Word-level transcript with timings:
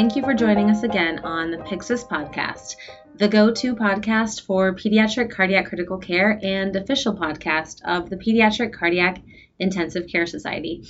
thank 0.00 0.16
you 0.16 0.22
for 0.22 0.32
joining 0.32 0.70
us 0.70 0.82
again 0.82 1.18
on 1.24 1.50
the 1.50 1.58
Pyxis 1.58 2.08
podcast, 2.08 2.76
the 3.16 3.28
go 3.28 3.52
to 3.52 3.76
podcast 3.76 4.46
for 4.46 4.74
pediatric 4.74 5.30
cardiac 5.30 5.66
critical 5.66 5.98
care 5.98 6.40
and 6.42 6.74
official 6.74 7.14
podcast 7.14 7.82
of 7.84 8.08
the 8.08 8.16
Pediatric 8.16 8.72
Cardiac 8.72 9.18
Intensive 9.58 10.06
Care 10.06 10.24
Society. 10.24 10.86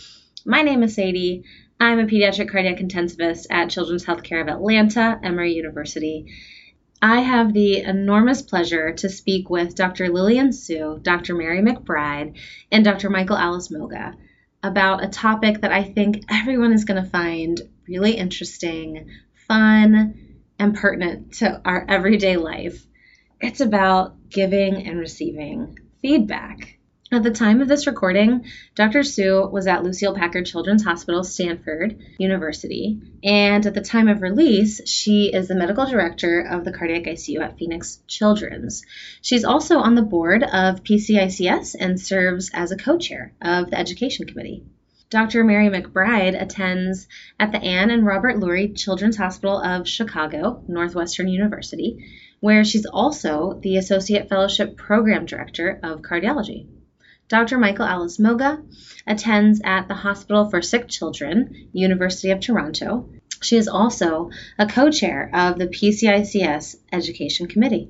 My 0.46 0.62
name 0.62 0.84
is 0.84 0.94
Sadie. 0.94 1.42
I'm 1.80 1.98
a 1.98 2.04
pediatric 2.04 2.52
cardiac 2.52 2.76
intensivist 2.76 3.46
at 3.50 3.70
Children's 3.70 4.04
Healthcare 4.04 4.42
of 4.42 4.46
Atlanta, 4.46 5.18
Emory 5.24 5.54
University. 5.54 6.26
I 7.02 7.18
have 7.18 7.52
the 7.52 7.80
enormous 7.80 8.42
pleasure 8.42 8.92
to 8.92 9.08
speak 9.08 9.50
with 9.50 9.74
Dr. 9.74 10.08
Lillian 10.08 10.52
Su, 10.52 11.00
Dr. 11.02 11.34
Mary 11.34 11.62
McBride, 11.62 12.38
and 12.70 12.84
Dr. 12.84 13.10
Michael 13.10 13.38
Alice 13.38 13.72
Moga 13.72 14.14
about 14.62 15.02
a 15.02 15.08
topic 15.08 15.62
that 15.62 15.72
I 15.72 15.82
think 15.82 16.22
everyone 16.30 16.72
is 16.72 16.84
going 16.84 17.02
to 17.02 17.10
find 17.10 17.60
really 17.90 18.12
interesting, 18.12 19.10
fun, 19.48 20.38
and 20.58 20.76
pertinent 20.76 21.34
to 21.34 21.60
our 21.64 21.84
everyday 21.88 22.36
life. 22.36 22.86
It's 23.40 23.60
about 23.60 24.30
giving 24.30 24.86
and 24.86 24.98
receiving 24.98 25.78
feedback. 26.00 26.78
At 27.12 27.24
the 27.24 27.32
time 27.32 27.60
of 27.60 27.66
this 27.66 27.88
recording, 27.88 28.44
Dr. 28.76 29.02
Su 29.02 29.48
was 29.50 29.66
at 29.66 29.82
Lucile 29.82 30.14
Packard 30.14 30.46
Children's 30.46 30.84
Hospital, 30.84 31.24
Stanford 31.24 31.98
University, 32.18 33.00
and 33.24 33.66
at 33.66 33.74
the 33.74 33.80
time 33.80 34.06
of 34.06 34.22
release, 34.22 34.80
she 34.88 35.32
is 35.32 35.48
the 35.48 35.56
medical 35.56 35.86
director 35.86 36.40
of 36.40 36.64
the 36.64 36.72
cardiac 36.72 37.02
ICU 37.02 37.40
at 37.40 37.58
Phoenix 37.58 37.98
Children's. 38.06 38.84
She's 39.22 39.44
also 39.44 39.78
on 39.78 39.96
the 39.96 40.02
board 40.02 40.44
of 40.44 40.84
PCICS 40.84 41.74
and 41.80 42.00
serves 42.00 42.50
as 42.54 42.70
a 42.70 42.76
co 42.76 42.96
chair 42.96 43.32
of 43.42 43.70
the 43.70 43.78
Education 43.78 44.28
Committee. 44.28 44.62
Dr. 45.10 45.42
Mary 45.42 45.68
McBride 45.68 46.40
attends 46.40 47.08
at 47.40 47.50
the 47.50 47.58
Ann 47.58 47.90
and 47.90 48.06
Robert 48.06 48.36
Lurie 48.36 48.76
Children's 48.76 49.16
Hospital 49.16 49.60
of 49.60 49.88
Chicago, 49.88 50.62
Northwestern 50.68 51.26
University, 51.26 52.06
where 52.38 52.62
she's 52.62 52.86
also 52.86 53.58
the 53.60 53.76
Associate 53.76 54.28
Fellowship 54.28 54.76
Program 54.76 55.26
Director 55.26 55.80
of 55.82 56.02
Cardiology. 56.02 56.68
Dr. 57.26 57.58
Michael 57.58 57.86
Alice 57.86 58.20
Moga 58.20 58.62
attends 59.04 59.60
at 59.64 59.88
the 59.88 59.94
Hospital 59.94 60.48
for 60.48 60.62
Sick 60.62 60.86
Children, 60.86 61.70
University 61.72 62.30
of 62.30 62.38
Toronto. 62.38 63.10
She 63.42 63.56
is 63.56 63.66
also 63.66 64.30
a 64.60 64.66
co 64.66 64.92
chair 64.92 65.28
of 65.34 65.58
the 65.58 65.66
PCICS 65.66 66.76
Education 66.92 67.48
Committee. 67.48 67.88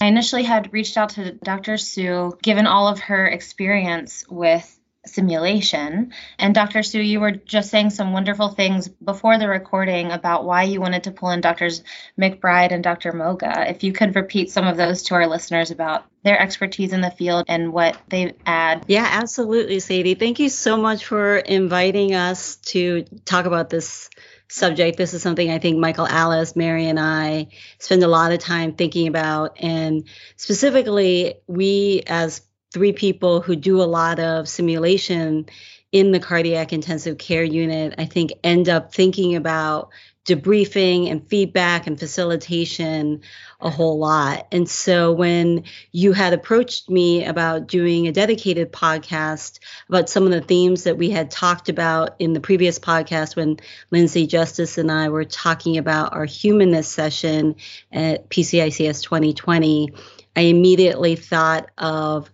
I 0.00 0.06
initially 0.06 0.44
had 0.44 0.72
reached 0.72 0.96
out 0.96 1.10
to 1.10 1.32
Dr. 1.32 1.76
Su, 1.76 2.38
given 2.42 2.66
all 2.66 2.88
of 2.88 3.00
her 3.00 3.26
experience 3.26 4.24
with 4.30 4.77
simulation. 5.08 6.12
And 6.38 6.54
Dr. 6.54 6.82
Su, 6.82 7.00
you 7.00 7.20
were 7.20 7.32
just 7.32 7.70
saying 7.70 7.90
some 7.90 8.12
wonderful 8.12 8.50
things 8.50 8.88
before 8.88 9.38
the 9.38 9.48
recording 9.48 10.10
about 10.10 10.44
why 10.44 10.64
you 10.64 10.80
wanted 10.80 11.04
to 11.04 11.10
pull 11.10 11.30
in 11.30 11.40
Drs. 11.40 11.82
McBride 12.18 12.72
and 12.72 12.82
Dr. 12.82 13.12
Moga. 13.12 13.68
If 13.68 13.82
you 13.82 13.92
could 13.92 14.14
repeat 14.14 14.50
some 14.50 14.66
of 14.66 14.76
those 14.76 15.02
to 15.04 15.14
our 15.14 15.26
listeners 15.26 15.70
about 15.70 16.04
their 16.24 16.40
expertise 16.40 16.92
in 16.92 17.00
the 17.00 17.10
field 17.10 17.44
and 17.48 17.72
what 17.72 17.96
they 18.08 18.34
add. 18.44 18.84
Yeah, 18.88 19.06
absolutely, 19.08 19.80
Sadie. 19.80 20.14
Thank 20.14 20.40
you 20.40 20.48
so 20.48 20.76
much 20.76 21.06
for 21.06 21.36
inviting 21.36 22.14
us 22.14 22.56
to 22.56 23.04
talk 23.24 23.46
about 23.46 23.70
this 23.70 24.10
subject. 24.48 24.96
This 24.96 25.14
is 25.14 25.22
something 25.22 25.50
I 25.50 25.58
think 25.58 25.78
Michael 25.78 26.06
Alice, 26.06 26.56
Mary, 26.56 26.86
and 26.86 26.98
I 26.98 27.48
spend 27.78 28.02
a 28.02 28.08
lot 28.08 28.32
of 28.32 28.38
time 28.38 28.74
thinking 28.74 29.06
about. 29.06 29.58
And 29.60 30.04
specifically, 30.36 31.34
we 31.46 32.02
as 32.06 32.40
three 32.72 32.92
people 32.92 33.40
who 33.40 33.56
do 33.56 33.80
a 33.80 33.84
lot 33.84 34.18
of 34.18 34.48
simulation 34.48 35.46
in 35.90 36.12
the 36.12 36.20
cardiac 36.20 36.72
intensive 36.72 37.16
care 37.18 37.42
unit, 37.42 37.94
I 37.96 38.04
think 38.04 38.32
end 38.44 38.68
up 38.68 38.92
thinking 38.92 39.36
about 39.36 39.90
debriefing 40.28 41.10
and 41.10 41.26
feedback 41.26 41.86
and 41.86 41.98
facilitation 41.98 43.22
a 43.60 43.70
whole 43.70 43.98
lot. 43.98 44.46
And 44.52 44.68
so 44.68 45.10
when 45.10 45.64
you 45.90 46.12
had 46.12 46.34
approached 46.34 46.90
me 46.90 47.24
about 47.24 47.66
doing 47.66 48.06
a 48.06 48.12
dedicated 48.12 48.70
podcast 48.70 49.58
about 49.88 50.10
some 50.10 50.24
of 50.24 50.30
the 50.30 50.42
themes 50.42 50.84
that 50.84 50.98
we 50.98 51.08
had 51.08 51.30
talked 51.30 51.70
about 51.70 52.16
in 52.18 52.34
the 52.34 52.40
previous 52.40 52.78
podcast 52.78 53.36
when 53.36 53.58
Lindsay 53.90 54.26
Justice 54.26 54.76
and 54.76 54.92
I 54.92 55.08
were 55.08 55.24
talking 55.24 55.78
about 55.78 56.12
our 56.12 56.26
humanness 56.26 56.88
session 56.88 57.56
at 57.90 58.28
PCICS 58.28 59.02
2020, 59.02 59.94
I 60.36 60.42
immediately 60.42 61.16
thought 61.16 61.70
of 61.78 62.30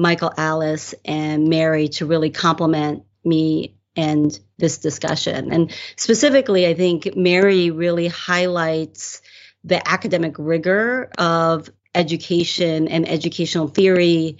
Michael 0.00 0.32
Alice 0.34 0.94
and 1.04 1.48
Mary 1.48 1.88
to 1.88 2.06
really 2.06 2.30
complement 2.30 3.02
me 3.22 3.76
and 3.94 4.40
this 4.56 4.78
discussion. 4.78 5.52
And 5.52 5.74
specifically, 5.96 6.66
I 6.66 6.72
think 6.72 7.14
Mary 7.16 7.70
really 7.70 8.08
highlights 8.08 9.20
the 9.62 9.86
academic 9.86 10.36
rigor 10.38 11.10
of 11.18 11.68
education 11.94 12.88
and 12.88 13.06
educational 13.06 13.68
theory 13.68 14.38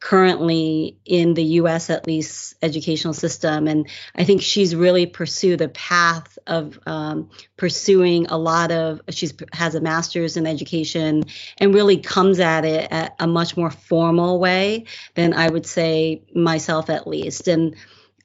currently 0.00 0.96
in 1.04 1.34
the 1.34 1.44
US 1.44 1.90
at 1.90 2.06
least 2.06 2.54
educational 2.62 3.14
system. 3.14 3.66
And 3.66 3.88
I 4.14 4.24
think 4.24 4.42
she's 4.42 4.74
really 4.74 5.06
pursued 5.06 5.58
the 5.58 5.68
path 5.68 6.38
of 6.46 6.78
um, 6.86 7.30
pursuing 7.56 8.26
a 8.26 8.38
lot 8.38 8.70
of 8.70 9.00
she's 9.10 9.34
has 9.52 9.74
a 9.74 9.80
master's 9.80 10.36
in 10.36 10.46
education 10.46 11.24
and 11.58 11.74
really 11.74 11.98
comes 11.98 12.38
at 12.38 12.64
it 12.64 12.88
at 12.92 13.16
a 13.18 13.26
much 13.26 13.56
more 13.56 13.70
formal 13.70 14.38
way 14.38 14.86
than 15.14 15.32
I 15.32 15.48
would 15.48 15.66
say 15.66 16.22
myself 16.34 16.90
at 16.90 17.08
least. 17.08 17.48
And 17.48 17.74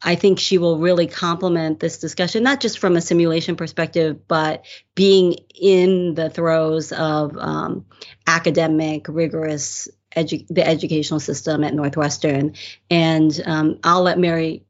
I 0.04 0.16
think 0.16 0.38
she 0.38 0.58
will 0.58 0.80
really 0.80 1.08
complement 1.08 1.80
this 1.80 1.98
discussion, 1.98 2.44
not 2.44 2.60
just 2.60 2.78
from 2.80 2.98
a 2.98 3.02
simulation 3.02 3.56
perspective, 3.56 4.28
but 4.28 4.66
being 4.96 5.38
in 5.56 6.14
the 6.14 6.30
throes 6.30 6.92
of 6.92 7.38
um, 7.38 7.86
academic, 8.28 9.08
rigorous 9.08 9.88
edu- 10.16 10.48
the 10.50 10.66
educational 10.66 11.20
system 11.20 11.64
at 11.64 11.74
Northwestern. 11.74 12.54
And 12.90 13.42
um, 13.46 13.80
I'll 13.84 14.04
let 14.04 14.20
Mary 14.20 14.66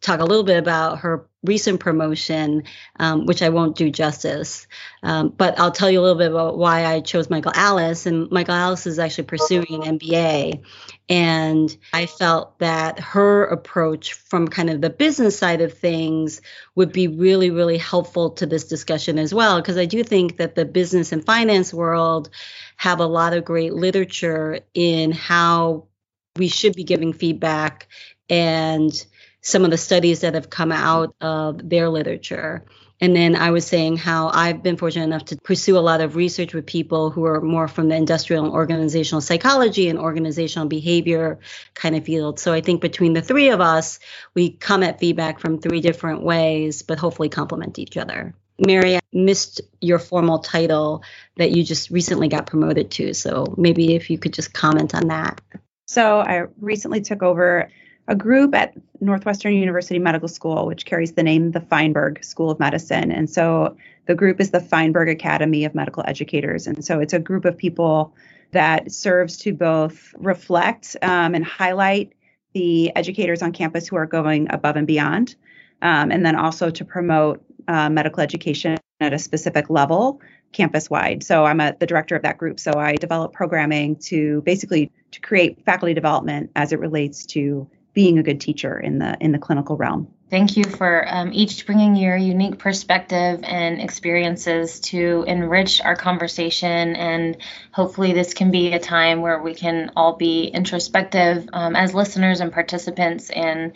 talk 0.00 0.20
a 0.20 0.24
little 0.24 0.44
bit 0.44 0.58
about 0.58 0.98
her 1.00 1.28
recent 1.44 1.80
promotion, 1.80 2.62
um, 3.00 3.26
which 3.26 3.42
I 3.42 3.48
won't 3.48 3.76
do 3.76 3.90
justice. 3.90 4.66
Um, 5.02 5.30
but 5.30 5.58
I'll 5.58 5.72
tell 5.72 5.90
you 5.90 6.00
a 6.00 6.02
little 6.02 6.18
bit 6.18 6.30
about 6.30 6.56
why 6.56 6.86
I 6.86 7.00
chose 7.00 7.28
Michael 7.28 7.52
Alice. 7.54 8.06
And 8.06 8.30
Michael 8.30 8.54
Alice 8.54 8.86
is 8.86 8.98
actually 8.98 9.24
pursuing 9.24 9.66
an 9.70 9.98
MBA. 9.98 10.62
And 11.08 11.76
I 11.92 12.06
felt 12.06 12.58
that 12.60 13.00
her 13.00 13.44
approach 13.44 14.12
from 14.12 14.48
kind 14.48 14.70
of 14.70 14.80
the 14.80 14.90
business 14.90 15.36
side 15.36 15.60
of 15.60 15.76
things 15.76 16.40
would 16.76 16.92
be 16.92 17.08
really, 17.08 17.50
really 17.50 17.78
helpful 17.78 18.30
to 18.30 18.46
this 18.46 18.64
discussion 18.64 19.18
as 19.18 19.34
well. 19.34 19.60
Because 19.60 19.76
I 19.76 19.84
do 19.84 20.04
think 20.04 20.36
that 20.36 20.54
the 20.54 20.64
business 20.64 21.10
and 21.10 21.24
finance 21.24 21.74
world 21.74 22.30
have 22.76 23.00
a 23.00 23.06
lot 23.06 23.32
of 23.32 23.44
great 23.44 23.74
literature 23.74 24.60
in 24.74 25.10
how 25.10 25.88
we 26.36 26.48
should 26.48 26.74
be 26.74 26.84
giving 26.84 27.12
feedback 27.12 27.88
and 28.28 29.04
some 29.42 29.64
of 29.64 29.70
the 29.70 29.78
studies 29.78 30.20
that 30.20 30.34
have 30.34 30.48
come 30.48 30.72
out 30.72 31.14
of 31.20 31.68
their 31.68 31.88
literature. 31.88 32.64
And 33.00 33.16
then 33.16 33.34
I 33.34 33.50
was 33.50 33.66
saying 33.66 33.96
how 33.96 34.28
I've 34.28 34.62
been 34.62 34.76
fortunate 34.76 35.02
enough 35.04 35.24
to 35.26 35.36
pursue 35.36 35.76
a 35.76 35.80
lot 35.80 36.00
of 36.00 36.14
research 36.14 36.54
with 36.54 36.66
people 36.66 37.10
who 37.10 37.24
are 37.24 37.40
more 37.40 37.66
from 37.66 37.88
the 37.88 37.96
industrial 37.96 38.44
and 38.44 38.52
organizational 38.52 39.20
psychology 39.20 39.88
and 39.88 39.98
organizational 39.98 40.68
behavior 40.68 41.40
kind 41.74 41.96
of 41.96 42.04
field. 42.04 42.38
So 42.38 42.52
I 42.52 42.60
think 42.60 42.80
between 42.80 43.12
the 43.12 43.20
three 43.20 43.48
of 43.48 43.60
us, 43.60 43.98
we 44.34 44.50
come 44.50 44.84
at 44.84 45.00
feedback 45.00 45.40
from 45.40 45.58
three 45.58 45.80
different 45.80 46.22
ways, 46.22 46.82
but 46.82 47.00
hopefully 47.00 47.28
complement 47.28 47.80
each 47.80 47.96
other. 47.96 48.34
Mary, 48.64 48.94
I 48.94 49.00
missed 49.12 49.62
your 49.80 49.98
formal 49.98 50.38
title 50.38 51.02
that 51.38 51.50
you 51.50 51.64
just 51.64 51.90
recently 51.90 52.28
got 52.28 52.46
promoted 52.46 52.92
to. 52.92 53.14
So 53.14 53.52
maybe 53.58 53.96
if 53.96 54.10
you 54.10 54.18
could 54.18 54.32
just 54.32 54.52
comment 54.52 54.94
on 54.94 55.08
that. 55.08 55.40
So 55.88 56.20
I 56.20 56.44
recently 56.60 57.00
took 57.00 57.24
over 57.24 57.68
a 58.08 58.14
group 58.14 58.54
at 58.54 58.74
Northwestern 59.00 59.54
University 59.54 59.98
Medical 59.98 60.28
School, 60.28 60.66
which 60.66 60.84
carries 60.84 61.12
the 61.12 61.22
name 61.22 61.52
the 61.52 61.60
Feinberg 61.60 62.24
School 62.24 62.50
of 62.50 62.58
Medicine. 62.58 63.12
And 63.12 63.30
so 63.30 63.76
the 64.06 64.14
group 64.14 64.40
is 64.40 64.50
the 64.50 64.60
Feinberg 64.60 65.08
Academy 65.08 65.64
of 65.64 65.74
Medical 65.74 66.02
Educators. 66.06 66.66
And 66.66 66.84
so 66.84 67.00
it's 67.00 67.12
a 67.12 67.18
group 67.18 67.44
of 67.44 67.56
people 67.56 68.14
that 68.50 68.92
serves 68.92 69.36
to 69.38 69.54
both 69.54 70.14
reflect 70.18 70.96
um, 71.02 71.34
and 71.34 71.44
highlight 71.44 72.12
the 72.54 72.94
educators 72.96 73.40
on 73.40 73.52
campus 73.52 73.88
who 73.88 73.96
are 73.96 74.06
going 74.06 74.52
above 74.52 74.76
and 74.76 74.86
beyond, 74.86 75.36
um, 75.80 76.10
and 76.10 76.26
then 76.26 76.36
also 76.36 76.70
to 76.70 76.84
promote 76.84 77.42
uh, 77.68 77.88
medical 77.88 78.20
education 78.20 78.76
at 79.00 79.12
a 79.12 79.18
specific 79.18 79.70
level 79.70 80.20
campus 80.52 80.90
wide. 80.90 81.22
So 81.22 81.44
I'm 81.44 81.60
a, 81.60 81.74
the 81.78 81.86
director 81.86 82.14
of 82.14 82.22
that 82.22 82.36
group. 82.36 82.60
So 82.60 82.72
I 82.72 82.96
develop 82.96 83.32
programming 83.32 83.96
to 83.96 84.42
basically 84.42 84.90
to 85.12 85.20
create 85.20 85.64
faculty 85.64 85.94
development 85.94 86.50
as 86.54 86.72
it 86.72 86.78
relates 86.78 87.24
to 87.26 87.68
being 87.94 88.18
a 88.18 88.22
good 88.22 88.40
teacher 88.40 88.78
in 88.78 88.98
the 88.98 89.16
in 89.20 89.32
the 89.32 89.38
clinical 89.38 89.76
realm. 89.76 90.08
Thank 90.30 90.56
you 90.56 90.64
for 90.64 91.04
um, 91.08 91.30
each 91.34 91.66
bringing 91.66 91.94
your 91.94 92.16
unique 92.16 92.58
perspective 92.58 93.40
and 93.42 93.82
experiences 93.82 94.80
to 94.80 95.24
enrich 95.26 95.82
our 95.82 95.94
conversation. 95.94 96.96
And 96.96 97.36
hopefully, 97.70 98.14
this 98.14 98.32
can 98.32 98.50
be 98.50 98.72
a 98.72 98.78
time 98.78 99.20
where 99.20 99.42
we 99.42 99.54
can 99.54 99.90
all 99.94 100.16
be 100.16 100.46
introspective 100.46 101.46
um, 101.52 101.76
as 101.76 101.92
listeners 101.92 102.40
and 102.40 102.50
participants 102.50 103.28
and 103.28 103.72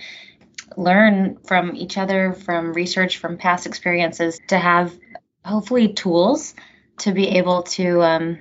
learn 0.79 1.37
from 1.45 1.77
each 1.77 1.99
other, 1.99 2.33
from 2.33 2.73
research, 2.73 3.19
from 3.19 3.37
past 3.37 3.67
experiences, 3.67 4.41
to 4.49 4.57
have 4.57 4.99
hopefully 5.45 5.93
tools 5.93 6.55
to 6.99 7.13
be 7.13 7.29
able 7.37 7.65
to 7.65 8.03
um, 8.03 8.39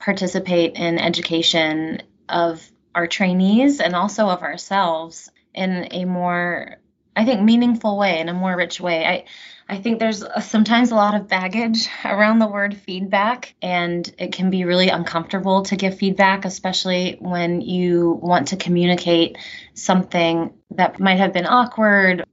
participate 0.00 0.76
in 0.76 0.98
education 0.98 2.02
of 2.28 2.66
our 2.94 3.06
trainees 3.06 3.80
and 3.80 3.94
also 3.94 4.28
of 4.28 4.42
ourselves 4.42 5.30
in 5.54 5.88
a 5.90 6.04
more 6.04 6.78
I 7.16 7.24
think 7.24 7.42
meaningful 7.42 7.96
way 7.96 8.18
in 8.18 8.28
a 8.28 8.34
more 8.34 8.56
rich 8.56 8.80
way. 8.80 9.04
I 9.06 9.24
I 9.66 9.78
think 9.78 9.98
there's 9.98 10.22
a, 10.22 10.42
sometimes 10.42 10.90
a 10.90 10.94
lot 10.94 11.14
of 11.14 11.28
baggage 11.28 11.88
around 12.04 12.38
the 12.38 12.46
word 12.46 12.76
feedback 12.76 13.54
and 13.62 14.12
it 14.18 14.32
can 14.32 14.50
be 14.50 14.64
really 14.64 14.88
uncomfortable 14.88 15.62
to 15.62 15.76
give 15.76 15.96
feedback 15.98 16.44
especially 16.44 17.16
when 17.20 17.60
you 17.60 18.18
want 18.22 18.48
to 18.48 18.56
communicate 18.56 19.38
something 19.74 20.54
that 20.72 21.00
might 21.00 21.18
have 21.18 21.32
been 21.32 21.46
awkward. 21.46 22.24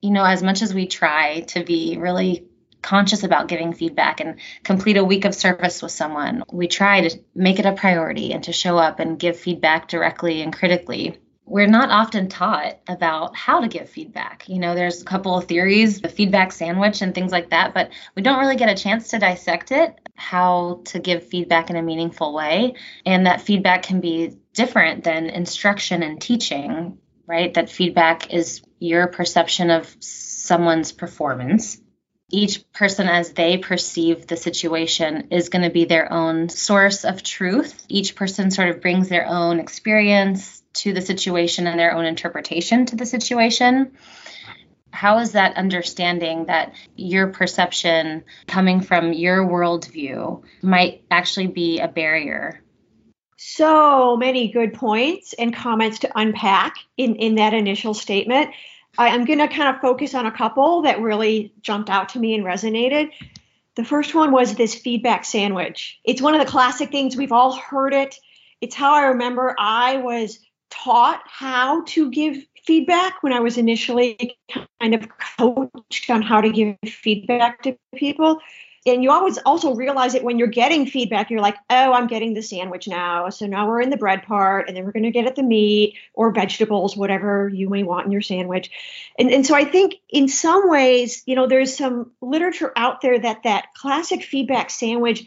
You 0.00 0.10
know, 0.10 0.24
as 0.24 0.42
much 0.42 0.62
as 0.62 0.72
we 0.72 0.86
try 0.86 1.40
to 1.48 1.64
be 1.64 1.98
really 1.98 2.47
conscious 2.82 3.22
about 3.22 3.48
giving 3.48 3.72
feedback 3.72 4.20
and 4.20 4.38
complete 4.62 4.96
a 4.96 5.04
week 5.04 5.24
of 5.24 5.34
service 5.34 5.82
with 5.82 5.92
someone, 5.92 6.44
we 6.52 6.68
try 6.68 7.08
to 7.08 7.18
make 7.34 7.58
it 7.58 7.66
a 7.66 7.72
priority 7.72 8.32
and 8.32 8.44
to 8.44 8.52
show 8.52 8.78
up 8.78 9.00
and 9.00 9.18
give 9.18 9.38
feedback 9.38 9.88
directly 9.88 10.42
and 10.42 10.54
critically 10.54 11.18
we're 11.48 11.66
not 11.66 11.90
often 11.90 12.28
taught 12.28 12.78
about 12.88 13.34
how 13.34 13.60
to 13.60 13.68
give 13.68 13.88
feedback. 13.88 14.48
You 14.48 14.58
know, 14.58 14.74
there's 14.74 15.02
a 15.02 15.04
couple 15.04 15.36
of 15.36 15.46
theories, 15.46 16.00
the 16.00 16.08
feedback 16.08 16.52
sandwich 16.52 17.00
and 17.00 17.14
things 17.14 17.32
like 17.32 17.50
that, 17.50 17.74
but 17.74 17.90
we 18.14 18.22
don't 18.22 18.38
really 18.38 18.56
get 18.56 18.68
a 18.68 18.80
chance 18.80 19.08
to 19.08 19.18
dissect 19.18 19.72
it, 19.72 19.98
how 20.14 20.82
to 20.86 20.98
give 20.98 21.26
feedback 21.26 21.70
in 21.70 21.76
a 21.76 21.82
meaningful 21.82 22.34
way. 22.34 22.74
And 23.06 23.26
that 23.26 23.40
feedback 23.40 23.82
can 23.82 24.00
be 24.00 24.36
different 24.52 25.04
than 25.04 25.26
instruction 25.26 26.02
and 26.02 26.20
teaching, 26.20 26.98
right? 27.26 27.52
That 27.54 27.70
feedback 27.70 28.32
is 28.32 28.62
your 28.78 29.06
perception 29.06 29.70
of 29.70 29.96
someone's 30.00 30.92
performance. 30.92 31.80
Each 32.30 32.70
person, 32.72 33.08
as 33.08 33.32
they 33.32 33.56
perceive 33.56 34.26
the 34.26 34.36
situation, 34.36 35.28
is 35.30 35.48
going 35.48 35.62
to 35.64 35.70
be 35.70 35.86
their 35.86 36.12
own 36.12 36.48
source 36.48 37.04
of 37.04 37.22
truth. 37.22 37.82
Each 37.88 38.14
person 38.14 38.50
sort 38.50 38.68
of 38.68 38.82
brings 38.82 39.08
their 39.08 39.26
own 39.26 39.60
experience, 39.60 40.62
to 40.74 40.92
the 40.92 41.00
situation 41.00 41.66
and 41.66 41.78
their 41.78 41.92
own 41.92 42.04
interpretation 42.04 42.86
to 42.86 42.94
the 42.94 43.06
situation 43.06 43.90
how 44.90 45.18
is 45.18 45.32
that 45.32 45.56
understanding 45.56 46.46
that 46.46 46.74
your 46.96 47.28
perception 47.28 48.24
coming 48.46 48.80
from 48.80 49.12
your 49.12 49.46
worldview 49.46 50.42
might 50.62 51.04
actually 51.10 51.46
be 51.46 51.78
a 51.78 51.86
barrier? 51.86 52.60
So 53.36 54.16
many 54.16 54.48
good 54.50 54.74
points 54.74 55.34
and 55.34 55.54
comments 55.54 56.00
to 56.00 56.18
unpack 56.18 56.74
in, 56.96 57.14
in 57.16 57.36
that 57.36 57.54
initial 57.54 57.94
statement. 57.94 58.50
I, 58.98 59.08
I'm 59.08 59.24
going 59.24 59.38
to 59.38 59.48
kind 59.48 59.74
of 59.74 59.80
focus 59.80 60.14
on 60.14 60.26
a 60.26 60.32
couple 60.32 60.82
that 60.82 61.00
really 61.00 61.54
jumped 61.62 61.88
out 61.88 62.10
to 62.10 62.18
me 62.18 62.34
and 62.34 62.44
resonated. 62.44 63.12
The 63.76 63.84
first 63.84 64.14
one 64.14 64.32
was 64.32 64.56
this 64.56 64.74
feedback 64.74 65.24
sandwich. 65.24 66.00
It's 66.04 66.20
one 66.20 66.34
of 66.34 66.40
the 66.40 66.50
classic 66.50 66.90
things, 66.90 67.16
we've 67.16 67.32
all 67.32 67.54
heard 67.56 67.94
it. 67.94 68.16
It's 68.60 68.74
how 68.74 68.92
I 68.92 69.04
remember 69.06 69.54
I 69.56 69.98
was 69.98 70.40
taught 70.68 71.22
how 71.24 71.84
to 71.84 72.10
give 72.10 72.36
feedback 72.66 73.22
when 73.22 73.32
I 73.32 73.40
was 73.40 73.56
initially 73.56 74.36
kind 74.80 74.94
of 74.94 75.08
coached 75.38 76.10
on 76.10 76.22
how 76.22 76.40
to 76.40 76.50
give 76.50 76.76
feedback 76.84 77.62
to 77.62 77.78
people. 77.94 78.40
And 78.92 79.02
you 79.02 79.10
always 79.10 79.38
also 79.38 79.74
realize 79.74 80.14
it 80.14 80.24
when 80.24 80.38
you're 80.38 80.48
getting 80.48 80.86
feedback, 80.86 81.30
you're 81.30 81.40
like, 81.40 81.56
oh, 81.70 81.92
I'm 81.92 82.06
getting 82.06 82.34
the 82.34 82.42
sandwich 82.42 82.88
now. 82.88 83.30
So 83.30 83.46
now 83.46 83.68
we're 83.68 83.80
in 83.80 83.90
the 83.90 83.96
bread 83.96 84.22
part, 84.24 84.68
and 84.68 84.76
then 84.76 84.84
we're 84.84 84.92
going 84.92 85.02
to 85.04 85.10
get 85.10 85.26
at 85.26 85.36
the 85.36 85.42
meat 85.42 85.96
or 86.14 86.32
vegetables, 86.32 86.96
whatever 86.96 87.48
you 87.48 87.68
may 87.68 87.82
want 87.82 88.06
in 88.06 88.12
your 88.12 88.20
sandwich. 88.20 88.70
And, 89.18 89.30
and 89.30 89.46
so 89.46 89.54
I 89.54 89.64
think 89.64 89.94
in 90.08 90.28
some 90.28 90.68
ways, 90.68 91.22
you 91.26 91.34
know, 91.34 91.46
there's 91.46 91.76
some 91.76 92.12
literature 92.20 92.72
out 92.76 93.00
there 93.00 93.18
that 93.18 93.44
that 93.44 93.74
classic 93.74 94.22
feedback 94.22 94.70
sandwich 94.70 95.24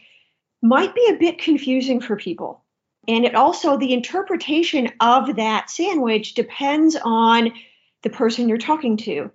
might 0.62 0.94
be 0.94 1.08
a 1.10 1.18
bit 1.18 1.40
confusing 1.40 2.02
for 2.02 2.16
people 2.16 2.62
and 3.08 3.26
it 3.26 3.36
also, 3.36 3.78
the 3.78 3.94
interpretation 3.94 4.92
of 5.00 5.36
that 5.38 5.70
sandwich 5.70 6.36
depends 6.36 6.96
on 6.96 7.52
the 8.04 8.10
person 8.10 8.48
you're 8.48 8.58
talking 8.58 8.98
to. 8.98 9.32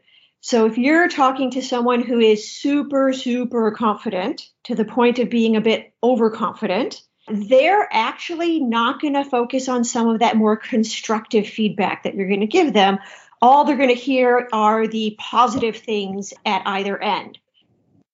So 0.47 0.65
if 0.67 0.79
you're 0.79 1.09
talking 1.09 1.51
to 1.51 1.61
someone 1.61 2.03
who 2.03 2.21
is 2.21 2.49
super, 2.49 3.13
super 3.13 3.73
confident 3.73 4.49
to 4.63 4.77
the 4.77 4.85
point 4.85 5.19
of 5.19 5.29
being 5.29 5.57
a 5.57 5.61
bit 5.61 5.93
overconfident, 6.05 7.03
they're 7.27 7.89
actually 7.91 8.61
not 8.61 9.01
going 9.01 9.15
to 9.15 9.25
focus 9.25 9.69
on 9.69 9.83
some 9.83 10.07
of 10.07 10.21
that 10.21 10.37
more 10.37 10.57
constructive 10.57 11.49
feedback 11.49 12.05
that 12.05 12.15
you're 12.15 12.29
going 12.29 12.43
to 12.43 12.47
give 12.47 12.73
them. 12.73 13.01
All 13.43 13.65
they're 13.65 13.77
going 13.77 13.89
to 13.89 13.97
hear 13.97 14.49
are 14.53 14.87
the 14.87 15.17
positive 15.19 15.79
things 15.79 16.33
at 16.45 16.63
either 16.65 16.97
end 16.97 17.41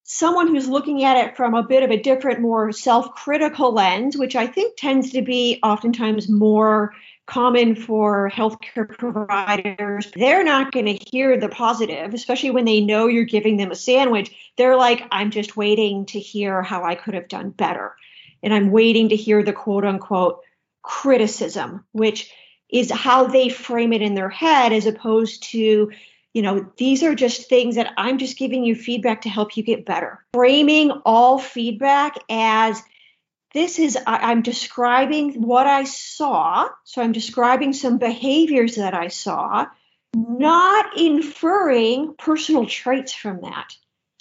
someone 0.05 0.49
who's 0.49 0.69
looking 0.69 1.05
at 1.05 1.17
it 1.17 1.37
from 1.37 1.55
a 1.55 1.63
bit 1.63 1.83
of 1.83 1.91
a 1.91 2.01
different, 2.01 2.41
more 2.41 2.71
self 2.71 3.15
critical 3.15 3.73
lens, 3.73 4.17
which 4.17 4.37
I 4.37 4.47
think 4.47 4.77
tends 4.77 5.13
to 5.13 5.23
be 5.23 5.59
oftentimes 5.63 6.29
more 6.29 6.93
common 7.27 7.77
for 7.77 8.31
healthcare 8.31 8.89
providers. 8.89 10.11
They're 10.15 10.45
not 10.45 10.73
going 10.73 10.87
to 10.87 10.99
hear 11.11 11.39
the 11.39 11.49
positive, 11.49 12.15
especially 12.15 12.51
when 12.51 12.65
they 12.65 12.81
know 12.81 13.07
you're 13.07 13.25
giving 13.25 13.57
them 13.57 13.71
a 13.71 13.77
sandwich. 13.77 14.35
They're 14.57 14.77
like, 14.77 15.05
I'm 15.11 15.31
just 15.31 15.57
waiting 15.57 16.07
to 16.07 16.19
hear 16.19 16.63
how 16.63 16.85
I 16.85 16.95
could 16.95 17.15
have 17.15 17.29
done 17.29 17.51
better. 17.51 17.95
And 18.43 18.53
I'm 18.53 18.71
waiting 18.71 19.11
to 19.11 19.17
hear 19.17 19.43
the 19.43 19.53
quote 19.53 19.85
unquote 19.85 20.41
criticism, 20.83 21.85
which 21.93 22.33
is 22.69 22.91
how 22.91 23.27
they 23.27 23.49
frame 23.49 23.93
it 23.93 24.03
in 24.03 24.15
their 24.15 24.31
head 24.31 24.73
as 24.73 24.87
opposed 24.87 25.45
to 25.51 25.91
you 26.35 26.41
know, 26.41 26.67
these 26.79 27.03
are 27.03 27.15
just 27.15 27.49
things 27.49 27.75
that 27.77 27.93
I'm 27.99 28.17
just 28.17 28.39
giving 28.39 28.65
you 28.65 28.75
feedback 28.75 29.23
to 29.23 29.29
help 29.29 29.57
you 29.57 29.63
get 29.63 29.85
better. 29.85 30.25
Framing 30.33 30.91
all 31.05 31.39
feedback 31.39 32.17
as 32.31 32.83
this 33.55 33.79
is, 33.79 33.99
I'm 34.07 34.43
describing 34.43 35.43
what 35.43 35.67
I 35.67 35.85
saw. 35.85 36.69
So 36.85 37.03
I'm 37.03 37.13
describing 37.13 37.73
some 37.73 37.99
behaviors 37.99 38.77
that 38.77 38.95
I 38.95 39.09
saw, 39.09 39.67
not 40.15 40.99
inferring 40.99 42.15
personal 42.19 42.67
traits 42.67 43.13
from 43.13 43.43
that. 43.43 43.77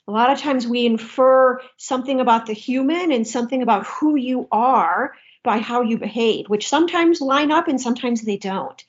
A 0.07 0.11
lot 0.11 0.31
of 0.31 0.39
times 0.39 0.67
we 0.67 0.85
infer 0.85 1.61
something 1.77 2.19
about 2.19 2.45
the 2.45 2.53
human 2.53 3.11
and 3.11 3.25
something 3.25 3.61
about 3.61 3.85
who 3.85 4.15
you 4.15 4.47
are 4.51 5.13
by 5.43 5.59
how 5.59 5.81
you 5.81 5.97
behave, 5.97 6.47
which 6.47 6.67
sometimes 6.67 7.21
line 7.21 7.51
up 7.51 7.67
and 7.67 7.79
sometimes 7.79 8.21
they 8.21 8.37
don't. 8.37 8.83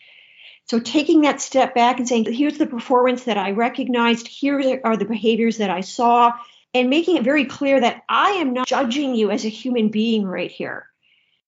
So 0.64 0.78
taking 0.78 1.22
that 1.22 1.40
step 1.40 1.74
back 1.74 1.98
and 1.98 2.08
saying, 2.08 2.32
here's 2.32 2.58
the 2.58 2.66
performance 2.66 3.24
that 3.24 3.36
I 3.36 3.50
recognized, 3.50 4.26
here 4.26 4.80
are 4.84 4.96
the 4.96 5.04
behaviors 5.04 5.58
that 5.58 5.70
I 5.70 5.82
saw, 5.82 6.32
and 6.74 6.90
making 6.90 7.16
it 7.16 7.24
very 7.24 7.44
clear 7.44 7.80
that 7.80 8.02
I 8.08 8.32
am 8.32 8.52
not 8.52 8.66
judging 8.66 9.14
you 9.14 9.30
as 9.30 9.44
a 9.44 9.50
human 9.50 9.88
being 9.88 10.24
right 10.24 10.50
here. 10.50 10.86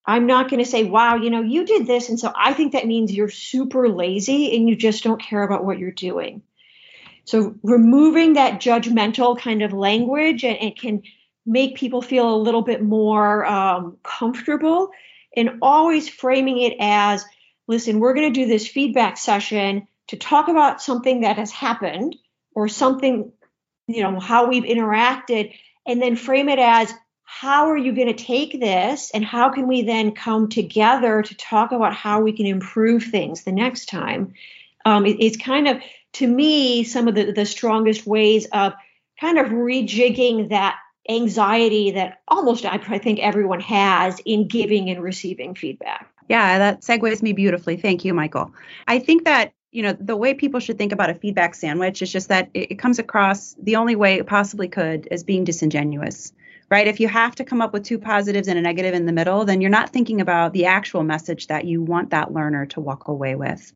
I'm 0.07 0.27
not 0.27 0.51
going 0.51 0.63
to 0.63 0.69
say, 0.71 0.85
wow, 0.85 1.17
you 1.17 1.31
know, 1.31 1.41
you 1.41 1.65
did 1.65 1.87
this. 1.87 2.11
And 2.11 2.21
so 2.21 2.31
I 2.37 2.53
think 2.53 2.73
that 2.73 2.87
means 2.87 3.13
you're 3.13 3.31
super 3.31 3.89
lazy 3.89 4.55
and 4.55 4.69
you 4.69 4.77
just 4.77 5.03
don't 5.03 5.21
care 5.21 5.43
about 5.43 5.65
what 5.65 5.79
you're 5.79 5.91
doing. 5.91 6.43
So 7.25 7.55
removing 7.63 8.35
that 8.35 8.61
judgmental 8.61 9.39
kind 9.39 9.63
of 9.63 9.73
language 9.73 10.45
and 10.45 10.59
it 10.59 10.79
can 10.79 11.03
make 11.47 11.77
people 11.77 12.03
feel 12.03 12.35
a 12.35 12.37
little 12.37 12.63
bit 12.63 12.83
more 12.83 13.47
um, 13.47 13.97
comfortable 14.03 14.91
and 15.35 15.59
always 15.63 16.09
framing 16.09 16.61
it 16.61 16.77
as 16.81 17.25
listen, 17.67 17.99
we're 17.99 18.15
going 18.15 18.33
to 18.33 18.41
do 18.41 18.47
this 18.47 18.69
feedback 18.69 19.17
session 19.17 19.89
to 20.09 20.17
talk 20.17 20.49
about 20.49 20.83
something 20.83 21.23
that 21.23 21.37
has 21.37 21.51
happened 21.51 22.15
or 22.55 22.69
something, 22.69 23.33
you 23.87 24.03
know, 24.03 24.19
how 24.21 24.47
we've 24.47 24.65
interacted, 24.65 25.55
and 25.87 26.01
then 26.01 26.17
frame 26.17 26.49
it 26.49 26.59
as 26.59 26.93
how 27.25 27.69
are 27.69 27.77
you 27.77 27.93
going 27.93 28.15
to 28.15 28.25
take 28.25 28.61
this 28.61 29.11
and 29.13 29.25
how 29.25 29.51
can 29.51 29.67
we 29.67 29.83
then 29.83 30.13
come 30.13 30.49
together 30.49 31.23
to 31.23 31.35
talk 31.37 31.73
about 31.73 31.95
how 31.95 32.21
we 32.21 32.33
can 32.33 32.47
improve 32.47 33.03
things 33.03 33.43
the 33.43 33.53
next 33.53 33.87
time? 33.87 34.35
Um, 34.85 35.05
it, 35.05 35.17
it's 35.19 35.37
kind 35.37 35.67
of, 35.67 35.81
to 36.15 36.27
me, 36.29 36.85
some 36.85 37.09
of 37.09 37.15
the, 37.15 37.33
the 37.33 37.47
strongest 37.47 38.07
ways 38.07 38.47
of 38.53 38.75
kind 39.21 39.39
of 39.39 39.47
rejigging 39.49 40.51
that 40.51 40.77
anxiety 41.09 41.91
that 41.93 42.21
almost 42.29 42.65
I 42.65 42.79
think 42.79 43.19
everyone 43.21 43.61
has 43.61 44.21
in 44.25 44.49
giving 44.49 44.89
and 44.91 45.03
receiving 45.03 45.55
feedback. 45.55 46.09
Yeah, 46.29 46.59
that 46.59 46.81
segues 46.81 47.23
me 47.23 47.33
beautifully. 47.33 47.77
Thank 47.77 48.05
you, 48.05 48.15
Michael. 48.15 48.53
I 48.87 48.99
think 48.99 49.25
that 49.25 49.53
you 49.75 49.83
know 49.83 49.93
the 49.93 50.17
way 50.17 50.33
people 50.33 50.61
should 50.61 50.79
think 50.79 50.93
about 50.93 51.11
a 51.11 51.15
feedback 51.15 51.55
sandwich 51.55 52.01
is 52.01 52.11
just 52.11 52.29
that 52.29 52.49
it, 52.55 52.73
it 52.73 52.79
comes 52.79 52.99
across 52.99 53.55
the 53.63 53.77
only 53.77 53.97
way 53.97 54.15
it 54.15 54.27
possibly 54.27 54.69
could 54.69 55.09
as 55.11 55.23
being 55.23 55.45
disingenuous 55.45 56.33
right? 56.71 56.87
If 56.87 56.99
you 56.99 57.09
have 57.09 57.35
to 57.37 57.45
come 57.45 57.61
up 57.61 57.73
with 57.73 57.85
two 57.85 57.99
positives 57.99 58.49
and 58.49 58.59
a 58.59 58.63
negative 58.63 58.95
in 58.95 59.07
the 59.07 59.13
middle 59.13 59.45
then 59.45 59.61
you're 59.61 59.71
not 59.71 59.91
thinking 59.91 60.21
about 60.21 60.53
the 60.53 60.67
actual 60.67 61.03
message 61.03 61.49
that 61.49 61.67
you 61.67 61.83
want 61.83 62.11
that 62.11 62.33
learner 62.33 62.67
to 62.67 62.81
walk 62.81 63.09
away 63.09 63.35
with. 63.35 63.73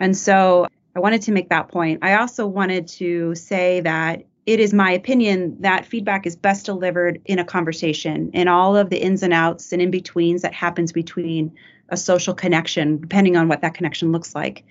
And 0.00 0.16
so 0.16 0.66
i 0.96 1.00
wanted 1.00 1.22
to 1.22 1.32
make 1.32 1.48
that 1.48 1.68
point. 1.68 2.00
I 2.02 2.14
also 2.14 2.46
wanted 2.46 2.86
to 2.88 3.34
say 3.34 3.80
that 3.80 4.24
it 4.46 4.60
is 4.60 4.74
my 4.74 4.92
opinion 4.92 5.56
that 5.60 5.86
feedback 5.86 6.26
is 6.26 6.36
best 6.36 6.66
delivered 6.66 7.20
in 7.24 7.38
a 7.38 7.44
conversation 7.44 8.30
in 8.32 8.46
all 8.46 8.76
of 8.76 8.90
the 8.90 9.02
ins 9.02 9.22
and 9.22 9.32
outs 9.32 9.72
and 9.72 9.80
in 9.80 9.90
betweens 9.90 10.42
that 10.42 10.52
happens 10.52 10.92
between 10.92 11.52
a 11.88 11.96
social 11.96 12.34
connection, 12.34 12.98
depending 13.00 13.36
on 13.36 13.48
what 13.48 13.60
that 13.62 13.74
connection 13.74 14.12
looks 14.12 14.34
like. 14.34 14.64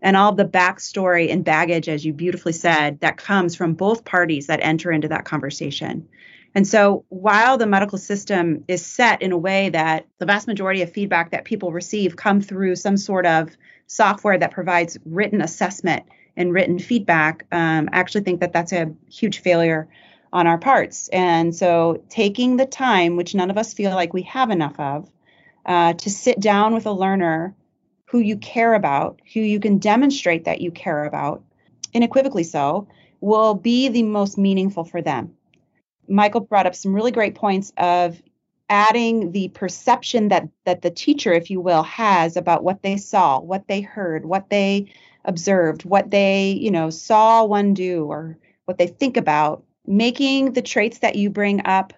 And 0.00 0.16
all 0.16 0.32
the 0.32 0.44
backstory 0.44 1.30
and 1.30 1.44
baggage, 1.44 1.88
as 1.88 2.04
you 2.04 2.12
beautifully 2.12 2.52
said, 2.52 3.00
that 3.00 3.16
comes 3.16 3.56
from 3.56 3.74
both 3.74 4.04
parties 4.04 4.46
that 4.46 4.60
enter 4.62 4.92
into 4.92 5.08
that 5.08 5.24
conversation. 5.24 6.08
And 6.54 6.66
so 6.66 7.04
while 7.08 7.58
the 7.58 7.66
medical 7.66 7.98
system 7.98 8.64
is 8.68 8.84
set 8.84 9.22
in 9.22 9.32
a 9.32 9.38
way 9.38 9.68
that 9.70 10.06
the 10.18 10.26
vast 10.26 10.46
majority 10.46 10.82
of 10.82 10.92
feedback 10.92 11.30
that 11.30 11.44
people 11.44 11.72
receive 11.72 12.16
come 12.16 12.40
through 12.40 12.76
some 12.76 12.96
sort 12.96 13.26
of 13.26 13.50
software 13.86 14.38
that 14.38 14.50
provides 14.50 14.98
written 15.04 15.40
assessment 15.40 16.04
and 16.36 16.52
written 16.52 16.78
feedback, 16.78 17.44
um, 17.52 17.88
I 17.92 17.98
actually 17.98 18.22
think 18.22 18.40
that 18.40 18.52
that's 18.52 18.72
a 18.72 18.92
huge 19.10 19.40
failure 19.40 19.88
on 20.32 20.46
our 20.46 20.58
parts. 20.58 21.08
And 21.08 21.54
so 21.54 22.02
taking 22.08 22.56
the 22.56 22.66
time, 22.66 23.16
which 23.16 23.34
none 23.34 23.50
of 23.50 23.58
us 23.58 23.74
feel 23.74 23.90
like 23.90 24.12
we 24.12 24.22
have 24.22 24.50
enough 24.50 24.78
of, 24.78 25.10
uh, 25.66 25.94
to 25.94 26.10
sit 26.10 26.38
down 26.40 26.74
with 26.74 26.86
a 26.86 26.92
learner 26.92 27.54
who 28.08 28.18
you 28.18 28.36
care 28.38 28.74
about, 28.74 29.20
who 29.34 29.40
you 29.40 29.60
can 29.60 29.78
demonstrate 29.78 30.44
that 30.44 30.60
you 30.60 30.70
care 30.70 31.04
about, 31.04 31.42
unequivocally 31.94 32.44
so, 32.44 32.88
will 33.20 33.54
be 33.54 33.88
the 33.88 34.02
most 34.02 34.38
meaningful 34.38 34.84
for 34.84 35.02
them. 35.02 35.34
Michael 36.08 36.40
brought 36.40 36.66
up 36.66 36.74
some 36.74 36.94
really 36.94 37.10
great 37.10 37.34
points 37.34 37.72
of 37.76 38.20
adding 38.70 39.32
the 39.32 39.48
perception 39.48 40.28
that 40.28 40.48
that 40.64 40.82
the 40.82 40.90
teacher 40.90 41.32
if 41.32 41.50
you 41.50 41.60
will 41.60 41.82
has 41.82 42.36
about 42.36 42.62
what 42.62 42.82
they 42.82 42.98
saw 42.98 43.40
what 43.40 43.66
they 43.66 43.80
heard 43.80 44.26
what 44.26 44.50
they 44.50 44.92
observed 45.24 45.86
what 45.86 46.10
they 46.10 46.50
you 46.60 46.70
know 46.70 46.90
saw 46.90 47.44
one 47.44 47.72
do 47.72 48.04
or 48.04 48.36
what 48.66 48.76
they 48.76 48.86
think 48.86 49.16
about 49.16 49.64
making 49.86 50.52
the 50.52 50.60
traits 50.60 50.98
that 50.98 51.16
you 51.16 51.30
bring 51.30 51.62
up 51.64 51.94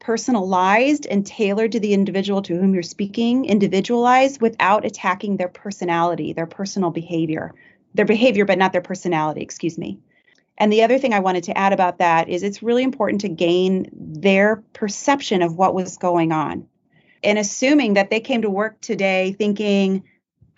personalized 0.00 1.06
and 1.06 1.24
tailored 1.24 1.72
to 1.72 1.80
the 1.80 1.94
individual 1.94 2.42
to 2.42 2.56
whom 2.56 2.74
you're 2.74 2.82
speaking, 2.82 3.44
individualized 3.44 4.40
without 4.40 4.84
attacking 4.84 5.36
their 5.36 5.48
personality, 5.48 6.32
their 6.32 6.46
personal 6.46 6.90
behavior, 6.90 7.54
their 7.94 8.06
behavior, 8.06 8.44
but 8.44 8.58
not 8.58 8.72
their 8.72 8.80
personality, 8.80 9.42
excuse 9.42 9.78
me. 9.78 10.00
And 10.58 10.72
the 10.72 10.82
other 10.82 10.98
thing 10.98 11.14
I 11.14 11.20
wanted 11.20 11.44
to 11.44 11.56
add 11.56 11.72
about 11.72 11.98
that 11.98 12.28
is 12.28 12.42
it's 12.42 12.62
really 12.62 12.82
important 12.82 13.22
to 13.22 13.28
gain 13.28 13.88
their 13.92 14.62
perception 14.72 15.42
of 15.42 15.56
what 15.56 15.74
was 15.74 15.96
going 15.96 16.32
on. 16.32 16.66
And 17.22 17.38
assuming 17.38 17.94
that 17.94 18.10
they 18.10 18.20
came 18.20 18.42
to 18.42 18.50
work 18.50 18.80
today 18.80 19.32
thinking, 19.38 20.04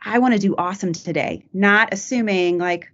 I 0.04 0.18
want 0.18 0.34
to 0.34 0.40
do 0.40 0.56
awesome 0.56 0.92
today, 0.92 1.44
not 1.52 1.92
assuming 1.92 2.58
like, 2.58 2.92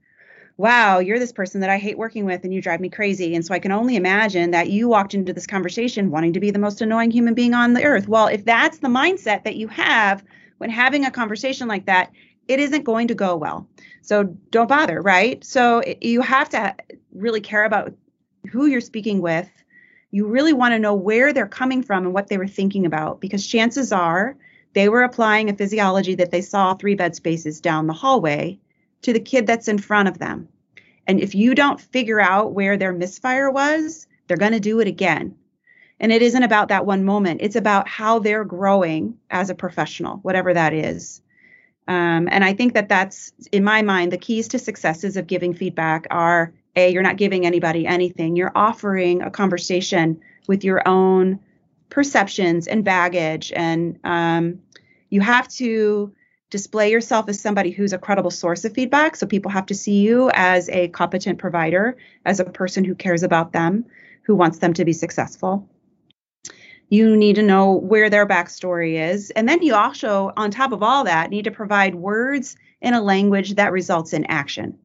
wow, 0.58 0.98
you're 0.98 1.20
this 1.20 1.32
person 1.32 1.60
that 1.60 1.70
I 1.70 1.78
hate 1.78 1.96
working 1.96 2.24
with 2.24 2.42
and 2.42 2.52
you 2.52 2.60
drive 2.60 2.80
me 2.80 2.88
crazy. 2.88 3.36
And 3.36 3.46
so 3.46 3.54
I 3.54 3.60
can 3.60 3.70
only 3.70 3.94
imagine 3.94 4.50
that 4.50 4.68
you 4.68 4.88
walked 4.88 5.14
into 5.14 5.32
this 5.32 5.46
conversation 5.46 6.10
wanting 6.10 6.32
to 6.32 6.40
be 6.40 6.50
the 6.50 6.58
most 6.58 6.82
annoying 6.82 7.12
human 7.12 7.34
being 7.34 7.54
on 7.54 7.74
the 7.74 7.84
earth. 7.84 8.08
Well, 8.08 8.26
if 8.26 8.44
that's 8.44 8.78
the 8.78 8.88
mindset 8.88 9.44
that 9.44 9.54
you 9.54 9.68
have 9.68 10.24
when 10.58 10.68
having 10.68 11.04
a 11.04 11.12
conversation 11.12 11.68
like 11.68 11.86
that, 11.86 12.10
it 12.48 12.58
isn't 12.58 12.82
going 12.82 13.06
to 13.08 13.14
go 13.14 13.36
well. 13.36 13.68
So 14.02 14.24
don't 14.50 14.68
bother, 14.68 15.00
right? 15.00 15.44
So 15.44 15.82
you 16.00 16.22
have 16.22 16.48
to 16.50 16.74
really 17.14 17.40
care 17.40 17.64
about 17.64 17.94
who 18.50 18.66
you're 18.66 18.80
speaking 18.80 19.22
with. 19.22 19.48
You 20.10 20.26
really 20.26 20.54
want 20.54 20.72
to 20.72 20.80
know 20.80 20.94
where 20.94 21.32
they're 21.32 21.46
coming 21.46 21.84
from 21.84 22.04
and 22.04 22.12
what 22.12 22.26
they 22.26 22.38
were 22.38 22.48
thinking 22.48 22.84
about 22.84 23.20
because 23.20 23.46
chances 23.46 23.92
are 23.92 24.36
they 24.72 24.88
were 24.88 25.02
applying 25.02 25.50
a 25.50 25.54
physiology 25.54 26.16
that 26.16 26.32
they 26.32 26.40
saw 26.40 26.74
three 26.74 26.96
bed 26.96 27.14
spaces 27.14 27.60
down 27.60 27.86
the 27.86 27.92
hallway 27.92 28.58
to 29.02 29.12
the 29.12 29.20
kid 29.20 29.46
that's 29.46 29.68
in 29.68 29.78
front 29.78 30.08
of 30.08 30.18
them. 30.18 30.48
And 31.06 31.20
if 31.20 31.34
you 31.34 31.54
don't 31.54 31.80
figure 31.80 32.20
out 32.20 32.52
where 32.52 32.76
their 32.76 32.92
misfire 32.92 33.50
was, 33.50 34.06
they're 34.26 34.36
going 34.36 34.52
to 34.52 34.60
do 34.60 34.80
it 34.80 34.88
again. 34.88 35.36
And 36.00 36.12
it 36.12 36.22
isn't 36.22 36.42
about 36.42 36.68
that 36.68 36.86
one 36.86 37.04
moment, 37.04 37.40
it's 37.42 37.56
about 37.56 37.88
how 37.88 38.18
they're 38.18 38.44
growing 38.44 39.18
as 39.30 39.50
a 39.50 39.54
professional, 39.54 40.18
whatever 40.18 40.54
that 40.54 40.72
is. 40.72 41.22
Um, 41.88 42.28
and 42.30 42.44
I 42.44 42.52
think 42.52 42.74
that 42.74 42.88
that's, 42.88 43.32
in 43.50 43.64
my 43.64 43.82
mind, 43.82 44.12
the 44.12 44.18
keys 44.18 44.48
to 44.48 44.58
successes 44.58 45.16
of 45.16 45.26
giving 45.26 45.54
feedback 45.54 46.06
are 46.10 46.52
A, 46.76 46.92
you're 46.92 47.02
not 47.02 47.16
giving 47.16 47.46
anybody 47.46 47.86
anything, 47.86 48.36
you're 48.36 48.52
offering 48.54 49.22
a 49.22 49.30
conversation 49.30 50.20
with 50.46 50.64
your 50.64 50.86
own 50.86 51.40
perceptions 51.88 52.66
and 52.66 52.84
baggage. 52.84 53.52
And 53.56 53.98
um, 54.04 54.60
you 55.08 55.22
have 55.22 55.48
to 55.54 56.12
display 56.50 56.90
yourself 56.90 57.28
as 57.28 57.40
somebody 57.40 57.70
who's 57.70 57.92
a 57.92 57.98
credible 57.98 58.30
source 58.30 58.64
of 58.64 58.72
feedback. 58.72 59.16
So 59.16 59.26
people 59.26 59.50
have 59.50 59.66
to 59.66 59.74
see 59.74 60.00
you 60.00 60.30
as 60.32 60.68
a 60.70 60.88
competent 60.88 61.38
provider, 61.38 61.96
as 62.24 62.40
a 62.40 62.44
person 62.44 62.84
who 62.84 62.94
cares 62.94 63.22
about 63.22 63.52
them, 63.52 63.84
who 64.22 64.34
wants 64.34 64.58
them 64.58 64.72
to 64.74 64.84
be 64.84 64.92
successful. 64.92 65.68
You 66.88 67.16
need 67.16 67.36
to 67.36 67.42
know 67.42 67.72
where 67.72 68.08
their 68.08 68.26
backstory 68.26 69.10
is. 69.10 69.30
And 69.30 69.46
then 69.46 69.62
you 69.62 69.74
also, 69.74 70.32
on 70.38 70.50
top 70.50 70.72
of 70.72 70.82
all 70.82 71.04
that, 71.04 71.28
need 71.28 71.44
to 71.44 71.50
provide 71.50 71.94
words 71.94 72.56
in 72.80 72.94
a 72.94 73.02
language 73.02 73.56
that 73.56 73.72
results 73.72 74.14
in 74.14 74.24
action. 74.26 74.78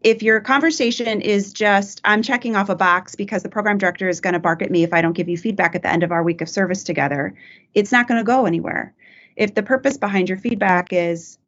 If 0.00 0.22
your 0.22 0.40
conversation 0.40 1.20
is 1.20 1.52
just, 1.52 2.00
I'm 2.04 2.22
checking 2.22 2.56
off 2.56 2.68
a 2.68 2.74
box 2.74 3.14
because 3.14 3.42
the 3.42 3.48
program 3.48 3.78
director 3.78 4.08
is 4.08 4.20
going 4.20 4.34
to 4.34 4.40
bark 4.40 4.62
at 4.62 4.70
me 4.70 4.82
if 4.82 4.92
I 4.92 5.00
don't 5.00 5.14
give 5.14 5.28
you 5.28 5.38
feedback 5.38 5.74
at 5.74 5.82
the 5.82 5.90
end 5.90 6.02
of 6.02 6.12
our 6.12 6.22
week 6.22 6.40
of 6.40 6.48
service 6.48 6.82
together, 6.82 7.34
it's 7.72 7.92
not 7.92 8.08
going 8.08 8.18
to 8.18 8.24
go 8.24 8.46
anywhere 8.46 8.92
if 9.36 9.54
the 9.54 9.62
purpose 9.62 9.96
behind 9.96 10.28
your 10.28 10.38
feedback 10.38 10.92
is, 10.92 11.38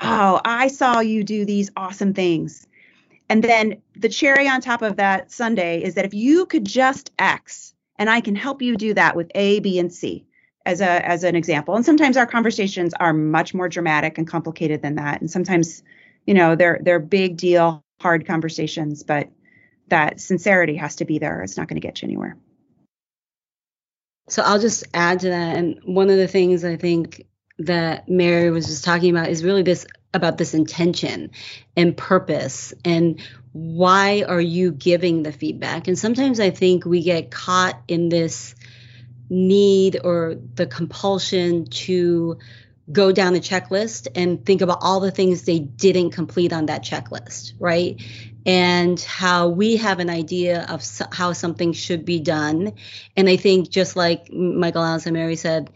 oh, 0.00 0.40
I 0.44 0.68
saw 0.68 1.00
you 1.00 1.24
do 1.24 1.44
these 1.44 1.70
awesome 1.76 2.14
things. 2.14 2.66
And 3.28 3.42
then 3.42 3.82
the 3.96 4.08
cherry 4.08 4.48
on 4.48 4.60
top 4.60 4.82
of 4.82 4.96
that 4.96 5.32
sundae 5.32 5.82
is 5.82 5.94
that 5.94 6.04
if 6.04 6.14
you 6.14 6.46
could 6.46 6.64
just 6.64 7.10
X, 7.18 7.74
and 7.98 8.10
I 8.10 8.20
can 8.20 8.36
help 8.36 8.62
you 8.62 8.76
do 8.76 8.94
that 8.94 9.16
with 9.16 9.30
A, 9.34 9.60
B, 9.60 9.78
and 9.78 9.92
C 9.92 10.26
as 10.64 10.80
a 10.80 11.06
as 11.06 11.24
an 11.24 11.34
example. 11.34 11.74
And 11.74 11.84
sometimes 11.84 12.16
our 12.16 12.26
conversations 12.26 12.92
are 12.94 13.12
much 13.12 13.54
more 13.54 13.68
dramatic 13.68 14.18
and 14.18 14.26
complicated 14.26 14.82
than 14.82 14.96
that. 14.96 15.20
And 15.20 15.30
sometimes, 15.30 15.82
you 16.26 16.34
know, 16.34 16.56
they're 16.56 16.78
they're 16.82 16.98
big 17.00 17.36
deal, 17.36 17.82
hard 18.00 18.26
conversations, 18.26 19.02
but 19.02 19.30
that 19.88 20.20
sincerity 20.20 20.76
has 20.76 20.96
to 20.96 21.04
be 21.04 21.18
there. 21.18 21.42
It's 21.42 21.56
not 21.56 21.68
going 21.68 21.80
to 21.80 21.86
get 21.86 22.02
you 22.02 22.06
anywhere. 22.06 22.36
So 24.28 24.42
I'll 24.42 24.58
just 24.58 24.84
add 24.92 25.20
to 25.20 25.28
that. 25.28 25.56
And 25.56 25.80
one 25.84 26.10
of 26.10 26.16
the 26.16 26.26
things 26.28 26.64
I 26.64 26.76
think 26.76 27.24
that 27.58 28.08
Mary 28.08 28.50
was 28.50 28.66
just 28.66 28.84
talking 28.84 29.10
about 29.10 29.28
is 29.28 29.44
really 29.44 29.62
this 29.62 29.86
about 30.12 30.38
this 30.38 30.54
intention 30.54 31.30
and 31.76 31.96
purpose 31.96 32.72
and 32.84 33.20
why 33.52 34.24
are 34.26 34.40
you 34.40 34.72
giving 34.72 35.22
the 35.22 35.32
feedback? 35.32 35.88
And 35.88 35.98
sometimes 35.98 36.40
i 36.40 36.50
think 36.50 36.84
we 36.84 37.02
get 37.02 37.30
caught 37.30 37.80
in 37.88 38.08
this 38.08 38.54
need 39.28 39.98
or 40.02 40.36
the 40.54 40.66
compulsion 40.66 41.66
to 41.66 42.38
go 42.92 43.10
down 43.10 43.32
the 43.32 43.40
checklist 43.40 44.06
and 44.14 44.46
think 44.46 44.60
about 44.60 44.78
all 44.80 45.00
the 45.00 45.10
things 45.10 45.42
they 45.42 45.58
didn't 45.58 46.10
complete 46.10 46.52
on 46.52 46.66
that 46.66 46.84
checklist 46.84 47.54
right? 47.58 48.00
And 48.44 49.00
how 49.00 49.48
we 49.48 49.78
have 49.78 49.98
an 49.98 50.08
idea 50.08 50.64
of 50.68 50.84
how 51.10 51.32
something 51.32 51.72
should 51.72 52.04
be 52.04 52.20
done. 52.20 52.74
And 53.16 53.28
i 53.28 53.36
think 53.36 53.70
just 53.70 53.96
like 53.96 54.30
michael 54.32 54.82
and 54.82 55.12
mary 55.12 55.36
said 55.36 55.70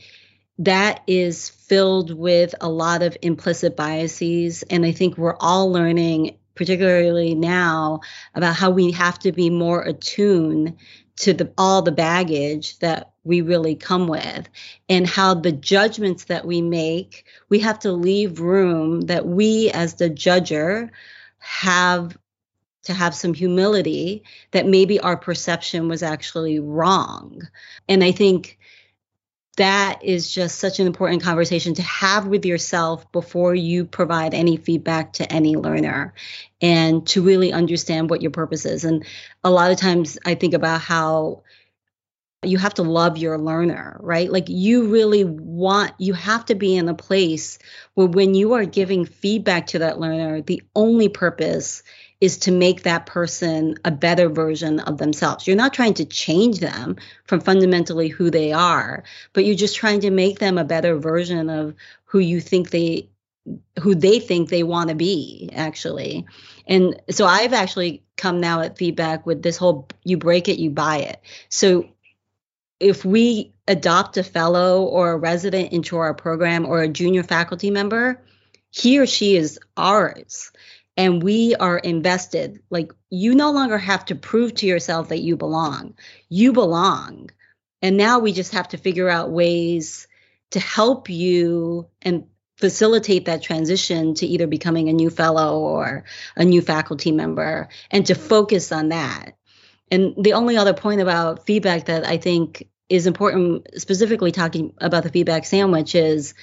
that 0.61 1.03
is 1.07 1.49
filled 1.49 2.17
with 2.17 2.55
a 2.61 2.69
lot 2.69 3.03
of 3.03 3.17
implicit 3.23 3.77
biases. 3.77 4.63
And 4.65 4.85
I 4.85 4.93
think 4.93 5.17
we're 5.17 5.37
all 5.41 5.73
learning, 5.73 6.37
particularly 6.55 7.35
now, 7.35 8.01
about 8.35 8.55
how 8.55 8.71
we 8.71 8.93
have 8.93 9.19
to 9.21 9.33
be 9.33 9.49
more 9.49 9.83
attuned 9.83 10.77
to 11.17 11.33
the, 11.33 11.51
all 11.57 11.81
the 11.81 11.93
baggage 11.93 12.79
that 12.81 13.13
we 13.25 13.41
really 13.41 13.75
come 13.75 14.07
with 14.07 14.49
and 14.89 15.07
how 15.07 15.33
the 15.33 15.53
judgments 15.53 16.25
that 16.25 16.45
we 16.45 16.61
make, 16.61 17.25
we 17.49 17.59
have 17.61 17.79
to 17.79 17.93
leave 17.93 18.41
room 18.41 19.03
that 19.03 19.27
we, 19.27 19.71
as 19.71 19.95
the 19.95 20.11
judger, 20.11 20.91
have 21.39 22.19
to 22.83 22.93
have 22.93 23.15
some 23.15 23.33
humility 23.33 24.25
that 24.51 24.67
maybe 24.67 25.01
our 25.01 25.17
perception 25.17 25.89
was 25.89 26.03
actually 26.03 26.59
wrong. 26.59 27.43
And 27.89 28.05
I 28.05 28.13
think 28.13 28.59
that 29.57 30.01
is 30.03 30.33
just 30.33 30.59
such 30.59 30.79
an 30.79 30.87
important 30.87 31.23
conversation 31.23 31.75
to 31.75 31.83
have 31.83 32.27
with 32.27 32.47
yourself 32.47 33.11
before 33.13 33.55
you 33.55 33.85
provide 33.85 34.33
any 34.33 34.57
feedback 34.57 35.15
to 35.15 35.31
any 35.31 35.57
learner 35.57 36.15
and 36.63 37.07
to 37.09 37.23
really 37.23 37.53
understand 37.53 38.11
what 38.11 38.23
your 38.23 38.31
purpose 38.31 38.65
is. 38.65 38.85
And 38.85 39.05
a 39.43 39.51
lot 39.51 39.73
of 39.73 39.77
times 39.77 40.19
I 40.25 40.35
think 40.35 40.55
about 40.55 40.81
how 40.81 41.43
you 42.43 42.57
have 42.57 42.75
to 42.75 42.83
love 42.83 43.19
your 43.19 43.37
learner, 43.39 43.99
right? 44.01 44.33
Like 44.33 44.49
you 44.49 44.87
really 44.87 45.25
want, 45.25 45.93
you 45.99 46.15
have 46.15 46.47
to 46.47 46.55
be 46.55 46.75
in 46.75 46.89
a 46.89 46.95
place 46.95 47.59
where 47.95 48.07
when 48.07 48.35
you 48.35 48.55
are 48.55 48.65
giving 48.65 49.05
feedback 49.05 49.67
to 49.69 49.81
that 49.81 50.01
learner, 50.01 50.41
the 50.41 50.63
only 50.75 51.09
purpose 51.11 51.83
is 52.21 52.37
to 52.39 52.53
make 52.53 52.83
that 52.83 53.07
person 53.07 53.77
a 53.85 53.91
better 53.91 54.29
version 54.29 54.81
of 54.81 54.99
themselves. 54.99 55.47
You're 55.47 55.57
not 55.57 55.73
trying 55.73 55.95
to 55.95 56.05
change 56.05 56.61
them 56.61 56.97
from 57.25 57.41
fundamentally 57.41 58.09
who 58.09 58.31
they 58.31 58.53
are, 58.53 59.05
but 59.33 59.45
you're 59.45 59.55
just 59.55 59.77
trying 59.77 60.01
to 60.01 60.11
make 60.11 60.39
them 60.39 60.59
a 60.59 60.65
better 60.65 60.99
version 60.99 61.49
of 61.49 61.75
who 62.05 62.19
you 62.19 62.41
think 62.41 62.71
they 62.71 63.09
who 63.81 63.95
they 63.95 64.21
think 64.21 64.49
they 64.49 64.63
want 64.63 64.91
to 64.91 64.95
be 64.95 65.49
actually. 65.55 66.27
And 66.67 67.01
so 67.11 67.25
I've 67.25 67.55
actually 67.55 68.03
come 68.17 68.39
now 68.39 68.61
at 68.61 68.77
feedback 68.77 69.25
with 69.25 69.43
this 69.43 69.57
whole 69.57 69.89
you 70.05 70.19
break 70.19 70.49
it, 70.49 70.59
you 70.59 70.71
buy 70.71 70.99
it. 70.99 71.21
So 71.49 71.89
if 72.79 73.05
we 73.05 73.53
adopt 73.67 74.19
a 74.19 74.23
fellow 74.23 74.85
or 74.85 75.13
a 75.13 75.17
resident 75.17 75.73
into 75.73 75.97
our 75.97 76.13
program 76.13 76.67
or 76.67 76.83
a 76.83 76.89
junior 76.89 77.23
faculty 77.23 77.71
member, 77.71 78.23
he 78.71 78.99
or 78.99 79.07
she 79.07 79.37
is 79.37 79.59
ours 79.77 80.53
and 81.01 81.23
we 81.23 81.55
are 81.55 81.79
invested. 81.79 82.61
Like 82.69 82.93
you 83.09 83.35
no 83.35 83.53
longer 83.53 83.79
have 83.79 84.05
to 84.07 84.15
prove 84.15 84.53
to 84.57 84.67
yourself 84.67 85.09
that 85.09 85.21
you 85.21 85.35
belong. 85.35 85.95
You 86.29 86.53
belong. 86.53 87.31
And 87.81 87.97
now 87.97 88.19
we 88.19 88.35
just 88.35 88.53
have 88.53 88.69
to 88.69 88.77
figure 88.77 89.09
out 89.09 89.31
ways 89.31 90.07
to 90.51 90.61
help 90.61 91.09
you 91.09 91.89
and 92.03 92.27
facilitate 92.59 93.25
that 93.25 93.43
transition 93.43 94.13
to 94.17 94.27
either 94.27 94.47
becoming 94.47 94.91
a 94.91 94.93
new 94.93 95.09
fellow 95.09 95.61
or 95.61 96.05
a 96.37 96.45
new 96.45 96.61
faculty 96.61 97.13
member 97.13 97.71
and 97.91 98.05
to 98.05 98.15
focus 98.15 98.71
on 98.71 98.91
that. 98.91 99.39
And 99.91 100.13
the 100.23 100.35
only 100.35 100.59
other 100.59 100.75
point 100.75 101.01
about 101.01 101.47
feedback 101.47 101.87
that 101.87 102.07
I 102.07 102.19
think 102.19 102.69
is 102.91 103.07
important, 103.07 103.69
specifically 103.81 104.33
talking 104.33 104.75
about 104.77 105.05
the 105.05 105.11
feedback 105.11 105.47
sandwich, 105.47 105.95
is 105.95 106.35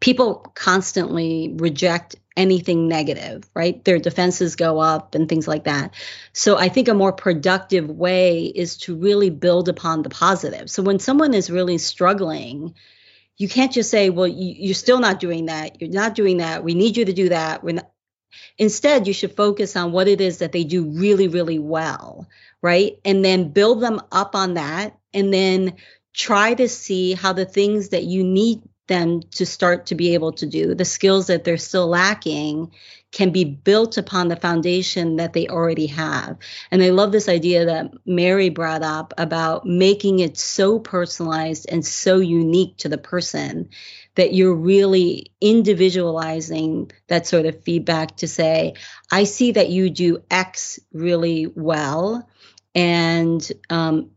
people 0.00 0.36
constantly 0.54 1.54
reject 1.56 2.16
anything 2.36 2.88
negative, 2.88 3.48
right? 3.54 3.84
Their 3.84 3.98
defenses 3.98 4.56
go 4.56 4.78
up 4.78 5.14
and 5.14 5.28
things 5.28 5.46
like 5.46 5.64
that. 5.64 5.94
So 6.32 6.56
I 6.56 6.68
think 6.68 6.88
a 6.88 6.94
more 6.94 7.12
productive 7.12 7.90
way 7.90 8.46
is 8.46 8.78
to 8.78 8.96
really 8.96 9.30
build 9.30 9.68
upon 9.68 10.02
the 10.02 10.08
positive. 10.08 10.70
So 10.70 10.82
when 10.82 10.98
someone 10.98 11.34
is 11.34 11.50
really 11.50 11.76
struggling, 11.78 12.74
you 13.36 13.48
can't 13.48 13.72
just 13.72 13.90
say, 13.90 14.10
well, 14.10 14.28
you, 14.28 14.70
are 14.70 14.74
still 14.74 15.00
not 15.00 15.20
doing 15.20 15.46
that. 15.46 15.80
You're 15.80 15.90
not 15.90 16.14
doing 16.14 16.38
that. 16.38 16.64
We 16.64 16.74
need 16.74 16.96
you 16.96 17.04
to 17.04 17.12
do 17.12 17.28
that. 17.30 17.62
Instead, 18.58 19.06
you 19.06 19.12
should 19.12 19.36
focus 19.36 19.76
on 19.76 19.92
what 19.92 20.08
it 20.08 20.20
is 20.20 20.38
that 20.38 20.52
they 20.52 20.64
do 20.64 20.84
really, 20.84 21.28
really 21.28 21.58
well, 21.58 22.28
right? 22.62 22.98
And 23.04 23.24
then 23.24 23.50
build 23.50 23.82
them 23.82 24.00
up 24.12 24.34
on 24.34 24.54
that 24.54 24.96
and 25.12 25.32
then 25.32 25.74
try 26.12 26.54
to 26.54 26.68
see 26.68 27.14
how 27.14 27.32
the 27.32 27.44
things 27.44 27.90
that 27.90 28.04
you 28.04 28.24
need 28.24 28.62
them 28.90 29.22
to 29.36 29.46
start 29.46 29.86
to 29.86 29.94
be 29.94 30.12
able 30.12 30.32
to 30.32 30.46
do, 30.46 30.74
the 30.74 30.84
skills 30.84 31.28
that 31.28 31.44
they're 31.44 31.56
still 31.56 31.86
lacking, 31.86 32.70
can 33.12 33.30
be 33.30 33.44
built 33.44 33.96
upon 33.96 34.28
the 34.28 34.36
foundation 34.36 35.16
that 35.16 35.32
they 35.32 35.48
already 35.48 35.86
have. 35.86 36.36
And 36.70 36.82
I 36.82 36.90
love 36.90 37.10
this 37.10 37.28
idea 37.28 37.64
that 37.64 37.92
Mary 38.06 38.50
brought 38.50 38.82
up 38.82 39.14
about 39.18 39.66
making 39.66 40.20
it 40.20 40.36
so 40.36 40.78
personalized 40.78 41.66
and 41.68 41.84
so 41.84 42.18
unique 42.18 42.76
to 42.78 42.88
the 42.88 42.98
person 42.98 43.70
that 44.14 44.34
you're 44.34 44.54
really 44.54 45.32
individualizing 45.40 46.90
that 47.08 47.26
sort 47.26 47.46
of 47.46 47.62
feedback 47.64 48.16
to 48.18 48.28
say, 48.28 48.74
I 49.10 49.24
see 49.24 49.52
that 49.52 49.70
you 49.70 49.90
do 49.90 50.22
X 50.30 50.78
really 50.92 51.46
well. 51.46 52.28
And 52.74 53.50
um, 53.70 54.10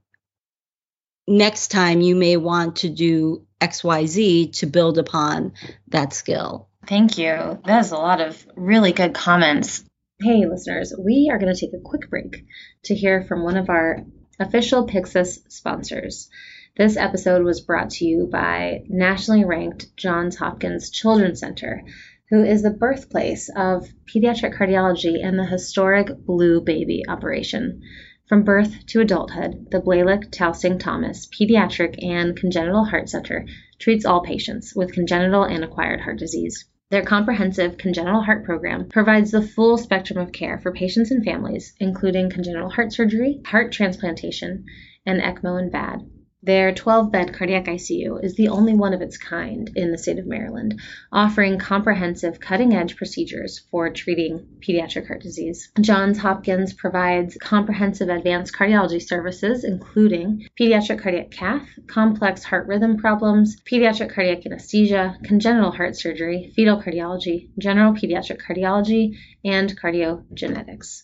next 1.28 1.70
time 1.70 2.02
you 2.02 2.16
may 2.16 2.38
want 2.38 2.78
to 2.78 2.90
do 2.90 3.48
XYZ 3.64 4.58
to 4.58 4.66
build 4.66 4.98
upon 4.98 5.54
that 5.88 6.14
skill. 6.14 6.68
Thank 6.88 7.18
you. 7.18 7.60
That 7.66 7.80
is 7.80 7.92
a 7.92 7.98
lot 7.98 8.20
of 8.20 8.46
really 8.56 8.92
good 8.92 9.14
comments. 9.14 9.84
Hey, 10.22 10.46
listeners, 10.46 10.94
we 10.98 11.30
are 11.32 11.40
going 11.40 11.54
to 11.54 11.60
take 11.60 11.74
a 11.74 11.82
quick 11.82 12.10
break 12.10 12.46
to 12.86 12.96
hear 12.96 13.24
from 13.24 13.44
one 13.44 13.58
of 13.58 13.70
our 13.70 14.06
official 14.40 14.88
Pyxis 14.88 15.40
sponsors. 15.50 16.30
This 16.76 16.98
episode 16.98 17.44
was 17.44 17.62
brought 17.62 17.92
to 17.92 18.06
you 18.06 18.28
by 18.32 18.84
nationally 18.90 19.46
ranked 19.46 19.96
Johns 19.96 20.36
Hopkins 20.36 20.90
Children's 20.90 21.40
Center, 21.40 21.84
who 22.30 22.44
is 22.44 22.64
the 22.64 22.72
birthplace 22.72 23.50
of 23.56 23.88
pediatric 24.06 24.58
cardiology 24.58 25.24
and 25.24 25.38
the 25.38 25.46
historic 25.46 26.08
Blue 26.26 26.62
Baby 26.62 27.04
operation. 27.08 27.84
From 28.34 28.42
birth 28.42 28.88
to 28.88 29.00
adulthood, 29.00 29.68
the 29.70 29.80
Blalock 29.80 30.32
Taussig 30.32 30.80
Thomas 30.80 31.28
Pediatric 31.28 32.04
and 32.04 32.36
Congenital 32.36 32.84
Heart 32.84 33.08
Center 33.08 33.46
treats 33.78 34.06
all 34.06 34.24
patients 34.24 34.74
with 34.76 34.92
congenital 34.92 35.44
and 35.44 35.64
acquired 35.64 36.02
heart 36.02 36.18
disease. 36.18 36.66
Their 36.90 37.04
comprehensive 37.04 37.78
congenital 37.78 38.24
heart 38.24 38.44
program 38.44 38.90
provides 38.90 39.30
the 39.30 39.44
full 39.44 39.78
spectrum 39.78 40.18
of 40.18 40.32
care 40.32 40.58
for 40.58 40.72
patients 40.72 41.12
and 41.12 41.24
families, 41.24 41.76
including 41.80 42.32
congenital 42.32 42.72
heart 42.72 42.92
surgery, 42.92 43.40
heart 43.46 43.72
transplantation, 43.72 44.66
and 45.06 45.22
ECMO 45.22 45.60
and 45.60 45.72
VAD. 45.72 46.00
Their 46.46 46.74
12 46.74 47.10
bed 47.10 47.34
cardiac 47.34 47.68
ICU 47.68 48.22
is 48.22 48.36
the 48.36 48.50
only 48.50 48.74
one 48.74 48.94
of 48.94 49.02
its 49.02 49.18
kind 49.18 49.72
in 49.78 49.92
the 49.92 49.98
state 49.98 50.20
of 50.20 50.26
Maryland, 50.26 50.82
offering 51.10 51.58
comprehensive 51.58 52.42
cutting 52.42 52.76
edge 52.76 52.98
procedures 52.98 53.60
for 53.72 53.90
treating 53.90 54.46
pediatric 54.60 55.08
heart 55.08 55.22
disease. 55.22 55.72
Johns 55.80 56.18
Hopkins 56.18 56.74
provides 56.74 57.38
comprehensive 57.38 58.10
advanced 58.10 58.54
cardiology 58.54 59.02
services, 59.02 59.64
including 59.64 60.46
pediatric 60.60 61.02
cardiac 61.02 61.32
cath, 61.32 61.66
complex 61.88 62.44
heart 62.44 62.68
rhythm 62.68 62.98
problems, 62.98 63.62
pediatric 63.62 64.14
cardiac 64.14 64.46
anesthesia, 64.46 65.18
congenital 65.24 65.72
heart 65.72 65.96
surgery, 65.96 66.52
fetal 66.58 66.82
cardiology, 66.82 67.52
general 67.58 67.94
pediatric 67.94 68.42
cardiology, 68.42 69.16
and 69.46 69.80
cardiogenetics. 69.80 71.04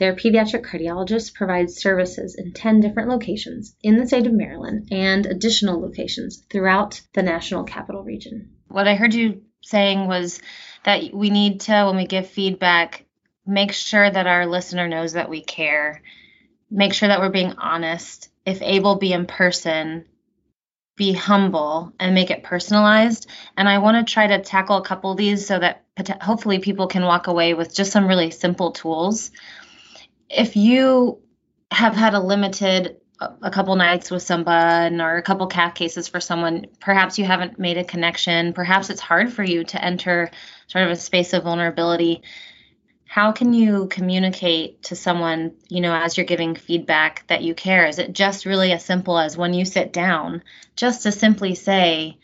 Their 0.00 0.16
pediatric 0.16 0.64
cardiologist 0.64 1.34
provides 1.34 1.76
services 1.76 2.34
in 2.34 2.54
10 2.54 2.80
different 2.80 3.10
locations 3.10 3.76
in 3.82 3.98
the 3.98 4.06
state 4.06 4.26
of 4.26 4.32
Maryland 4.32 4.88
and 4.90 5.26
additional 5.26 5.78
locations 5.78 6.38
throughout 6.50 7.02
the 7.12 7.22
national 7.22 7.64
capital 7.64 8.02
region. 8.02 8.48
What 8.68 8.88
I 8.88 8.94
heard 8.94 9.12
you 9.12 9.42
saying 9.60 10.08
was 10.08 10.40
that 10.84 11.12
we 11.12 11.28
need 11.28 11.60
to, 11.60 11.84
when 11.84 11.96
we 11.96 12.06
give 12.06 12.26
feedback, 12.26 13.04
make 13.46 13.72
sure 13.72 14.10
that 14.10 14.26
our 14.26 14.46
listener 14.46 14.88
knows 14.88 15.12
that 15.12 15.28
we 15.28 15.42
care, 15.42 16.00
make 16.70 16.94
sure 16.94 17.08
that 17.08 17.20
we're 17.20 17.28
being 17.28 17.52
honest. 17.58 18.30
If 18.46 18.62
able, 18.62 18.96
be 18.96 19.12
in 19.12 19.26
person, 19.26 20.06
be 20.96 21.12
humble, 21.12 21.92
and 22.00 22.14
make 22.14 22.30
it 22.30 22.42
personalized. 22.42 23.28
And 23.54 23.68
I 23.68 23.76
want 23.76 24.06
to 24.06 24.10
try 24.10 24.28
to 24.28 24.40
tackle 24.40 24.78
a 24.78 24.84
couple 24.84 25.12
of 25.12 25.18
these 25.18 25.46
so 25.46 25.58
that 25.58 25.84
hopefully 26.22 26.58
people 26.58 26.86
can 26.86 27.02
walk 27.02 27.26
away 27.26 27.52
with 27.52 27.74
just 27.74 27.92
some 27.92 28.06
really 28.06 28.30
simple 28.30 28.72
tools 28.72 29.30
if 30.30 30.56
you 30.56 31.20
have 31.70 31.94
had 31.94 32.14
a 32.14 32.20
limited 32.20 32.96
a 33.42 33.50
couple 33.50 33.76
nights 33.76 34.10
with 34.10 34.22
someone 34.22 35.02
or 35.02 35.16
a 35.16 35.22
couple 35.22 35.46
cath 35.46 35.74
cases 35.74 36.08
for 36.08 36.20
someone 36.20 36.66
perhaps 36.80 37.18
you 37.18 37.24
haven't 37.26 37.58
made 37.58 37.76
a 37.76 37.84
connection 37.84 38.54
perhaps 38.54 38.88
it's 38.88 39.00
hard 39.00 39.30
for 39.30 39.42
you 39.42 39.62
to 39.62 39.84
enter 39.84 40.30
sort 40.68 40.86
of 40.86 40.90
a 40.90 40.96
space 40.96 41.34
of 41.34 41.42
vulnerability 41.42 42.22
how 43.04 43.32
can 43.32 43.52
you 43.52 43.88
communicate 43.88 44.84
to 44.84 44.96
someone 44.96 45.52
you 45.68 45.82
know 45.82 45.92
as 45.94 46.16
you're 46.16 46.24
giving 46.24 46.54
feedback 46.54 47.26
that 47.26 47.42
you 47.42 47.56
care? 47.56 47.88
Is 47.88 47.98
it 47.98 48.12
just 48.12 48.46
really 48.46 48.70
as 48.70 48.84
simple 48.84 49.18
as 49.18 49.36
when 49.36 49.52
you 49.52 49.64
sit 49.64 49.92
down 49.92 50.44
just 50.76 51.02
to 51.02 51.12
simply 51.12 51.56
say 51.56 52.18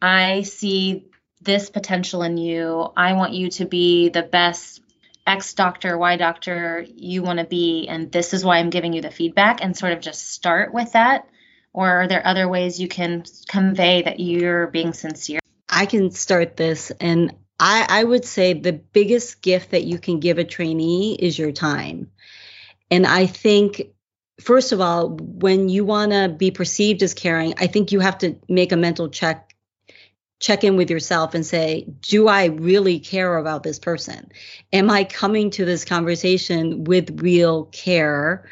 i 0.00 0.42
see 0.42 1.06
this 1.42 1.70
potential 1.70 2.22
in 2.22 2.36
you. 2.36 2.88
I 2.96 3.14
want 3.14 3.32
you 3.32 3.50
to 3.50 3.64
be 3.64 4.08
the 4.08 4.22
best 4.22 4.80
X 5.26 5.54
doctor, 5.54 5.96
Y 5.96 6.16
doctor 6.16 6.84
you 6.94 7.22
want 7.22 7.38
to 7.38 7.44
be, 7.44 7.86
and 7.88 8.10
this 8.10 8.34
is 8.34 8.44
why 8.44 8.58
I'm 8.58 8.70
giving 8.70 8.92
you 8.92 9.02
the 9.02 9.10
feedback, 9.10 9.62
and 9.62 9.76
sort 9.76 9.92
of 9.92 10.00
just 10.00 10.30
start 10.32 10.74
with 10.74 10.92
that? 10.92 11.28
Or 11.72 11.88
are 11.88 12.08
there 12.08 12.26
other 12.26 12.48
ways 12.48 12.80
you 12.80 12.88
can 12.88 13.24
convey 13.48 14.02
that 14.02 14.20
you're 14.20 14.66
being 14.66 14.92
sincere? 14.92 15.40
I 15.68 15.86
can 15.86 16.10
start 16.10 16.56
this, 16.56 16.90
and 17.00 17.34
I, 17.58 17.86
I 17.88 18.04
would 18.04 18.24
say 18.24 18.54
the 18.54 18.72
biggest 18.72 19.40
gift 19.40 19.70
that 19.70 19.84
you 19.84 19.98
can 19.98 20.20
give 20.20 20.38
a 20.38 20.44
trainee 20.44 21.14
is 21.14 21.38
your 21.38 21.52
time. 21.52 22.10
And 22.90 23.06
I 23.06 23.26
think 23.26 23.92
first 24.40 24.72
of 24.72 24.80
all, 24.80 25.10
when 25.10 25.68
you 25.68 25.84
want 25.84 26.12
to 26.12 26.28
be 26.28 26.50
perceived 26.50 27.02
as 27.02 27.14
caring, 27.14 27.54
I 27.58 27.66
think 27.68 27.92
you 27.92 28.00
have 28.00 28.18
to 28.18 28.36
make 28.48 28.72
a 28.72 28.76
mental 28.76 29.08
check 29.08 29.51
check 30.42 30.64
in 30.64 30.76
with 30.76 30.90
yourself 30.90 31.34
and 31.34 31.46
say, 31.46 31.86
do 32.02 32.26
I 32.26 32.46
really 32.46 32.98
care 32.98 33.36
about 33.36 33.62
this 33.62 33.78
person? 33.78 34.30
Am 34.72 34.90
I 34.90 35.04
coming 35.04 35.50
to 35.52 35.64
this 35.64 35.84
conversation 35.84 36.82
with 36.82 37.22
real 37.22 37.66
care? 37.66 38.50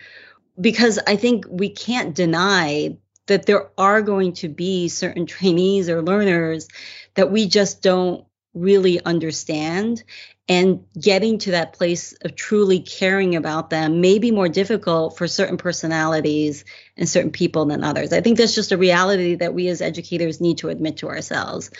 Because 0.58 1.00
I 1.04 1.16
think 1.16 1.46
we 1.50 1.68
can't 1.68 2.14
deny 2.14 2.96
that 3.26 3.46
there 3.46 3.70
are 3.76 4.02
going 4.02 4.34
to 4.34 4.48
be 4.48 4.88
certain 4.88 5.26
trainees 5.26 5.88
or 5.88 6.00
learners 6.00 6.68
that 7.14 7.32
we 7.32 7.48
just 7.48 7.82
don't 7.82 8.24
really 8.54 9.04
understand. 9.04 10.04
And 10.48 10.84
getting 11.00 11.38
to 11.38 11.52
that 11.52 11.74
place 11.74 12.12
of 12.22 12.34
truly 12.34 12.80
caring 12.80 13.36
about 13.36 13.70
them 13.70 14.00
may 14.00 14.18
be 14.18 14.32
more 14.32 14.48
difficult 14.48 15.16
for 15.16 15.28
certain 15.28 15.56
personalities 15.56 16.64
and 16.96 17.08
certain 17.08 17.30
people 17.30 17.66
than 17.66 17.84
others. 17.84 18.12
I 18.12 18.20
think 18.20 18.36
that's 18.36 18.54
just 18.54 18.72
a 18.72 18.76
reality 18.76 19.36
that 19.36 19.54
we 19.54 19.68
as 19.68 19.80
educators 19.80 20.40
need 20.40 20.58
to 20.58 20.68
admit 20.68 20.98
to 20.98 21.08
ourselves. 21.08 21.70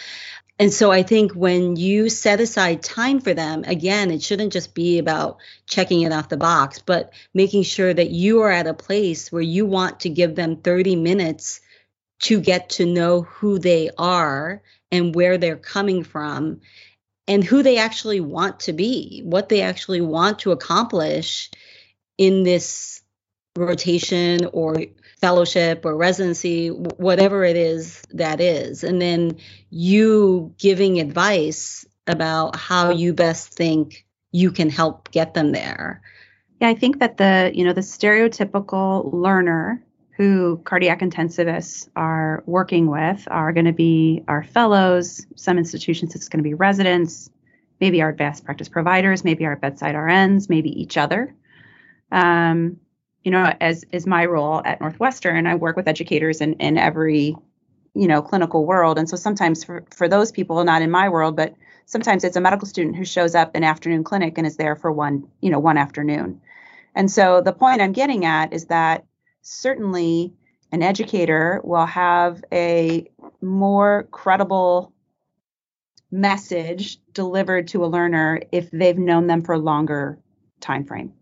And 0.61 0.70
so 0.70 0.92
I 0.92 1.03
think 1.03 1.33
when 1.33 1.77
you 1.77 2.11
set 2.11 2.38
aside 2.38 2.83
time 2.83 3.20
for 3.20 3.33
them, 3.33 3.64
again, 3.64 4.11
it 4.11 4.23
shouldn't 4.23 4.53
just 4.53 4.75
be 4.75 4.99
about 4.99 5.38
checking 5.66 6.03
it 6.03 6.12
off 6.12 6.29
the 6.29 6.37
box, 6.37 6.81
but 6.81 7.14
making 7.33 7.62
sure 7.62 7.94
that 7.94 8.11
you 8.11 8.42
are 8.42 8.51
at 8.51 8.66
a 8.66 8.75
place 8.75 9.33
where 9.33 9.40
you 9.40 9.64
want 9.64 10.01
to 10.01 10.11
give 10.11 10.35
them 10.35 10.57
30 10.57 10.96
minutes 10.96 11.62
to 12.20 12.40
get 12.40 12.68
to 12.68 12.85
know 12.85 13.23
who 13.23 13.59
they 13.59 13.88
are 13.96 14.62
and 14.92 15.14
where 15.14 15.38
they're 15.38 15.57
coming 15.57 16.05
from 16.05 16.61
and 17.31 17.45
who 17.45 17.62
they 17.62 17.79
actually 17.79 18.21
want 18.21 18.59
to 18.59 18.73
be, 18.73 19.23
what 19.25 19.49
they 19.49 19.62
actually 19.62 20.01
want 20.01 20.40
to 20.40 20.51
accomplish 20.51 21.49
in 22.19 22.43
this 22.43 23.03
rotation 23.57 24.47
or 24.53 24.75
fellowship 25.21 25.85
or 25.85 25.97
residency, 25.97 26.71
whatever 26.71 27.45
it 27.45 27.57
is 27.57 28.03
that 28.11 28.40
is. 28.40 28.83
And 28.83 29.01
then 29.01 29.38
you 29.71 30.53
giving 30.59 30.99
advice 30.99 31.87
about 32.09 32.57
how 32.57 32.90
you 32.90 33.14
best 33.14 33.55
think 33.55 34.05
you 34.33 34.51
can 34.51 34.69
help 34.69 35.12
get 35.12 35.35
them 35.35 35.53
there. 35.53 36.03
Yeah, 36.61 36.69
I 36.69 36.75
think 36.75 36.99
that 36.99 37.16
the, 37.16 37.53
you 37.55 37.64
know, 37.64 37.73
the 37.73 37.81
stereotypical 37.81 39.12
learner 39.12 39.85
who 40.21 40.59
cardiac 40.67 41.01
intensivists 41.01 41.89
are 41.97 42.45
working 42.45 42.91
with 42.91 43.27
are 43.31 43.55
going 43.55 43.65
to 43.65 43.73
be 43.73 44.23
our 44.29 44.43
fellows. 44.43 45.27
Some 45.35 45.57
institutions, 45.57 46.15
it's 46.15 46.29
going 46.29 46.41
to 46.41 46.47
be 46.47 46.53
residents, 46.53 47.31
maybe 47.81 48.03
our 48.03 48.11
advanced 48.11 48.45
practice 48.45 48.69
providers, 48.69 49.25
maybe 49.25 49.47
our 49.47 49.57
bedside 49.57 49.95
RNs, 49.95 50.51
maybe 50.51 50.79
each 50.79 50.99
other. 50.99 51.35
Um, 52.13 52.77
you 53.25 53.31
know, 53.31 53.51
as 53.63 53.87
is 53.93 54.07
my 54.07 54.27
role 54.27 54.61
at 54.63 54.83
Northwestern, 54.83 55.47
I 55.47 55.55
work 55.55 55.75
with 55.75 55.89
educators 55.89 56.43
in, 56.43 56.53
in 56.55 56.77
every, 56.77 57.35
you 57.95 58.07
know, 58.07 58.21
clinical 58.21 58.67
world. 58.67 58.99
And 58.99 59.09
so 59.09 59.17
sometimes 59.17 59.65
for, 59.65 59.85
for 59.91 60.07
those 60.07 60.31
people, 60.31 60.63
not 60.65 60.83
in 60.83 60.91
my 60.91 61.09
world, 61.09 61.35
but 61.35 61.55
sometimes 61.87 62.25
it's 62.25 62.37
a 62.37 62.43
medical 62.43 62.69
student 62.69 62.95
who 62.95 63.07
shows 63.07 63.35
up 63.35 63.57
in 63.57 63.65
afternoon 63.65 64.05
clinic 64.05 64.37
and 64.37 64.47
is 64.47 64.59
there 64.59 64.77
for 64.77 64.93
one, 64.93 65.27
you 65.41 65.49
know, 65.49 65.61
one 65.61 65.79
afternoon. 65.79 66.43
And 66.95 67.11
so 67.11 67.41
the 67.41 67.55
point 67.55 67.81
I'm 67.81 67.93
getting 67.93 68.27
at 68.27 68.53
is 68.53 68.67
that 68.67 69.07
certainly 69.42 70.35
an 70.72 70.83
educator 70.83 71.61
will 71.64 71.87
have 71.87 72.44
a 72.53 73.11
more 73.40 74.09
credible 74.11 74.92
message 76.11 76.98
delivered 77.12 77.68
to 77.68 77.85
a 77.85 77.87
learner 77.87 78.40
if 78.53 78.70
they've 78.70 78.98
known 78.98 79.26
them 79.26 79.42
for 79.42 79.55
a 79.55 79.59
longer 79.59 80.18
time 80.61 80.85
frame. 80.85 81.12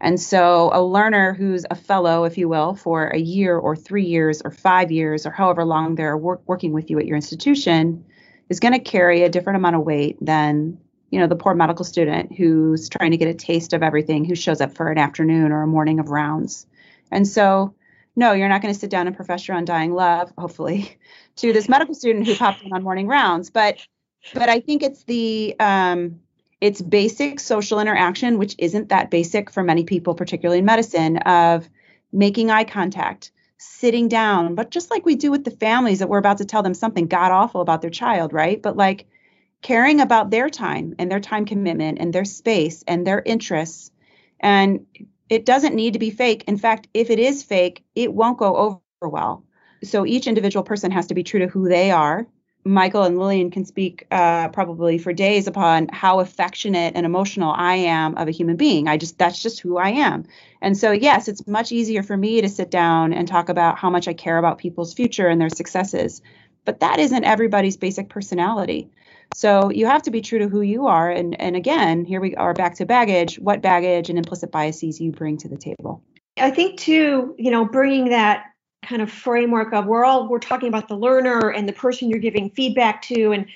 And 0.00 0.20
so 0.20 0.70
a 0.72 0.82
learner 0.82 1.34
who's 1.34 1.66
a 1.70 1.74
fellow, 1.74 2.24
if 2.24 2.38
you 2.38 2.48
will, 2.48 2.74
for 2.74 3.08
a 3.08 3.18
year 3.18 3.58
or 3.58 3.74
three 3.74 4.04
years 4.04 4.42
or 4.42 4.50
five 4.50 4.92
years 4.92 5.26
or 5.26 5.30
however 5.30 5.64
long 5.64 5.96
they're 5.96 6.16
work, 6.16 6.42
working 6.46 6.72
with 6.72 6.88
you 6.90 6.98
at 6.98 7.06
your 7.06 7.16
institution 7.16 8.04
is 8.48 8.60
going 8.60 8.74
to 8.74 8.78
carry 8.78 9.22
a 9.22 9.28
different 9.28 9.56
amount 9.56 9.76
of 9.76 9.82
weight 9.82 10.16
than 10.20 10.78
you 11.10 11.18
know 11.18 11.26
the 11.26 11.36
poor 11.36 11.54
medical 11.54 11.84
student 11.84 12.36
who's 12.36 12.88
trying 12.88 13.10
to 13.10 13.16
get 13.16 13.28
a 13.28 13.34
taste 13.34 13.72
of 13.72 13.82
everything 13.82 14.24
who 14.24 14.34
shows 14.34 14.60
up 14.60 14.74
for 14.74 14.90
an 14.90 14.98
afternoon 14.98 15.52
or 15.52 15.62
a 15.62 15.66
morning 15.66 15.98
of 15.98 16.10
rounds. 16.10 16.66
And 17.10 17.26
so 17.26 17.74
no, 18.18 18.32
you're 18.32 18.48
not 18.48 18.62
going 18.62 18.74
to 18.74 18.78
sit 18.78 18.90
down 18.90 19.06
and 19.06 19.14
profess 19.14 19.46
your 19.46 19.56
undying 19.56 19.92
love, 19.92 20.32
hopefully, 20.36 20.98
to 21.36 21.52
this 21.52 21.68
medical 21.68 21.94
student 21.94 22.26
who 22.26 22.34
popped 22.34 22.62
in 22.62 22.72
on 22.72 22.82
morning 22.82 23.06
rounds. 23.06 23.48
But 23.48 23.78
but 24.34 24.48
I 24.48 24.58
think 24.58 24.82
it's 24.82 25.04
the 25.04 25.54
um, 25.60 26.18
it's 26.60 26.82
basic 26.82 27.38
social 27.38 27.78
interaction, 27.78 28.38
which 28.38 28.56
isn't 28.58 28.88
that 28.88 29.10
basic 29.10 29.50
for 29.50 29.62
many 29.62 29.84
people, 29.84 30.14
particularly 30.14 30.58
in 30.58 30.64
medicine, 30.64 31.18
of 31.18 31.68
making 32.12 32.50
eye 32.50 32.64
contact, 32.64 33.30
sitting 33.58 34.08
down, 34.08 34.56
but 34.56 34.70
just 34.70 34.90
like 34.90 35.06
we 35.06 35.14
do 35.14 35.30
with 35.30 35.44
the 35.44 35.52
families 35.52 36.00
that 36.00 36.08
we're 36.08 36.18
about 36.18 36.38
to 36.38 36.44
tell 36.44 36.62
them 36.62 36.74
something 36.74 37.06
god 37.06 37.30
awful 37.30 37.60
about 37.60 37.82
their 37.82 37.90
child, 37.90 38.32
right? 38.32 38.60
But 38.60 38.76
like 38.76 39.06
caring 39.62 40.00
about 40.00 40.30
their 40.30 40.48
time 40.50 40.94
and 40.98 41.10
their 41.10 41.20
time 41.20 41.44
commitment 41.44 41.98
and 42.00 42.12
their 42.12 42.24
space 42.24 42.82
and 42.88 43.06
their 43.06 43.22
interests. 43.24 43.92
And 44.40 44.86
it 45.28 45.44
doesn't 45.44 45.74
need 45.74 45.92
to 45.92 45.98
be 45.98 46.10
fake. 46.10 46.44
In 46.46 46.56
fact, 46.56 46.88
if 46.94 47.10
it 47.10 47.18
is 47.18 47.42
fake, 47.42 47.84
it 47.94 48.12
won't 48.12 48.38
go 48.38 48.56
over 48.56 48.80
well. 49.02 49.44
So 49.82 50.06
each 50.06 50.26
individual 50.26 50.64
person 50.64 50.90
has 50.90 51.06
to 51.08 51.14
be 51.14 51.22
true 51.22 51.40
to 51.40 51.46
who 51.46 51.68
they 51.68 51.90
are. 51.90 52.26
Michael 52.64 53.04
and 53.04 53.18
Lillian 53.18 53.50
can 53.50 53.64
speak 53.64 54.06
uh, 54.10 54.48
probably 54.48 54.98
for 54.98 55.12
days 55.12 55.46
upon 55.46 55.88
how 55.88 56.20
affectionate 56.20 56.94
and 56.96 57.06
emotional 57.06 57.52
I 57.56 57.76
am 57.76 58.16
of 58.16 58.28
a 58.28 58.32
human 58.32 58.56
being. 58.56 58.88
I 58.88 58.96
just 58.96 59.16
that's 59.16 59.40
just 59.42 59.60
who 59.60 59.78
I 59.78 59.90
am. 59.90 60.26
And 60.60 60.76
so 60.76 60.90
yes, 60.90 61.28
it's 61.28 61.46
much 61.46 61.72
easier 61.72 62.02
for 62.02 62.16
me 62.16 62.40
to 62.40 62.48
sit 62.48 62.70
down 62.70 63.12
and 63.12 63.26
talk 63.28 63.48
about 63.48 63.78
how 63.78 63.90
much 63.90 64.08
I 64.08 64.12
care 64.12 64.38
about 64.38 64.58
people's 64.58 64.92
future 64.92 65.28
and 65.28 65.40
their 65.40 65.48
successes. 65.48 66.20
But 66.64 66.80
that 66.80 66.98
isn't 66.98 67.24
everybody's 67.24 67.76
basic 67.76 68.08
personality. 68.08 68.90
So 69.34 69.70
you 69.70 69.86
have 69.86 70.02
to 70.02 70.10
be 70.10 70.20
true 70.20 70.38
to 70.40 70.48
who 70.48 70.62
you 70.62 70.86
are. 70.86 71.10
And, 71.10 71.40
and 71.40 71.56
again, 71.56 72.04
here 72.04 72.20
we 72.20 72.34
are 72.36 72.54
back 72.54 72.76
to 72.76 72.86
baggage. 72.86 73.38
What 73.38 73.62
baggage 73.62 74.08
and 74.08 74.18
implicit 74.18 74.50
biases 74.50 75.00
you 75.00 75.12
bring 75.12 75.36
to 75.38 75.48
the 75.48 75.56
table? 75.56 76.02
I 76.36 76.50
think 76.50 76.78
too, 76.78 77.34
you 77.38 77.50
know, 77.50 77.64
bringing 77.64 78.10
that 78.10 78.44
kind 78.84 79.02
of 79.02 79.10
framework 79.10 79.72
of 79.72 79.86
we're 79.86 80.04
all 80.04 80.28
we're 80.28 80.38
talking 80.38 80.68
about 80.68 80.88
the 80.88 80.96
learner 80.96 81.50
and 81.50 81.68
the 81.68 81.72
person 81.72 82.08
you're 82.08 82.20
giving 82.20 82.50
feedback 82.50 83.02
to 83.02 83.32
and 83.32 83.46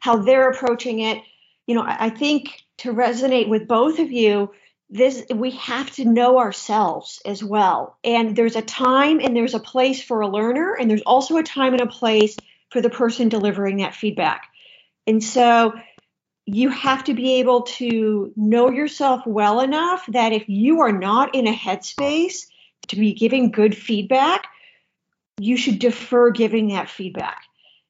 how 0.00 0.16
they're 0.16 0.50
approaching 0.50 1.00
it. 1.00 1.22
You 1.66 1.74
know, 1.76 1.82
I, 1.82 2.06
I 2.06 2.10
think 2.10 2.62
to 2.78 2.92
resonate 2.92 3.48
with 3.48 3.68
both 3.68 3.98
of 3.98 4.10
you, 4.10 4.52
this 4.88 5.24
we 5.32 5.52
have 5.52 5.90
to 5.92 6.04
know 6.04 6.38
ourselves 6.38 7.20
as 7.24 7.44
well. 7.44 7.98
And 8.02 8.34
there's 8.34 8.56
a 8.56 8.62
time 8.62 9.20
and 9.20 9.36
there's 9.36 9.54
a 9.54 9.60
place 9.60 10.02
for 10.02 10.20
a 10.20 10.28
learner, 10.28 10.74
and 10.74 10.90
there's 10.90 11.02
also 11.02 11.36
a 11.36 11.42
time 11.42 11.74
and 11.74 11.82
a 11.82 11.86
place 11.86 12.36
for 12.70 12.80
the 12.80 12.90
person 12.90 13.28
delivering 13.28 13.78
that 13.78 13.94
feedback. 13.94 14.49
And 15.06 15.22
so 15.22 15.74
you 16.46 16.70
have 16.70 17.04
to 17.04 17.14
be 17.14 17.34
able 17.34 17.62
to 17.62 18.32
know 18.36 18.70
yourself 18.70 19.26
well 19.26 19.60
enough 19.60 20.04
that 20.08 20.32
if 20.32 20.48
you 20.48 20.80
are 20.80 20.92
not 20.92 21.34
in 21.34 21.46
a 21.46 21.54
headspace 21.54 22.46
to 22.88 22.96
be 22.96 23.14
giving 23.14 23.50
good 23.50 23.76
feedback, 23.76 24.46
you 25.38 25.56
should 25.56 25.78
defer 25.78 26.30
giving 26.30 26.68
that 26.68 26.88
feedback. 26.88 27.42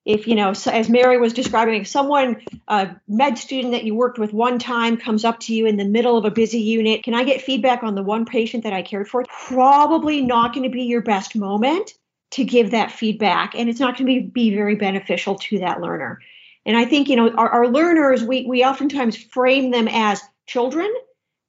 If, 0.05 0.27
you 0.27 0.35
know, 0.35 0.55
so 0.55 0.71
as 0.71 0.89
Mary 0.89 1.19
was 1.19 1.33
describing, 1.33 1.83
if 1.83 1.87
someone, 1.87 2.43
a 2.69 2.97
med 3.07 3.39
student 3.39 3.73
that 3.73 3.85
you 3.85 3.95
worked 3.95 4.19
with 4.19 4.33
one 4.33 4.59
time 4.59 4.97
comes 4.97 5.25
up 5.25 5.41
to 5.41 5.55
you 5.55 5.67
in 5.67 5.77
the 5.77 5.85
middle 5.85 6.17
of 6.17 6.25
a 6.25 6.31
busy 6.31 6.61
unit, 6.61 7.03
can 7.03 7.15
I 7.15 7.25
get 7.25 7.43
feedback 7.43 7.83
on 7.83 7.95
the 7.95 8.03
one 8.03 8.25
patient 8.25 8.65
that 8.65 8.73
I 8.73 8.83
cared 8.83 9.09
for? 9.09 9.25
Probably 9.25 10.23
not 10.23 10.55
going 10.55 10.65
to 10.65 10.71
be 10.71 10.85
your 10.85 11.03
best 11.03 11.37
moment 11.37 11.93
to 12.33 12.45
give 12.45 12.71
that 12.71 12.93
feedback, 12.93 13.55
and 13.55 13.69
it's 13.69 13.81
not 13.81 13.99
going 13.99 14.07
to 14.07 14.21
be, 14.21 14.27
be 14.27 14.55
very 14.55 14.77
beneficial 14.77 15.35
to 15.35 15.59
that 15.59 15.81
learner. 15.81 16.21
And 16.67 16.77
I 16.77 16.85
think, 16.85 17.09
you 17.09 17.17
know, 17.17 17.31
our, 17.31 17.49
our 17.49 17.69
learners, 17.69 18.23
we, 18.23 18.47
we 18.47 18.65
oftentimes 18.65 19.17
frame 19.17 19.71
them 19.71 19.89
as 19.89 20.23
children 20.47 20.93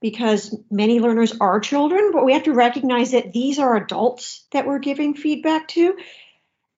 because 0.01 0.55
many 0.71 0.99
learners 0.99 1.35
are 1.39 1.59
children, 1.59 2.11
but 2.11 2.25
we 2.25 2.33
have 2.33 2.43
to 2.43 2.53
recognize 2.53 3.11
that 3.11 3.33
these 3.33 3.59
are 3.59 3.75
adults 3.75 4.45
that 4.51 4.65
we're 4.65 4.79
giving 4.79 5.13
feedback 5.13 5.67
to 5.69 5.95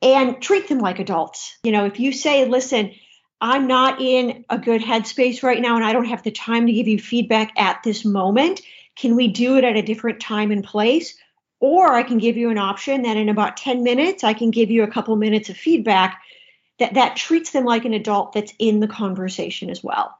and 0.01 0.41
treat 0.41 0.67
them 0.67 0.79
like 0.79 0.99
adults. 0.99 1.57
You 1.63 1.71
know, 1.71 1.85
if 1.85 1.99
you 1.99 2.11
say, 2.11 2.45
listen, 2.45 2.91
I'm 3.39 3.67
not 3.67 4.01
in 4.01 4.45
a 4.49 4.57
good 4.57 4.81
headspace 4.81 5.43
right 5.43 5.61
now 5.61 5.75
and 5.75 5.85
I 5.85 5.93
don't 5.93 6.05
have 6.05 6.23
the 6.23 6.31
time 6.31 6.67
to 6.67 6.73
give 6.73 6.87
you 6.87 6.99
feedback 6.99 7.53
at 7.57 7.81
this 7.83 8.03
moment, 8.03 8.61
can 8.95 9.15
we 9.15 9.29
do 9.29 9.57
it 9.57 9.63
at 9.63 9.77
a 9.77 9.81
different 9.81 10.19
time 10.19 10.51
and 10.51 10.63
place? 10.63 11.17
Or 11.59 11.93
I 11.93 12.03
can 12.03 12.17
give 12.17 12.35
you 12.35 12.49
an 12.49 12.57
option 12.57 13.03
that 13.03 13.15
in 13.15 13.29
about 13.29 13.55
10 13.55 13.83
minutes, 13.83 14.23
I 14.23 14.33
can 14.33 14.51
give 14.51 14.69
you 14.69 14.83
a 14.83 14.91
couple 14.91 15.15
minutes 15.15 15.49
of 15.49 15.55
feedback 15.55 16.21
that 16.79 16.95
that 16.95 17.15
treats 17.15 17.51
them 17.51 17.65
like 17.65 17.85
an 17.85 17.93
adult 17.93 18.33
that's 18.33 18.53
in 18.59 18.79
the 18.79 18.87
conversation 18.87 19.69
as 19.69 19.83
well. 19.83 20.17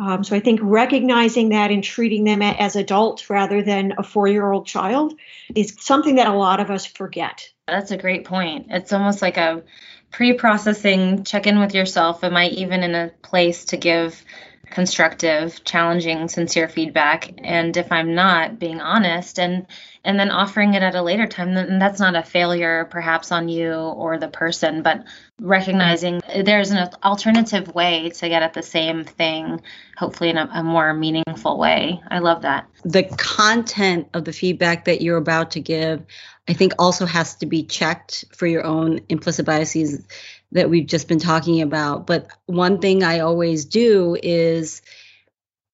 Um, 0.00 0.22
so 0.22 0.36
I 0.36 0.40
think 0.40 0.60
recognizing 0.62 1.48
that 1.48 1.72
and 1.72 1.82
treating 1.82 2.22
them 2.22 2.40
as 2.40 2.76
adults 2.76 3.28
rather 3.30 3.62
than 3.62 3.94
a 3.98 4.04
four-year-old 4.04 4.66
child 4.66 5.14
is 5.54 5.76
something 5.80 6.16
that 6.16 6.28
a 6.28 6.32
lot 6.32 6.60
of 6.60 6.70
us 6.70 6.86
forget. 6.86 7.50
That's 7.66 7.90
a 7.90 7.96
great 7.96 8.24
point. 8.24 8.66
It's 8.70 8.92
almost 8.92 9.22
like 9.22 9.36
a 9.38 9.64
pre-processing 10.12 11.24
check 11.24 11.48
in 11.48 11.58
with 11.58 11.74
yourself. 11.74 12.22
Am 12.22 12.36
I 12.36 12.46
even 12.46 12.84
in 12.84 12.94
a 12.94 13.10
place 13.22 13.66
to 13.66 13.76
give 13.76 14.24
constructive, 14.70 15.64
challenging, 15.64 16.28
sincere 16.28 16.68
feedback? 16.68 17.32
And 17.38 17.76
if 17.76 17.90
I'm 17.92 18.14
not, 18.14 18.58
being 18.58 18.80
honest 18.80 19.38
and 19.38 19.66
and 20.04 20.18
then 20.18 20.30
offering 20.30 20.74
it 20.74 20.82
at 20.82 20.94
a 20.94 21.02
later 21.02 21.26
time, 21.26 21.54
then 21.54 21.78
that's 21.78 22.00
not 22.00 22.16
a 22.16 22.22
failure 22.22 22.86
perhaps 22.90 23.30
on 23.30 23.48
you 23.48 23.74
or 23.74 24.16
the 24.16 24.28
person, 24.28 24.82
but 24.82 25.04
recognizing 25.40 26.22
there's 26.44 26.70
an 26.70 26.88
alternative 27.04 27.74
way 27.74 28.10
to 28.10 28.28
get 28.28 28.42
at 28.42 28.54
the 28.54 28.62
same 28.62 29.04
thing, 29.04 29.60
hopefully 29.96 30.30
in 30.30 30.38
a, 30.38 30.48
a 30.54 30.62
more 30.62 30.94
meaningful 30.94 31.58
way. 31.58 32.00
I 32.10 32.20
love 32.20 32.42
that. 32.42 32.68
The 32.84 33.02
content 33.02 34.08
of 34.14 34.24
the 34.24 34.32
feedback 34.32 34.86
that 34.86 35.02
you're 35.02 35.18
about 35.18 35.50
to 35.52 35.60
give, 35.60 36.04
I 36.48 36.54
think 36.54 36.72
also 36.78 37.04
has 37.04 37.36
to 37.36 37.46
be 37.46 37.64
checked 37.64 38.24
for 38.34 38.46
your 38.46 38.64
own 38.64 39.00
implicit 39.08 39.44
biases 39.44 40.06
that 40.52 40.70
we've 40.70 40.86
just 40.86 41.08
been 41.08 41.18
talking 41.18 41.62
about. 41.62 42.06
But 42.06 42.28
one 42.46 42.80
thing 42.80 43.02
I 43.02 43.20
always 43.20 43.66
do 43.66 44.16
is 44.22 44.82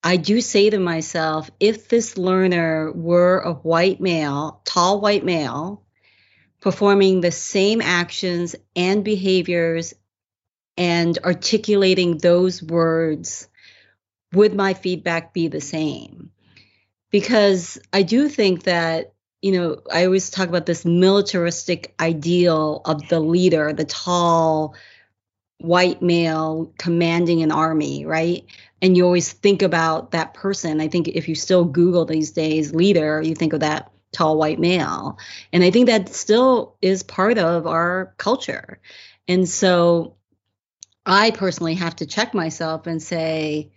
I 0.02 0.16
do 0.16 0.40
say 0.40 0.68
to 0.68 0.78
myself, 0.78 1.50
if 1.60 1.88
this 1.88 2.18
learner 2.18 2.92
were 2.92 3.38
a 3.38 3.54
white 3.54 4.00
male, 4.00 4.60
tall 4.64 5.00
white 5.00 5.24
male, 5.24 5.82
performing 6.60 7.20
the 7.20 7.30
same 7.30 7.80
actions 7.80 8.54
and 8.76 9.04
behaviors 9.04 9.94
and 10.76 11.16
articulating 11.18 12.18
those 12.18 12.62
words, 12.62 13.48
would 14.32 14.54
my 14.54 14.74
feedback 14.74 15.32
be 15.32 15.48
the 15.48 15.60
same? 15.60 16.30
Because 17.10 17.78
I 17.92 18.02
do 18.02 18.28
think 18.28 18.64
that, 18.64 19.13
you 19.44 19.52
know, 19.52 19.82
I 19.92 20.06
always 20.06 20.30
talk 20.30 20.48
about 20.48 20.64
this 20.64 20.86
militaristic 20.86 21.94
ideal 22.00 22.80
of 22.86 23.06
the 23.08 23.20
leader, 23.20 23.74
the 23.74 23.84
tall, 23.84 24.74
white 25.58 26.00
male 26.00 26.72
commanding 26.78 27.42
an 27.42 27.52
army, 27.52 28.06
right? 28.06 28.46
And 28.80 28.96
you 28.96 29.04
always 29.04 29.30
think 29.30 29.60
about 29.60 30.12
that 30.12 30.32
person. 30.32 30.80
I 30.80 30.88
think 30.88 31.08
if 31.08 31.28
you 31.28 31.34
still 31.34 31.66
Google 31.66 32.06
these 32.06 32.30
days 32.30 32.74
leader, 32.74 33.20
you 33.20 33.34
think 33.34 33.52
of 33.52 33.60
that 33.60 33.92
tall 34.12 34.38
white 34.38 34.58
male. 34.58 35.18
And 35.52 35.62
I 35.62 35.70
think 35.70 35.88
that 35.88 36.14
still 36.14 36.78
is 36.80 37.02
part 37.02 37.36
of 37.36 37.66
our 37.66 38.14
culture. 38.16 38.80
And 39.28 39.46
so 39.46 40.16
I 41.04 41.32
personally 41.32 41.74
have 41.74 41.96
to 41.96 42.06
check 42.06 42.32
myself 42.32 42.86
and 42.86 43.02
say, 43.02 43.72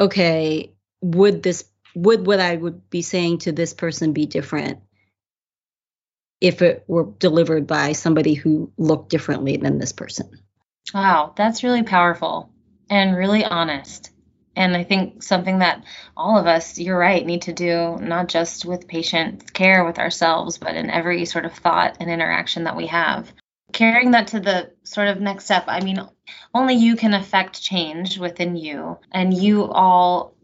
okay, 0.00 0.72
would 1.02 1.42
this 1.42 1.66
would 1.94 2.26
what 2.26 2.40
I 2.40 2.56
would 2.56 2.88
be 2.88 3.02
saying 3.02 3.40
to 3.40 3.52
this 3.52 3.74
person 3.74 4.14
be 4.14 4.24
different 4.24 4.78
if 6.40 6.62
it 6.62 6.84
were 6.86 7.10
delivered 7.18 7.66
by 7.66 7.92
somebody 7.92 8.34
who 8.34 8.72
looked 8.78 9.10
differently 9.10 9.56
than 9.56 9.78
this 9.78 9.92
person? 9.92 10.30
Wow, 10.94 11.34
that's 11.36 11.62
really 11.62 11.82
powerful 11.82 12.50
and 12.88 13.16
really 13.16 13.44
honest. 13.44 14.10
And 14.56 14.76
I 14.76 14.82
think 14.82 15.22
something 15.22 15.60
that 15.60 15.84
all 16.16 16.36
of 16.36 16.46
us, 16.46 16.78
you're 16.78 16.98
right, 16.98 17.24
need 17.24 17.42
to 17.42 17.52
do, 17.52 17.96
not 18.00 18.28
just 18.28 18.64
with 18.64 18.88
patient 18.88 19.52
care 19.52 19.84
with 19.84 19.98
ourselves, 19.98 20.58
but 20.58 20.74
in 20.74 20.90
every 20.90 21.24
sort 21.24 21.44
of 21.44 21.54
thought 21.54 21.98
and 22.00 22.10
interaction 22.10 22.64
that 22.64 22.76
we 22.76 22.88
have. 22.88 23.32
Carrying 23.72 24.10
that 24.10 24.28
to 24.28 24.40
the 24.40 24.72
sort 24.82 25.06
of 25.06 25.20
next 25.20 25.44
step, 25.44 25.64
I 25.68 25.80
mean, 25.80 26.00
only 26.52 26.74
you 26.74 26.96
can 26.96 27.14
affect 27.14 27.62
change 27.62 28.18
within 28.18 28.56
you. 28.56 28.98
And 29.12 29.32
you 29.32 29.64
all 29.64 30.34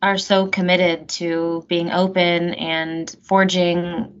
are 0.00 0.18
so 0.18 0.46
committed 0.46 1.08
to 1.08 1.64
being 1.68 1.90
open 1.90 2.54
and 2.54 3.14
forging 3.22 4.15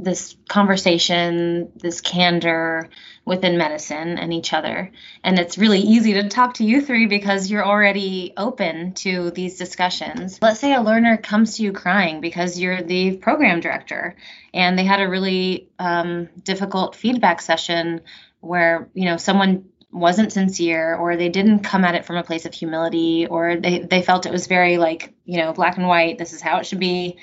this 0.00 0.36
conversation, 0.48 1.72
this 1.74 2.00
candor 2.00 2.88
within 3.24 3.58
medicine 3.58 4.16
and 4.16 4.32
each 4.32 4.52
other. 4.52 4.92
And 5.24 5.38
it's 5.38 5.58
really 5.58 5.80
easy 5.80 6.14
to 6.14 6.28
talk 6.28 6.54
to 6.54 6.64
you 6.64 6.80
three 6.80 7.06
because 7.06 7.50
you're 7.50 7.66
already 7.66 8.32
open 8.36 8.94
to 8.94 9.32
these 9.32 9.58
discussions. 9.58 10.38
Let's 10.40 10.60
say 10.60 10.72
a 10.72 10.80
learner 10.80 11.16
comes 11.16 11.56
to 11.56 11.64
you 11.64 11.72
crying 11.72 12.20
because 12.20 12.60
you're 12.60 12.80
the 12.80 13.16
program 13.16 13.60
director 13.60 14.14
and 14.54 14.78
they 14.78 14.84
had 14.84 15.00
a 15.00 15.08
really 15.08 15.68
um, 15.80 16.28
difficult 16.44 16.94
feedback 16.94 17.40
session 17.40 18.00
where, 18.40 18.88
you 18.94 19.04
know, 19.04 19.16
someone 19.16 19.68
wasn't 19.90 20.32
sincere 20.32 20.94
or 20.94 21.16
they 21.16 21.28
didn't 21.28 21.60
come 21.60 21.84
at 21.84 21.96
it 21.96 22.04
from 22.04 22.16
a 22.16 22.22
place 22.22 22.46
of 22.46 22.54
humility 22.54 23.26
or 23.26 23.56
they, 23.56 23.80
they 23.80 24.02
felt 24.02 24.26
it 24.26 24.32
was 24.32 24.46
very 24.46 24.78
like, 24.78 25.12
you 25.24 25.38
know, 25.38 25.52
black 25.52 25.76
and 25.76 25.88
white, 25.88 26.18
this 26.18 26.32
is 26.32 26.40
how 26.40 26.58
it 26.58 26.66
should 26.66 26.78
be. 26.78 27.16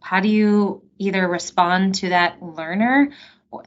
How 0.00 0.20
do 0.20 0.28
you 0.28 0.82
either 0.98 1.26
respond 1.26 1.96
to 1.96 2.10
that 2.10 2.42
learner 2.42 3.10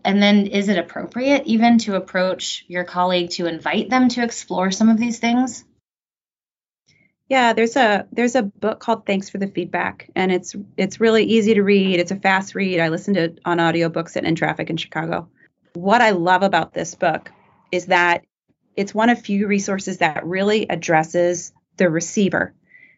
and 0.04 0.22
then 0.22 0.48
is 0.48 0.70
it 0.70 0.78
appropriate 0.78 1.44
even 1.46 1.78
to 1.80 1.96
approach 1.96 2.66
your 2.68 2.84
colleague 2.84 3.32
to 3.32 3.48
invite 3.48 3.90
them 3.90 4.10
to 4.10 4.24
explore 4.24 4.72
some 4.72 4.90
of 4.90 4.98
these 4.98 5.20
things? 5.20 5.64
Yeah 7.28 7.54
there's 7.54 7.76
a 7.76 8.08
there's 8.12 8.36
a 8.36 8.44
book 8.44 8.80
called 8.80 9.06
thanks 9.06 9.30
for 9.30 9.38
the 9.38 9.48
feedback 9.48 10.10
and 10.16 10.32
it's 10.32 10.56
it's 10.78 11.00
really 11.00 11.24
easy 11.24 11.54
to 11.54 11.64
read. 11.64 12.00
It's 12.00 12.12
a 12.12 12.16
fast 12.18 12.56
read. 12.56 12.80
I 12.80 12.90
listened 12.90 13.16
to 13.16 13.24
it 13.24 13.40
on 13.46 13.58
audiobooks 13.58 14.18
at 14.18 14.26
in 14.26 14.36
traffic 14.36 14.70
in 14.70 14.78
chicago. 14.78 15.30
What 15.74 16.02
i 16.02 16.12
love 16.12 16.44
about 16.44 16.74
this 16.74 16.96
book 16.96 17.32
is 17.72 17.88
that 17.88 18.26
it's 18.76 18.94
one 18.94 19.10
of 19.10 19.20
few 19.20 19.48
resources 19.48 20.00
that 20.00 20.26
really 20.26 20.68
addresses 20.70 21.54
the 21.78 21.90
receiver 21.90 22.54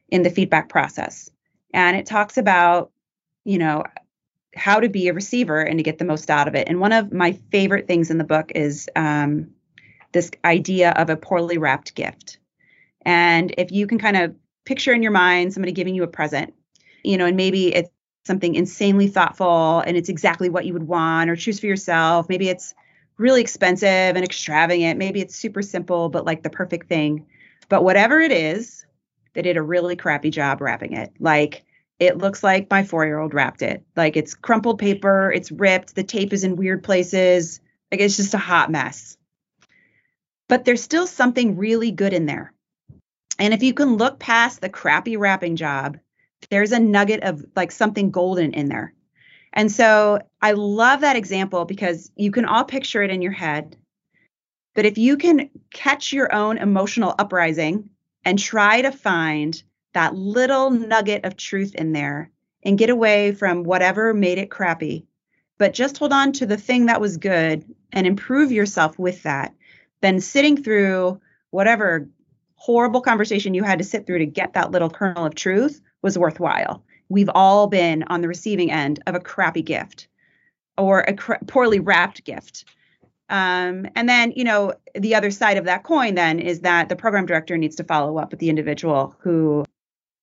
in 0.09 0.23
the 0.23 0.29
feedback 0.29 0.69
process. 0.69 1.29
And 1.73 1.95
it 1.95 2.07
talks 2.07 2.37
about 2.37 2.91
you 3.45 3.59
know 3.59 3.83
how 4.55 4.79
to 4.79 4.89
be 4.89 5.07
a 5.07 5.13
receiver 5.13 5.61
and 5.61 5.79
to 5.79 5.83
get 5.83 5.97
the 5.97 6.05
most 6.05 6.29
out 6.29 6.47
of 6.47 6.55
it. 6.55 6.67
And 6.67 6.79
one 6.79 6.91
of 6.91 7.11
my 7.11 7.33
favorite 7.51 7.87
things 7.87 8.11
in 8.11 8.17
the 8.17 8.23
book 8.23 8.51
is 8.53 8.89
um, 8.95 9.49
this 10.11 10.31
idea 10.45 10.91
of 10.91 11.09
a 11.09 11.17
poorly 11.17 11.57
wrapped 11.57 11.95
gift. 11.95 12.37
And 13.05 13.53
if 13.57 13.71
you 13.71 13.87
can 13.87 13.99
kind 13.99 14.17
of 14.17 14.35
picture 14.65 14.93
in 14.93 15.03
your 15.03 15.11
mind 15.11 15.53
somebody 15.53 15.71
giving 15.71 15.95
you 15.95 16.03
a 16.03 16.07
present, 16.07 16.53
you 17.03 17.17
know, 17.17 17.25
and 17.25 17.35
maybe 17.35 17.73
it's 17.73 17.89
something 18.25 18.55
insanely 18.55 19.07
thoughtful 19.07 19.81
and 19.81 19.97
it's 19.97 20.09
exactly 20.09 20.49
what 20.49 20.65
you 20.65 20.73
would 20.73 20.87
want 20.87 21.29
or 21.29 21.35
choose 21.35 21.59
for 21.59 21.67
yourself. 21.67 22.29
Maybe 22.29 22.47
it's 22.47 22.73
really 23.17 23.41
expensive 23.41 23.87
and 24.15 24.23
extravagant. 24.23 24.97
Maybe 24.97 25.19
it's 25.19 25.35
super 25.35 25.61
simple, 25.61 26.09
but 26.09 26.25
like 26.25 26.43
the 26.43 26.49
perfect 26.49 26.87
thing. 26.87 27.25
But 27.69 27.83
whatever 27.83 28.19
it 28.19 28.31
is, 28.31 28.85
they 29.33 29.41
did 29.41 29.57
a 29.57 29.61
really 29.61 29.95
crappy 29.95 30.29
job 30.29 30.61
wrapping 30.61 30.93
it. 30.93 31.11
Like, 31.19 31.65
it 32.05 32.17
looks 32.17 32.43
like 32.43 32.69
my 32.69 32.83
four 32.83 33.05
year 33.05 33.19
old 33.19 33.33
wrapped 33.33 33.61
it. 33.61 33.83
Like 33.95 34.17
it's 34.17 34.33
crumpled 34.33 34.79
paper, 34.79 35.31
it's 35.31 35.51
ripped, 35.51 35.95
the 35.95 36.03
tape 36.03 36.33
is 36.33 36.43
in 36.43 36.55
weird 36.55 36.83
places. 36.83 37.59
Like 37.91 38.01
it's 38.01 38.17
just 38.17 38.33
a 38.33 38.39
hot 38.39 38.71
mess. 38.71 39.17
But 40.49 40.65
there's 40.65 40.83
still 40.83 41.07
something 41.07 41.57
really 41.57 41.91
good 41.91 42.13
in 42.13 42.25
there. 42.25 42.53
And 43.39 43.53
if 43.53 43.63
you 43.63 43.73
can 43.73 43.97
look 43.97 44.19
past 44.19 44.61
the 44.61 44.69
crappy 44.69 45.17
wrapping 45.17 45.55
job, 45.55 45.97
there's 46.49 46.71
a 46.71 46.79
nugget 46.79 47.23
of 47.23 47.45
like 47.55 47.71
something 47.71 48.11
golden 48.11 48.53
in 48.53 48.69
there. 48.69 48.93
And 49.53 49.71
so 49.71 50.19
I 50.41 50.53
love 50.53 51.01
that 51.01 51.15
example 51.15 51.65
because 51.65 52.11
you 52.15 52.31
can 52.31 52.45
all 52.45 52.63
picture 52.63 53.03
it 53.03 53.11
in 53.11 53.21
your 53.21 53.31
head. 53.31 53.77
But 54.73 54.85
if 54.85 54.97
you 54.97 55.17
can 55.17 55.49
catch 55.71 56.11
your 56.11 56.33
own 56.33 56.57
emotional 56.57 57.13
uprising 57.19 57.89
and 58.25 58.39
try 58.39 58.81
to 58.81 58.91
find 58.91 59.61
that 59.93 60.15
little 60.15 60.69
nugget 60.69 61.25
of 61.25 61.37
truth 61.37 61.73
in 61.75 61.93
there 61.93 62.29
and 62.63 62.77
get 62.77 62.89
away 62.89 63.31
from 63.31 63.63
whatever 63.63 64.13
made 64.13 64.37
it 64.37 64.51
crappy. 64.51 65.05
But 65.57 65.73
just 65.73 65.97
hold 65.97 66.13
on 66.13 66.31
to 66.33 66.45
the 66.45 66.57
thing 66.57 66.87
that 66.87 67.01
was 67.01 67.17
good 67.17 67.63
and 67.91 68.07
improve 68.07 68.51
yourself 68.51 68.97
with 68.97 69.23
that. 69.23 69.53
Then 70.01 70.19
sitting 70.19 70.61
through 70.61 71.19
whatever 71.51 72.09
horrible 72.55 73.01
conversation 73.01 73.53
you 73.53 73.63
had 73.63 73.79
to 73.79 73.85
sit 73.85 74.07
through 74.07 74.19
to 74.19 74.25
get 74.25 74.53
that 74.53 74.71
little 74.71 74.89
kernel 74.89 75.25
of 75.25 75.35
truth 75.35 75.81
was 76.01 76.17
worthwhile. 76.17 76.83
We've 77.09 77.29
all 77.35 77.67
been 77.67 78.03
on 78.07 78.21
the 78.21 78.27
receiving 78.27 78.71
end 78.71 79.01
of 79.05 79.15
a 79.15 79.19
crappy 79.19 79.61
gift 79.61 80.07
or 80.77 81.01
a 81.01 81.13
poorly 81.45 81.79
wrapped 81.79 82.23
gift. 82.23 82.65
Um, 83.29 83.87
and 83.95 84.09
then, 84.09 84.31
you 84.35 84.43
know, 84.43 84.73
the 84.95 85.15
other 85.15 85.31
side 85.31 85.57
of 85.57 85.65
that 85.65 85.83
coin 85.83 86.15
then 86.15 86.39
is 86.39 86.61
that 86.61 86.89
the 86.89 86.95
program 86.95 87.25
director 87.25 87.57
needs 87.57 87.75
to 87.77 87.83
follow 87.83 88.17
up 88.17 88.31
with 88.31 88.39
the 88.39 88.49
individual 88.49 89.15
who 89.19 89.65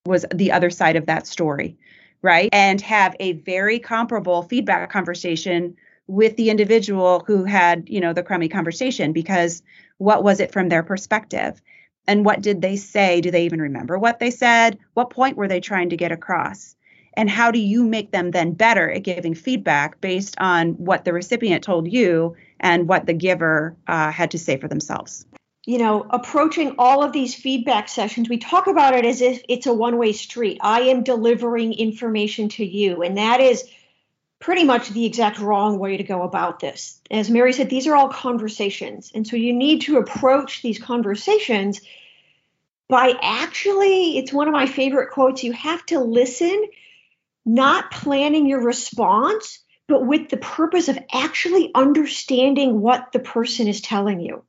was 0.07 0.25
the 0.35 0.53
other 0.53 0.71
side 0.71 0.97
of 0.97 1.07
that 1.07 1.27
story, 1.27 1.77
right? 2.23 2.49
And 2.53 2.81
have 2.81 3.15
a 3.21 3.33
very 3.33 3.79
comparable 3.79 4.43
feedback 4.43 4.91
conversation 4.91 5.77
with 6.07 6.37
the 6.37 6.51
individual 6.51 7.23
who 7.27 7.45
had, 7.45 7.89
you 7.89 8.01
know, 8.01 8.13
the 8.13 8.23
crummy 8.23 8.49
conversation 8.49 9.13
because 9.13 9.63
what 9.99 10.25
was 10.25 10.41
it 10.41 10.53
from 10.53 10.69
their 10.69 10.83
perspective? 10.83 11.61
And 12.07 12.25
what 12.25 12.41
did 12.41 12.63
they 12.63 12.77
say? 12.77 13.21
Do 13.21 13.31
they 13.31 13.45
even 13.45 13.61
remember 13.61 13.99
what 13.99 14.19
they 14.19 14.31
said? 14.31 14.79
What 14.95 15.11
point 15.11 15.37
were 15.37 15.49
they 15.49 15.61
trying 15.61 15.91
to 15.91 15.97
get 15.97 16.13
across? 16.13 16.75
And 17.15 17.29
how 17.29 17.51
do 17.51 17.59
you 17.59 17.85
make 17.85 18.11
them 18.11 18.31
then 18.31 18.53
better 18.53 18.91
at 18.91 19.03
giving 19.03 19.35
feedback 19.35 20.01
based 20.01 20.35
on 20.39 20.71
what 20.73 21.05
the 21.05 21.13
recipient 21.13 21.63
told 21.63 21.93
you 21.93 22.37
and 22.59 22.89
what 22.89 23.07
the 23.07 23.13
giver 23.13 23.77
uh, 23.87 24.11
had 24.11 24.31
to 24.31 24.39
say 24.39 24.57
for 24.57 24.69
themselves? 24.69 25.27
You 25.67 25.79
know, 25.79 26.07
approaching 26.09 26.77
all 26.79 27.03
of 27.03 27.13
these 27.13 27.35
feedback 27.35 27.89
sessions, 27.89 28.29
we 28.29 28.39
talk 28.39 28.67
about 28.67 28.95
it 28.95 29.05
as 29.05 29.21
if 29.21 29.43
it's 29.49 29.67
a 29.67 29.75
one 29.75 29.99
way 29.99 30.13
street. 30.13 30.59
I 30.61 30.83
am 30.83 31.03
delivering 31.03 31.75
information 31.75 32.49
to 32.51 32.65
you. 32.65 33.03
And 33.03 33.19
that 33.19 33.41
is 33.41 33.69
pretty 34.39 34.65
much 34.65 34.89
the 34.89 35.05
exact 35.05 35.39
wrong 35.39 35.79
way 35.79 35.99
to 35.99 36.03
go 36.03 36.23
about 36.23 36.61
this. 36.61 36.99
As 37.11 37.31
Mary 37.31 37.53
said, 37.53 37.69
these 37.69 37.87
are 37.87 37.95
all 37.95 38.09
conversations. 38.09 39.13
And 39.15 39.27
so 39.27 39.37
you 39.37 39.53
need 39.53 39.83
to 39.83 39.99
approach 39.99 40.63
these 40.63 40.79
conversations 40.79 41.83
by 42.89 43.15
actually, 43.23 44.17
it's 44.19 44.33
one 44.33 44.49
of 44.49 44.55
my 44.55 44.67
favorite 44.67 45.11
quotes 45.11 45.45
you 45.45 45.53
have 45.53 45.85
to 45.87 46.01
listen, 46.01 46.65
not 47.45 47.91
planning 47.91 48.47
your 48.47 48.63
response, 48.63 49.61
but 49.87 50.07
with 50.07 50.31
the 50.31 50.39
purpose 50.39 50.89
of 50.89 50.99
actually 51.13 51.71
understanding 51.75 52.81
what 52.81 53.13
the 53.13 53.21
person 53.21 53.69
is 53.69 53.81
telling 53.81 54.21
you. 54.21 54.43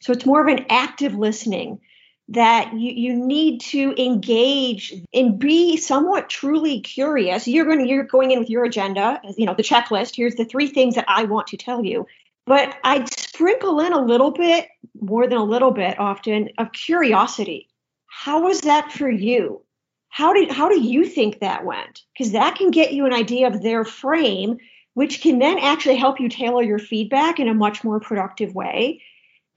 So 0.00 0.12
it's 0.12 0.26
more 0.26 0.40
of 0.40 0.46
an 0.46 0.66
active 0.68 1.14
listening 1.14 1.80
that 2.28 2.74
you, 2.74 2.92
you 2.92 3.14
need 3.14 3.60
to 3.60 3.94
engage 4.00 4.94
and 5.14 5.38
be 5.38 5.76
somewhat 5.76 6.28
truly 6.28 6.80
curious. 6.80 7.48
You're 7.48 7.64
going 7.64 7.88
you're 7.88 8.04
going 8.04 8.30
in 8.30 8.38
with 8.38 8.50
your 8.50 8.64
agenda, 8.64 9.20
you 9.36 9.46
know, 9.46 9.54
the 9.54 9.62
checklist. 9.62 10.14
Here's 10.14 10.34
the 10.34 10.44
three 10.44 10.68
things 10.68 10.94
that 10.96 11.06
I 11.08 11.24
want 11.24 11.48
to 11.48 11.56
tell 11.56 11.84
you. 11.84 12.06
But 12.46 12.76
I'd 12.84 13.12
sprinkle 13.12 13.80
in 13.80 13.92
a 13.92 14.00
little 14.00 14.30
bit, 14.30 14.68
more 15.00 15.26
than 15.26 15.38
a 15.38 15.44
little 15.44 15.70
bit 15.70 15.98
often, 15.98 16.50
of 16.58 16.72
curiosity. 16.72 17.68
How 18.06 18.42
was 18.42 18.62
that 18.62 18.92
for 18.92 19.10
you? 19.10 19.62
How 20.08 20.32
did 20.32 20.50
how 20.50 20.68
do 20.68 20.80
you 20.80 21.04
think 21.04 21.40
that 21.40 21.64
went? 21.64 22.02
Because 22.12 22.32
that 22.32 22.56
can 22.56 22.70
get 22.70 22.92
you 22.92 23.06
an 23.06 23.12
idea 23.12 23.46
of 23.46 23.62
their 23.62 23.84
frame, 23.84 24.58
which 24.94 25.22
can 25.22 25.38
then 25.38 25.58
actually 25.58 25.96
help 25.96 26.20
you 26.20 26.28
tailor 26.28 26.62
your 26.62 26.78
feedback 26.78 27.38
in 27.38 27.48
a 27.48 27.54
much 27.54 27.84
more 27.84 28.00
productive 28.00 28.54
way 28.54 29.02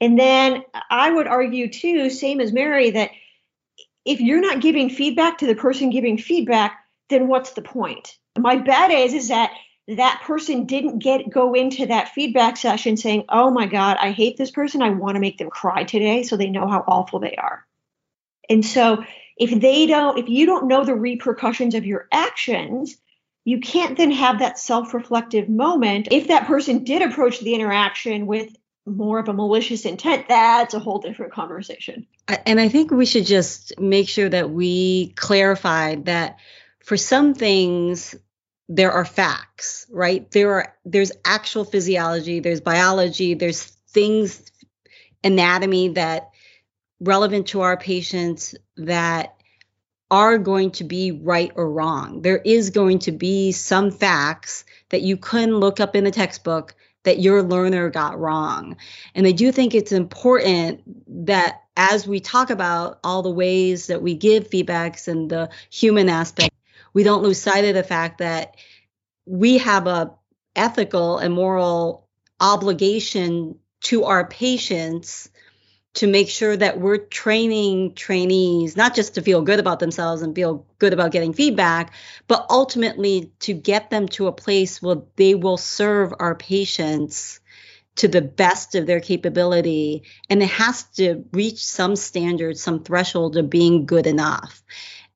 and 0.02 0.18
then 0.18 0.64
I 0.90 1.12
would 1.12 1.28
argue 1.28 1.68
too, 1.68 2.10
same 2.10 2.40
as 2.40 2.52
Mary, 2.52 2.90
that 2.90 3.12
if 4.04 4.20
you're 4.20 4.40
not 4.40 4.60
giving 4.60 4.90
feedback 4.90 5.38
to 5.38 5.46
the 5.46 5.54
person 5.54 5.90
giving 5.90 6.18
feedback, 6.18 6.76
then 7.08 7.28
what's 7.28 7.52
the 7.52 7.62
point? 7.62 8.18
My 8.36 8.56
bet 8.56 8.90
is 8.90 9.14
is 9.14 9.28
that 9.28 9.52
that 9.86 10.22
person 10.24 10.66
didn't 10.66 10.98
get 10.98 11.30
go 11.30 11.54
into 11.54 11.86
that 11.86 12.08
feedback 12.08 12.56
session 12.56 12.96
saying, 12.96 13.26
"Oh 13.28 13.52
my 13.52 13.66
god, 13.66 13.96
I 14.00 14.10
hate 14.10 14.36
this 14.36 14.50
person. 14.50 14.82
I 14.82 14.90
want 14.90 15.14
to 15.14 15.20
make 15.20 15.38
them 15.38 15.50
cry 15.50 15.84
today 15.84 16.24
so 16.24 16.36
they 16.36 16.50
know 16.50 16.66
how 16.66 16.82
awful 16.84 17.20
they 17.20 17.36
are." 17.36 17.64
And 18.50 18.66
so 18.66 19.04
if 19.36 19.60
they 19.60 19.86
don't 19.86 20.18
if 20.18 20.28
you 20.28 20.46
don't 20.46 20.66
know 20.66 20.84
the 20.84 20.96
repercussions 20.96 21.76
of 21.76 21.86
your 21.86 22.08
actions, 22.10 22.96
you 23.44 23.60
can't 23.60 23.96
then 23.96 24.10
have 24.10 24.40
that 24.40 24.58
self-reflective 24.58 25.48
moment 25.48 26.08
if 26.10 26.26
that 26.26 26.48
person 26.48 26.82
did 26.82 27.02
approach 27.02 27.38
the 27.38 27.54
interaction 27.54 28.26
with 28.26 28.48
more 28.86 29.18
of 29.18 29.28
a 29.28 29.32
malicious 29.32 29.84
intent, 29.84 30.28
that's 30.28 30.74
a 30.74 30.78
whole 30.78 30.98
different 30.98 31.32
conversation. 31.32 32.06
And 32.46 32.60
I 32.60 32.68
think 32.68 32.90
we 32.90 33.06
should 33.06 33.26
just 33.26 33.78
make 33.78 34.08
sure 34.08 34.28
that 34.28 34.50
we 34.50 35.12
clarify 35.16 35.96
that 36.04 36.38
for 36.80 36.96
some 36.96 37.34
things, 37.34 38.14
there 38.68 38.92
are 38.92 39.04
facts, 39.04 39.86
right? 39.90 40.28
There 40.30 40.54
are 40.54 40.76
there's 40.84 41.12
actual 41.24 41.64
physiology, 41.64 42.40
there's 42.40 42.60
biology, 42.60 43.34
there's 43.34 43.62
things 43.62 44.50
anatomy 45.22 45.90
that 45.90 46.30
relevant 47.00 47.48
to 47.48 47.60
our 47.60 47.76
patients 47.76 48.54
that 48.76 49.36
are 50.10 50.38
going 50.38 50.70
to 50.72 50.84
be 50.84 51.10
right 51.12 51.52
or 51.54 51.70
wrong. 51.70 52.22
There 52.22 52.38
is 52.38 52.70
going 52.70 53.00
to 53.00 53.12
be 53.12 53.52
some 53.52 53.90
facts 53.90 54.64
that 54.90 55.02
you 55.02 55.16
couldn't 55.16 55.56
look 55.56 55.80
up 55.80 55.96
in 55.96 56.04
the 56.04 56.10
textbook 56.10 56.74
that 57.04 57.20
your 57.20 57.42
learner 57.42 57.90
got 57.90 58.18
wrong. 58.18 58.76
And 59.14 59.26
I 59.26 59.32
do 59.32 59.52
think 59.52 59.74
it's 59.74 59.92
important 59.92 60.82
that 61.26 61.62
as 61.76 62.06
we 62.06 62.20
talk 62.20 62.50
about 62.50 63.00
all 63.02 63.22
the 63.22 63.30
ways 63.30 63.86
that 63.86 64.02
we 64.02 64.14
give 64.14 64.48
feedbacks 64.48 65.08
and 65.08 65.30
the 65.30 65.50
human 65.70 66.08
aspect, 66.08 66.54
we 66.92 67.02
don't 67.02 67.22
lose 67.22 67.40
sight 67.40 67.64
of 67.64 67.74
the 67.74 67.82
fact 67.82 68.18
that 68.18 68.56
we 69.26 69.58
have 69.58 69.86
a 69.86 70.12
ethical 70.54 71.18
and 71.18 71.32
moral 71.32 72.06
obligation 72.40 73.58
to 73.80 74.04
our 74.04 74.26
patients 74.26 75.30
to 75.94 76.06
make 76.06 76.28
sure 76.28 76.56
that 76.56 76.80
we're 76.80 76.96
training 76.96 77.94
trainees 77.94 78.76
not 78.76 78.94
just 78.94 79.14
to 79.14 79.22
feel 79.22 79.42
good 79.42 79.60
about 79.60 79.78
themselves 79.78 80.22
and 80.22 80.34
feel 80.34 80.66
good 80.78 80.92
about 80.92 81.12
getting 81.12 81.34
feedback, 81.34 81.92
but 82.28 82.46
ultimately 82.48 83.30
to 83.40 83.52
get 83.52 83.90
them 83.90 84.08
to 84.08 84.26
a 84.26 84.32
place 84.32 84.80
where 84.80 85.02
they 85.16 85.34
will 85.34 85.58
serve 85.58 86.14
our 86.18 86.34
patients 86.34 87.40
to 87.96 88.08
the 88.08 88.22
best 88.22 88.74
of 88.74 88.86
their 88.86 89.00
capability. 89.00 90.02
And 90.30 90.42
it 90.42 90.48
has 90.48 90.84
to 90.94 91.24
reach 91.32 91.62
some 91.62 91.94
standard, 91.96 92.56
some 92.56 92.82
threshold 92.82 93.36
of 93.36 93.50
being 93.50 93.84
good 93.84 94.06
enough. 94.06 94.62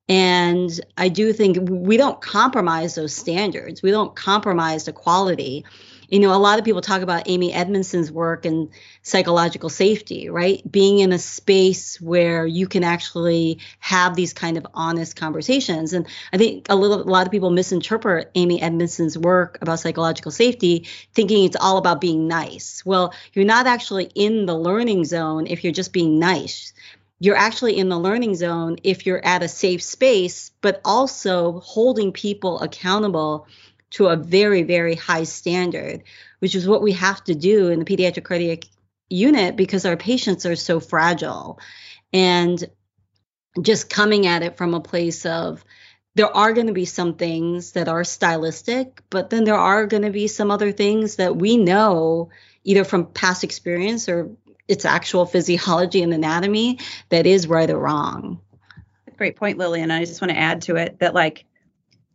And 0.09 0.71
I 0.97 1.09
do 1.09 1.33
think 1.33 1.59
we 1.69 1.97
don't 1.97 2.21
compromise 2.21 2.95
those 2.95 3.15
standards. 3.15 3.83
We 3.83 3.91
don't 3.91 4.15
compromise 4.15 4.85
the 4.85 4.93
quality 4.93 5.65
you 6.09 6.21
know, 6.21 6.33
a 6.33 6.38
lot 6.38 6.59
of 6.59 6.64
people 6.64 6.81
talk 6.81 7.03
about 7.03 7.25
Amy 7.27 7.53
Edmondson's 7.53 8.11
work 8.11 8.45
and 8.45 8.69
psychological 9.03 9.69
safety, 9.69 10.29
right? 10.29 10.61
Being 10.71 11.01
in 11.01 11.12
a 11.12 11.19
space 11.19 12.01
where 12.01 12.47
you 12.47 12.66
can 12.66 12.85
actually 12.85 13.59
have 13.79 14.14
these 14.14 14.33
kind 14.33 14.57
of 14.57 14.66
honest 14.75 15.16
conversations. 15.16 15.92
And 15.92 16.07
I 16.33 16.38
think 16.38 16.66
a 16.69 16.77
little, 16.77 17.01
a 17.01 17.11
lot 17.11 17.27
of 17.27 17.33
people 17.33 17.51
misinterpret 17.51 18.31
Amy 18.35 18.61
Edmondson's 18.61 19.19
work 19.19 19.59
about 19.61 19.81
psychological 19.81 20.31
safety, 20.31 20.87
thinking 21.14 21.45
it's 21.45 21.57
all 21.59 21.79
about 21.79 22.01
being 22.01 22.29
nice. 22.29 22.85
Well, 22.85 23.12
you're 23.33 23.45
not 23.45 23.66
actually 23.66 24.11
in 24.14 24.47
the 24.47 24.57
learning 24.57 25.05
zone 25.05 25.47
if 25.47 25.64
you're 25.64 25.73
just 25.73 25.92
being 25.92 26.19
nice 26.19 26.73
you're 27.19 27.37
actually 27.37 27.79
in 27.79 27.88
the 27.88 27.99
learning 27.99 28.35
zone 28.35 28.77
if 28.83 29.07
you're 29.07 29.25
at 29.25 29.42
a 29.42 29.49
safe 29.49 29.83
space, 29.83 30.51
but 30.61 30.81
also 30.85 31.61
holding 31.61 32.12
people 32.12 32.61
accountable 32.61 33.47
to 33.97 34.09
a 34.09 34.17
very, 34.17 34.63
very 34.63 34.95
high 34.95 35.25
standard, 35.25 36.03
which 36.41 36.55
is 36.55 36.69
what 36.69 36.83
we 36.83 36.93
have 36.93 37.25
to 37.25 37.35
do 37.35 37.69
in 37.69 37.79
the 37.79 37.85
pediatric 37.87 38.25
cardiac 38.25 38.65
unit 39.09 39.57
because 39.57 39.87
our 39.87 39.97
patients 39.97 40.45
are 40.45 40.55
so 40.55 40.81
fragile. 40.81 41.59
And 42.13 42.63
just 43.61 43.89
coming 43.89 44.27
at 44.27 44.43
it 44.43 44.59
from 44.59 44.75
a 44.75 44.81
place 44.81 45.25
of 45.25 45.65
there 46.15 46.35
are 46.35 46.53
going 46.53 46.67
to 46.67 46.75
be 46.75 46.85
some 46.85 47.15
things 47.15 47.73
that 47.73 47.89
are 47.89 48.05
stylistic, 48.05 49.03
but 49.09 49.31
then 49.31 49.45
there 49.45 49.55
are 49.55 49.87
going 49.87 50.03
to 50.03 50.11
be 50.11 50.29
some 50.29 50.51
other 50.51 50.73
things 50.73 51.17
that 51.17 51.35
we 51.35 51.57
know 51.57 52.29
either 52.65 52.85
from 52.85 53.07
past 53.07 53.45
experience 53.45 54.11
or 54.11 54.31
its 54.69 54.85
actual 54.85 55.25
physiology 55.25 56.03
and 56.03 56.13
anatomy 56.13 56.81
that 57.09 57.27
is 57.27 57.47
right 57.47 57.71
or 57.71 57.79
wrong. 57.79 58.43
Great 59.17 59.37
point, 59.37 59.57
Lillian. 59.57 59.91
I 59.91 60.05
just 60.05 60.21
want 60.21 60.33
to 60.33 60.39
add 60.39 60.63
to 60.63 60.77
it 60.77 60.99
that 60.99 61.15
like 61.15 61.47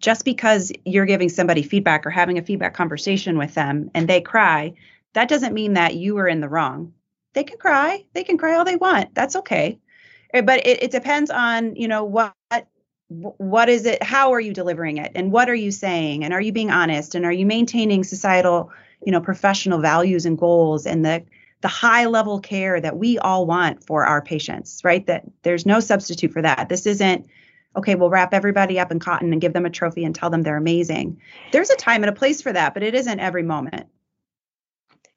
just 0.02 0.26
because 0.26 0.72
you're 0.84 1.06
giving 1.06 1.30
somebody 1.30 1.64
feedback 1.64 2.06
or 2.06 2.10
having 2.10 2.38
a 2.38 2.42
feedback 2.42 2.74
conversation 2.74 3.38
with 3.38 3.54
them 3.54 3.90
and 3.94 4.08
they 4.08 4.20
cry, 4.20 4.74
that 5.14 5.30
doesn't 5.30 5.54
mean 5.54 5.74
that 5.74 5.96
you 5.96 6.16
were 6.16 6.28
in 6.28 6.42
the 6.42 6.50
wrong. 6.50 6.94
They 7.34 7.44
can 7.44 7.58
cry. 7.58 8.04
They 8.14 8.24
can 8.24 8.38
cry 8.38 8.56
all 8.56 8.66
they 8.66 8.76
want. 8.76 9.14
That's 9.14 9.36
okay. 9.38 9.80
Eh, 10.34 10.42
but 10.42 10.66
it, 10.66 10.84
it 10.84 10.92
depends 10.92 11.30
on, 11.30 11.76
you 11.76 11.88
know, 11.88 12.04
what 12.04 12.34
what 13.10 13.68
is 13.68 13.86
it 13.86 14.02
how 14.02 14.32
are 14.32 14.40
you 14.40 14.54
delivering 14.54 14.98
it 14.98 15.12
and 15.16 15.34
what 15.34 15.50
are 15.50 15.56
you 15.56 15.70
saying 15.70 16.24
and 16.24 16.34
are 16.34 16.40
you 16.40 16.54
being 16.54 16.72
honest 16.72 17.14
and 17.14 17.26
are 17.26 17.32
you 17.32 17.46
maintaining 17.46 18.06
societal 18.06 18.72
you 19.06 19.12
know 19.12 19.20
professional 19.20 19.80
values 19.80 20.26
and 20.26 20.38
goals 20.38 20.86
and 20.86 21.04
the 21.04 21.22
the 21.60 21.68
high 21.68 22.06
level 22.06 22.40
care 22.40 22.80
that 22.80 22.98
we 22.98 23.20
all 23.20 23.46
want 23.46 23.86
for 23.86 24.06
our 24.06 24.22
patients 24.22 24.82
right 24.86 25.08
that 25.08 25.26
there's 25.44 25.66
no 25.66 25.82
substitute 25.82 26.32
for 26.32 26.42
that 26.42 26.70
this 26.70 26.86
isn't 26.86 27.28
okay, 27.76 27.96
we'll 27.96 28.10
wrap 28.10 28.34
everybody 28.34 28.80
up 28.80 28.92
in 28.92 29.00
cotton 29.00 29.32
and 29.32 29.42
give 29.42 29.54
them 29.54 29.66
a 29.66 29.70
trophy 29.70 30.04
and 30.04 30.14
tell 30.14 30.30
them 30.30 30.42
they're 30.42 30.58
amazing. 30.58 31.20
There's 31.52 31.70
a 31.70 31.76
time 31.76 32.04
and 32.04 32.10
a 32.10 32.16
place 32.16 32.42
for 32.42 32.52
that, 32.52 32.74
but 32.74 32.84
it 32.84 32.96
isn't 32.96 33.20
every 33.20 33.44
moment. 33.44 33.88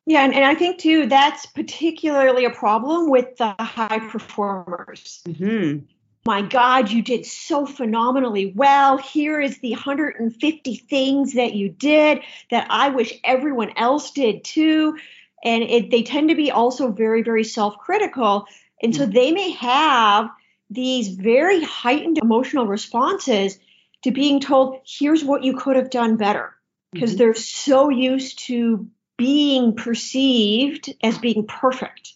Yeah, 0.07 0.25
and, 0.25 0.35
and 0.35 0.45
I 0.45 0.55
think 0.55 0.79
too 0.79 1.07
that's 1.07 1.47
particularly 1.47 2.45
a 2.45 2.51
problem 2.51 3.11
with 3.11 3.37
the 3.39 3.55
high 3.59 4.01
performers. 4.11 5.23
Mm-hmm. 5.27 5.87
My 6.27 6.41
God, 6.41 6.91
you 6.91 7.03
did 7.03 7.27
so 7.27 7.67
phenomenally 7.67 8.53
well. 8.55 8.97
Here 8.97 9.41
is 9.41 9.59
the 9.59 9.73
150 9.73 10.77
things 10.77 11.35
that 11.35 11.55
you 11.55 11.69
did 11.69 12.21
that 12.51 12.67
I 12.71 12.89
wish 12.89 13.13
everyone 13.25 13.73
else 13.77 14.11
did 14.11 14.43
too. 14.43 14.97
And 15.43 15.63
it, 15.63 15.91
they 15.91 16.03
tend 16.03 16.31
to 16.31 16.35
be 16.35 16.51
also 16.51 16.91
very, 16.91 17.23
very 17.23 17.45
self 17.45 17.77
critical. 17.77 18.47
And 18.83 18.97
so 18.97 19.07
mm. 19.07 19.13
they 19.13 19.33
may 19.33 19.51
have 19.51 20.31
these 20.75 21.09
very 21.09 21.63
heightened 21.63 22.19
emotional 22.19 22.67
responses 22.67 23.59
to 24.03 24.11
being 24.11 24.41
told, 24.41 24.81
here's 24.87 25.25
what 25.25 25.43
you 25.43 25.57
could 25.57 25.77
have 25.77 25.91
done 25.91 26.17
better. 26.17 26.55
Because 26.93 27.11
mm-hmm. 27.11 27.19
they're 27.19 27.35
so 27.35 27.89
used 27.89 28.41
to 28.47 28.89
being 29.17 29.77
perceived 29.77 30.93
as 31.03 31.19
being 31.19 31.47
perfect 31.47 32.13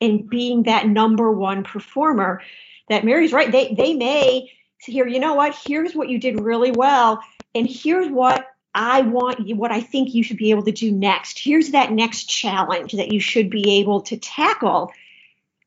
and 0.00 0.28
being 0.28 0.64
that 0.64 0.86
number 0.86 1.30
one 1.30 1.64
performer 1.64 2.42
that 2.88 3.04
Mary's 3.04 3.32
right. 3.32 3.50
They 3.50 3.74
they 3.74 3.94
may 3.94 4.50
here, 4.78 5.06
you 5.06 5.18
know 5.18 5.34
what, 5.34 5.56
here's 5.66 5.94
what 5.94 6.08
you 6.08 6.18
did 6.18 6.40
really 6.40 6.70
well, 6.70 7.20
and 7.54 7.66
here's 7.68 8.08
what 8.08 8.46
I 8.74 9.00
want 9.00 9.48
you, 9.48 9.56
what 9.56 9.72
I 9.72 9.80
think 9.80 10.14
you 10.14 10.22
should 10.22 10.36
be 10.36 10.50
able 10.50 10.64
to 10.64 10.72
do 10.72 10.92
next. 10.92 11.38
Here's 11.38 11.70
that 11.70 11.92
next 11.92 12.28
challenge 12.28 12.92
that 12.92 13.12
you 13.12 13.20
should 13.20 13.50
be 13.50 13.78
able 13.80 14.02
to 14.02 14.16
tackle 14.16 14.92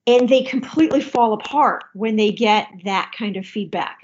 and 0.09 0.27
they 0.27 0.41
completely 0.41 1.01
fall 1.01 1.33
apart 1.33 1.83
when 1.93 2.15
they 2.15 2.31
get 2.31 2.67
that 2.85 3.13
kind 3.15 3.37
of 3.37 3.45
feedback. 3.45 3.99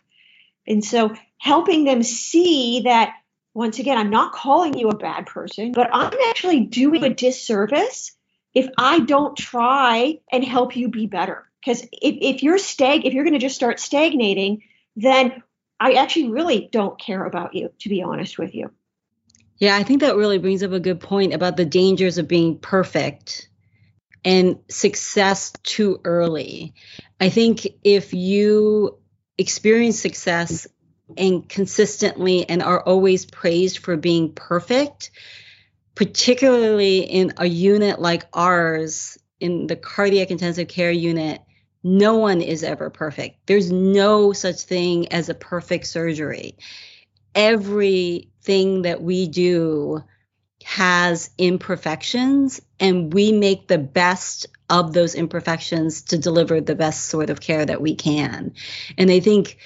And 0.68 0.84
so 0.84 1.16
helping 1.38 1.84
them 1.84 2.04
see 2.04 2.82
that 2.82 3.14
once 3.56 3.80
again, 3.80 3.98
I'm 3.98 4.10
not 4.10 4.34
calling 4.34 4.78
you 4.78 4.90
a 4.90 4.98
bad 4.98 5.26
person, 5.26 5.72
but 5.72 5.90
I'm 5.92 6.14
actually 6.30 6.62
doing 6.62 7.04
a 7.04 7.14
disservice 7.14 8.12
if 8.54 8.68
I 8.78 9.00
don't 9.00 9.36
try 9.36 10.20
and 10.32 10.44
help 10.44 10.76
you 10.76 10.90
be 10.90 11.08
better. 11.08 11.50
Because 11.60 11.82
if, 11.84 11.90
if 12.22 12.44
you're 12.44 12.58
stag, 12.60 13.06
if 13.06 13.14
you're 13.14 13.24
going 13.24 13.34
to 13.34 13.40
just 13.40 13.56
start 13.56 13.80
stagnating, 13.80 14.62
then 14.96 15.42
I 15.80 15.94
actually 15.94 16.30
really 16.30 16.70
don't 16.72 17.00
care 17.00 17.26
about 17.26 17.56
you, 17.56 17.72
to 17.80 17.90
be 17.90 18.04
honest 18.04 18.38
with 18.38 18.54
you. 18.54 18.72
Yeah, 19.58 19.76
I 19.76 19.84
think 19.84 20.02
that 20.02 20.18
really 20.18 20.38
brings 20.38 20.62
up 20.62 20.72
a 20.72 20.80
good 20.80 21.00
point 21.00 21.34
about 21.34 21.58
the 21.58 21.66
dangers 21.66 22.18
of 22.18 22.28
being 22.28 22.60
perfect 22.60 23.50
and 24.26 24.58
success 24.70 25.54
too 25.64 26.02
early. 26.04 26.74
I 27.22 27.30
think 27.30 27.68
if 27.84 28.14
you 28.14 28.98
experience 29.38 30.00
success 30.00 30.68
and 31.16 31.48
consistently 31.48 32.50
and 32.50 32.64
are 32.64 32.82
always 32.82 33.26
praised 33.26 33.78
for 33.78 33.96
being 33.96 34.34
perfect, 34.34 35.12
particularly 35.94 37.00
in 37.00 37.34
a 37.38 37.46
unit 37.46 38.02
like 38.02 38.26
ours, 38.34 39.18
in 39.40 39.68
the 39.68 39.76
cardiac 39.76 40.32
intensive 40.32 40.68
care 40.68 40.92
unit, 40.92 41.42
no 41.84 42.18
one 42.18 42.42
is 42.42 42.64
ever 42.64 42.90
perfect. 42.90 43.46
There's 43.46 43.72
no 43.72 44.34
such 44.34 44.62
thing 44.62 45.12
as 45.12 45.30
a 45.30 45.36
perfect 45.36 45.86
surgery. 45.86 46.58
Everything 47.36 48.82
that 48.82 49.04
we 49.04 49.28
do 49.28 50.04
has 50.66 51.30
imperfections 51.38 52.60
and 52.80 53.14
we 53.14 53.32
make 53.32 53.68
the 53.68 53.78
best 53.78 54.48
of 54.68 54.94
those 54.94 55.14
imperfections 55.14 56.02
to 56.02 56.18
deliver 56.18 56.60
the 56.60 56.74
best 56.74 57.06
sort 57.06 57.30
of 57.30 57.40
care 57.40 57.64
that 57.64 57.82
we 57.82 57.94
can. 57.94 58.52
And 58.98 59.12
I 59.12 59.20
think 59.20 59.60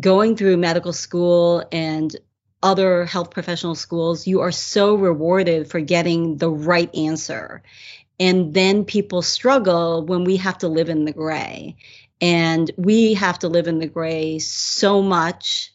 going 0.00 0.34
through 0.34 0.56
medical 0.56 0.92
school 0.92 1.64
and 1.70 2.16
other 2.60 3.04
health 3.04 3.30
professional 3.30 3.76
schools, 3.76 4.26
you 4.26 4.40
are 4.40 4.50
so 4.50 4.96
rewarded 4.96 5.70
for 5.70 5.80
getting 5.80 6.38
the 6.38 6.50
right 6.50 6.92
answer. 6.92 7.62
And 8.18 8.52
then 8.52 8.84
people 8.84 9.22
struggle 9.22 10.04
when 10.04 10.24
we 10.24 10.38
have 10.38 10.58
to 10.58 10.68
live 10.68 10.88
in 10.88 11.04
the 11.04 11.12
gray. 11.12 11.76
And 12.20 12.68
we 12.76 13.14
have 13.14 13.38
to 13.38 13.48
live 13.48 13.68
in 13.68 13.78
the 13.78 13.86
gray 13.86 14.40
so 14.40 15.02
much 15.02 15.72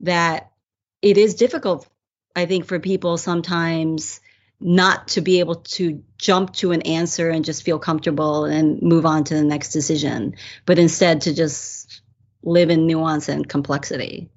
that 0.00 0.52
it 1.00 1.16
is 1.16 1.34
difficult 1.34 1.88
I 2.34 2.46
think 2.46 2.66
for 2.66 2.78
people 2.78 3.16
sometimes 3.16 4.20
not 4.60 5.08
to 5.08 5.20
be 5.20 5.40
able 5.40 5.56
to 5.56 6.02
jump 6.18 6.54
to 6.54 6.72
an 6.72 6.82
answer 6.82 7.30
and 7.30 7.44
just 7.44 7.64
feel 7.64 7.78
comfortable 7.78 8.44
and 8.44 8.80
move 8.80 9.04
on 9.04 9.24
to 9.24 9.34
the 9.34 9.42
next 9.42 9.70
decision, 9.72 10.36
but 10.66 10.78
instead 10.78 11.22
to 11.22 11.34
just 11.34 12.00
live 12.44 12.70
in 12.70 12.86
nuance 12.86 13.28
and 13.28 13.48
complexity. 13.48 14.30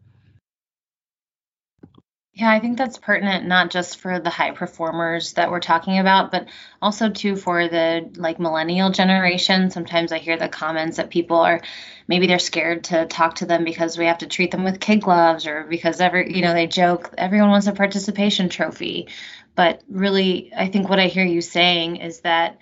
Yeah, 2.38 2.52
I 2.52 2.60
think 2.60 2.78
that's 2.78 2.98
pertinent 2.98 3.48
not 3.48 3.72
just 3.72 3.98
for 4.02 4.20
the 4.20 4.30
high 4.30 4.52
performers 4.52 5.34
that 5.34 5.50
we're 5.50 5.62
talking 5.62 6.00
about, 6.00 6.32
but 6.32 6.48
also 6.82 7.10
too 7.10 7.38
for 7.38 7.70
the 7.70 8.12
like 8.18 8.40
millennial 8.42 8.90
generation. 8.90 9.72
Sometimes 9.72 10.12
I 10.12 10.18
hear 10.18 10.36
the 10.36 10.50
comments 10.50 10.98
that 10.98 11.10
people 11.10 11.38
are 11.38 11.62
maybe 12.10 12.28
they're 12.28 12.38
scared 12.40 12.84
to 12.86 13.06
talk 13.06 13.36
to 13.36 13.46
them 13.46 13.64
because 13.64 13.98
we 13.98 14.08
have 14.08 14.18
to 14.18 14.28
treat 14.28 14.52
them 14.52 14.66
with 14.66 14.82
kid 14.82 15.02
gloves 15.02 15.48
or 15.48 15.64
because 15.64 16.02
every 16.02 16.36
you 16.36 16.42
know 16.42 16.54
they 16.54 16.68
joke 16.68 17.14
everyone 17.18 17.52
wants 17.52 17.68
a 17.68 17.72
participation 17.72 18.50
trophy. 18.50 19.08
But 19.56 19.82
really 19.90 20.52
I 20.54 20.68
think 20.68 20.90
what 20.90 21.00
I 21.00 21.08
hear 21.08 21.26
you 21.26 21.40
saying 21.40 21.96
is 21.98 22.20
that 22.22 22.58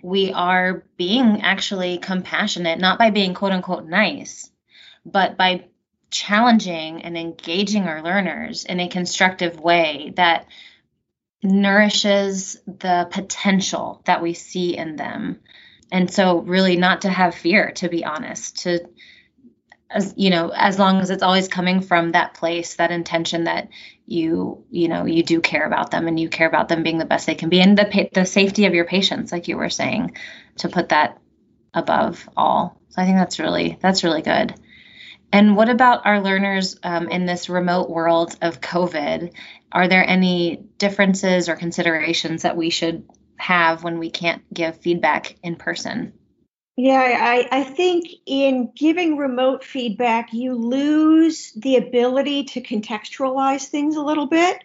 we 0.00 0.32
are 0.32 0.84
being 0.96 1.42
actually 1.42 1.98
compassionate, 1.98 2.78
not 2.78 3.00
by 3.00 3.10
being 3.10 3.34
quote 3.34 3.50
unquote 3.50 3.84
nice, 3.84 4.48
but 5.04 5.36
by 5.36 5.64
challenging 6.10 7.02
and 7.02 7.16
engaging 7.16 7.84
our 7.84 8.02
learners 8.02 8.64
in 8.64 8.80
a 8.80 8.88
constructive 8.88 9.60
way 9.60 10.12
that 10.16 10.46
nourishes 11.42 12.58
the 12.66 13.08
potential 13.10 14.02
that 14.06 14.22
we 14.22 14.34
see 14.34 14.76
in 14.76 14.96
them. 14.96 15.40
And 15.90 16.12
so 16.12 16.40
really 16.40 16.76
not 16.76 17.02
to 17.02 17.08
have 17.08 17.34
fear 17.34 17.72
to 17.76 17.88
be 17.88 18.04
honest, 18.04 18.62
to 18.62 18.88
as 19.90 20.12
you 20.16 20.28
know, 20.30 20.50
as 20.54 20.78
long 20.78 21.00
as 21.00 21.10
it's 21.10 21.22
always 21.22 21.48
coming 21.48 21.80
from 21.80 22.12
that 22.12 22.34
place, 22.34 22.74
that 22.74 22.90
intention 22.90 23.44
that 23.44 23.68
you 24.06 24.64
you 24.70 24.88
know 24.88 25.06
you 25.06 25.22
do 25.22 25.40
care 25.40 25.66
about 25.66 25.90
them 25.90 26.08
and 26.08 26.18
you 26.18 26.28
care 26.28 26.48
about 26.48 26.68
them 26.68 26.82
being 26.82 26.98
the 26.98 27.04
best 27.04 27.26
they 27.26 27.34
can 27.34 27.48
be 27.48 27.60
and 27.60 27.76
the 27.76 28.08
the 28.12 28.24
safety 28.24 28.64
of 28.64 28.74
your 28.74 28.86
patients 28.86 29.32
like 29.32 29.48
you 29.48 29.56
were 29.56 29.68
saying 29.68 30.16
to 30.56 30.68
put 30.68 30.90
that 30.90 31.18
above 31.74 32.28
all. 32.36 32.80
So 32.90 33.02
I 33.02 33.04
think 33.04 33.16
that's 33.16 33.38
really 33.38 33.78
that's 33.80 34.04
really 34.04 34.22
good. 34.22 34.54
And 35.32 35.56
what 35.56 35.68
about 35.68 36.06
our 36.06 36.20
learners 36.20 36.78
um, 36.82 37.08
in 37.08 37.26
this 37.26 37.48
remote 37.48 37.90
world 37.90 38.36
of 38.40 38.60
COVID? 38.60 39.32
Are 39.70 39.88
there 39.88 40.08
any 40.08 40.64
differences 40.78 41.48
or 41.48 41.56
considerations 41.56 42.42
that 42.42 42.56
we 42.56 42.70
should 42.70 43.04
have 43.36 43.84
when 43.84 43.98
we 43.98 44.10
can't 44.10 44.42
give 44.52 44.78
feedback 44.78 45.36
in 45.42 45.56
person? 45.56 46.14
Yeah, 46.76 47.18
I, 47.20 47.48
I 47.50 47.64
think 47.64 48.06
in 48.24 48.70
giving 48.74 49.16
remote 49.16 49.64
feedback, 49.64 50.32
you 50.32 50.54
lose 50.54 51.52
the 51.54 51.76
ability 51.76 52.44
to 52.44 52.60
contextualize 52.60 53.66
things 53.66 53.96
a 53.96 54.02
little 54.02 54.26
bit. 54.26 54.62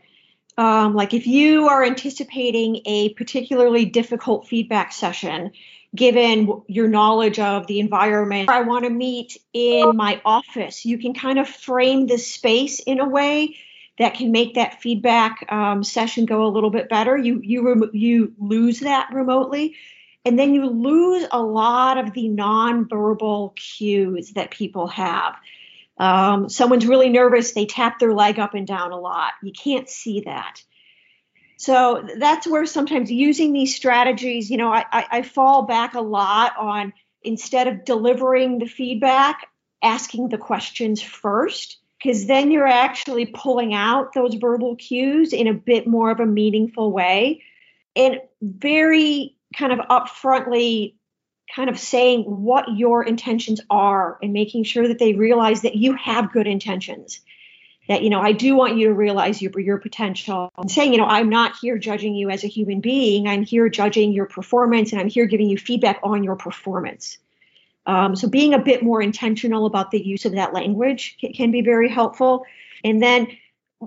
Um, 0.56 0.94
like 0.94 1.16
if 1.16 1.26
you 1.26 1.68
are 1.70 1.84
anticipating 1.84 2.82
a 2.86 3.14
particularly 3.16 3.86
difficult 3.86 4.48
feedback 4.48 4.94
session, 4.94 5.52
given 5.96 6.64
your 6.68 6.88
knowledge 6.88 7.40
of 7.40 7.68
the 7.68 7.80
environment. 7.80 8.50
I 8.50 8.62
want 8.62 8.86
to 8.86 8.90
meet 8.90 9.38
in 9.54 9.96
my 9.96 10.22
office. 10.26 10.86
You 10.86 10.98
can 10.98 11.14
kind 11.14 11.40
of 11.40 11.48
frame 11.48 12.08
the 12.08 12.18
space 12.18 12.80
in 12.80 13.00
a 13.00 13.08
way 13.08 13.58
that 14.00 14.16
can 14.16 14.32
make 14.32 14.56
that 14.56 14.82
feedback 14.82 15.46
um, 15.52 15.84
session 15.84 16.26
go 16.26 16.46
a 16.46 16.50
little 16.50 16.72
bit 16.72 16.90
better. 16.90 17.16
You 17.16 17.40
you 17.44 17.68
rem- 17.68 17.92
you 17.94 18.34
lose 18.40 18.80
that 18.80 19.10
remotely, 19.14 19.76
and 20.26 20.38
then 20.38 20.54
you 20.54 20.66
lose 20.66 21.28
a 21.32 21.42
lot 21.42 21.98
of 21.98 22.14
the 22.14 22.28
nonverbal 22.28 23.56
cues 23.56 24.32
that 24.32 24.50
people 24.52 24.88
have. 24.88 25.36
Um, 26.00 26.50
someone's 26.50 26.88
really 26.88 27.10
nervous; 27.10 27.52
they 27.52 27.68
tap 27.68 28.00
their 28.00 28.14
leg 28.14 28.40
up 28.40 28.56
and 28.56 28.66
down 28.66 28.92
a 28.92 29.00
lot. 29.00 29.34
You 29.44 29.52
can't 29.52 29.88
see 29.88 30.22
that. 30.22 30.64
So 31.64 32.06
that's 32.18 32.46
where 32.46 32.66
sometimes 32.66 33.10
using 33.10 33.54
these 33.54 33.74
strategies, 33.74 34.52
you 34.52 34.58
know, 34.58 34.70
I, 34.70 34.84
I, 34.92 35.06
I 35.12 35.22
fall 35.22 35.62
back 35.62 35.94
a 35.94 36.02
lot 36.02 36.52
on 36.58 36.92
instead 37.22 37.70
of 37.70 37.86
delivering 37.86 38.60
the 38.60 38.66
feedback, 38.66 39.48
asking 39.82 40.28
the 40.28 40.38
questions 40.38 41.02
first, 41.02 41.78
because 41.98 42.26
then 42.26 42.52
you're 42.52 42.68
actually 42.68 43.28
pulling 43.28 43.74
out 43.74 44.12
those 44.12 44.34
verbal 44.34 44.76
cues 44.76 45.32
in 45.32 45.48
a 45.48 45.54
bit 45.54 45.88
more 45.88 46.12
of 46.12 46.20
a 46.20 46.26
meaningful 46.26 46.92
way. 46.92 47.42
And 47.96 48.20
very 48.42 49.38
kind 49.56 49.72
of 49.72 49.80
upfrontly 49.88 50.96
kind 51.56 51.70
of 51.70 51.80
saying 51.80 52.24
what 52.24 52.76
your 52.76 53.06
intentions 53.06 53.62
are 53.70 54.20
and 54.22 54.34
making 54.34 54.66
sure 54.66 54.90
that 54.90 55.00
they 55.00 55.14
realize 55.14 55.62
that 55.62 55.76
you 55.76 55.94
have 55.94 56.34
good 56.34 56.48
intentions 56.48 57.22
that 57.88 58.02
you 58.04 58.10
know 58.10 58.22
i 58.22 58.32
do 58.32 58.56
want 58.56 58.78
you 58.78 58.88
to 58.88 58.94
realize 58.94 59.42
your, 59.42 59.58
your 59.60 59.78
potential. 59.78 60.52
And 60.58 60.72
saying 60.72 60.94
you 60.94 61.00
know 61.00 61.06
i'm 61.06 61.30
not 61.30 61.56
here 61.62 61.78
judging 61.78 62.16
you 62.16 62.30
as 62.30 62.44
a 62.44 62.48
human 62.48 62.82
being. 62.82 63.28
I'm 63.28 63.44
here 63.44 63.70
judging 63.70 64.12
your 64.12 64.26
performance 64.26 64.92
and 64.92 65.02
i'm 65.02 65.10
here 65.10 65.26
giving 65.26 65.50
you 65.50 65.58
feedback 65.58 66.00
on 66.04 66.24
your 66.24 66.36
performance. 66.36 67.18
Um, 67.86 68.16
so 68.16 68.30
being 68.30 68.54
a 68.54 68.60
bit 68.60 68.82
more 68.82 69.02
intentional 69.02 69.66
about 69.66 69.92
the 69.92 70.02
use 70.02 70.24
of 70.24 70.34
that 70.34 70.54
language 70.54 71.18
can, 71.20 71.34
can 71.34 71.52
be 71.52 71.62
very 71.62 71.90
helpful. 71.90 72.46
And 72.86 73.04
then 73.04 73.28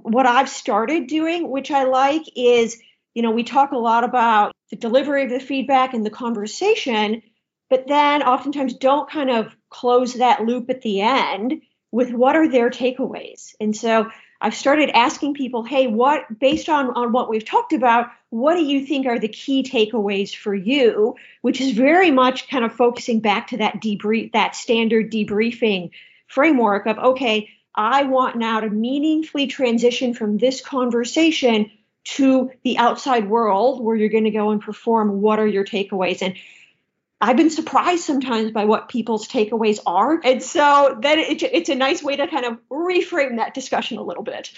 what 0.03 0.27
i've 0.27 0.49
started 0.49 1.07
doing 1.07 1.51
which 1.51 1.71
i 1.71 1.85
like 1.85 2.23
is 2.37 2.81
you 3.15 3.23
know 3.23 3.31
we 3.31 3.45
talk 3.45 3.73
a 3.73 3.79
lot 3.79 4.05
about 4.05 4.53
the 4.71 4.77
delivery 4.77 5.25
of 5.25 5.31
the 5.31 5.41
feedback 5.41 5.95
and 5.95 6.05
the 6.05 6.11
conversation 6.11 7.23
but 7.69 7.87
then 7.89 8.23
oftentimes 8.23 8.75
don't 8.75 9.11
kind 9.11 9.31
of 9.31 9.55
close 9.71 10.15
that 10.15 10.45
loop 10.45 10.71
at 10.71 10.83
the 10.83 11.01
end 11.01 11.63
with 11.97 12.13
what 12.13 12.37
are 12.37 12.47
their 12.47 12.69
takeaways. 12.69 13.55
And 13.59 13.75
so 13.75 14.11
I've 14.39 14.55
started 14.55 14.91
asking 14.91 15.33
people, 15.33 15.63
hey, 15.63 15.87
what 15.87 16.25
based 16.39 16.69
on, 16.69 16.91
on 16.91 17.11
what 17.11 17.31
we've 17.31 17.43
talked 17.43 17.73
about, 17.73 18.09
what 18.29 18.55
do 18.57 18.63
you 18.63 18.85
think 18.85 19.07
are 19.07 19.19
the 19.19 19.29
key 19.29 19.63
takeaways 19.63 20.37
for 20.37 20.55
you? 20.55 21.17
Which 21.41 21.59
is 21.59 21.73
very 21.73 22.11
much 22.11 22.51
kind 22.51 22.67
of 22.67 22.75
focusing 22.75 23.21
back 23.21 23.47
to 23.47 23.57
that 23.57 23.77
debrief, 23.77 24.33
that 24.33 24.55
standard 24.55 25.11
debriefing 25.11 25.89
framework 26.27 26.87
of 26.87 26.99
okay, 26.99 27.49
I 27.75 28.03
want 28.03 28.37
now 28.37 28.61
to 28.61 28.69
meaningfully 28.69 29.47
transition 29.47 30.13
from 30.13 30.37
this 30.37 30.61
conversation 30.61 31.71
to 32.05 32.51
the 32.63 32.77
outside 32.77 33.27
world 33.27 33.83
where 33.83 33.97
you're 33.97 34.11
going 34.11 34.25
to 34.25 34.31
go 34.31 34.51
and 34.51 34.61
perform. 34.61 35.23
What 35.23 35.39
are 35.39 35.47
your 35.47 35.65
takeaways? 35.65 36.21
And 36.21 36.35
I've 37.21 37.37
been 37.37 37.51
surprised 37.51 38.05
sometimes 38.05 38.51
by 38.51 38.67
what 38.67 38.89
people's 38.89 39.27
takeaways 39.27 39.79
are. 39.87 40.21
And 40.23 40.43
so 40.43 40.99
then 41.01 41.19
it, 41.19 41.43
it's 41.43 41.71
a 41.71 41.75
nice 41.75 42.03
way 42.03 42.17
to 42.17 42.27
kind 42.27 42.45
of 42.45 42.59
reframe 42.71 43.37
that 43.37 43.55
discussion 43.55 43.97
a 43.97 44.03
little 44.03 44.23
bit. 44.23 44.53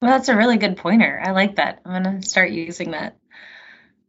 Well, 0.00 0.10
that's 0.10 0.30
a 0.30 0.36
really 0.36 0.56
good 0.56 0.78
pointer. 0.78 1.20
I 1.22 1.32
like 1.32 1.56
that. 1.56 1.80
I'm 1.84 2.02
going 2.02 2.20
to 2.20 2.26
start 2.26 2.50
using 2.50 2.92
that. 2.92 3.18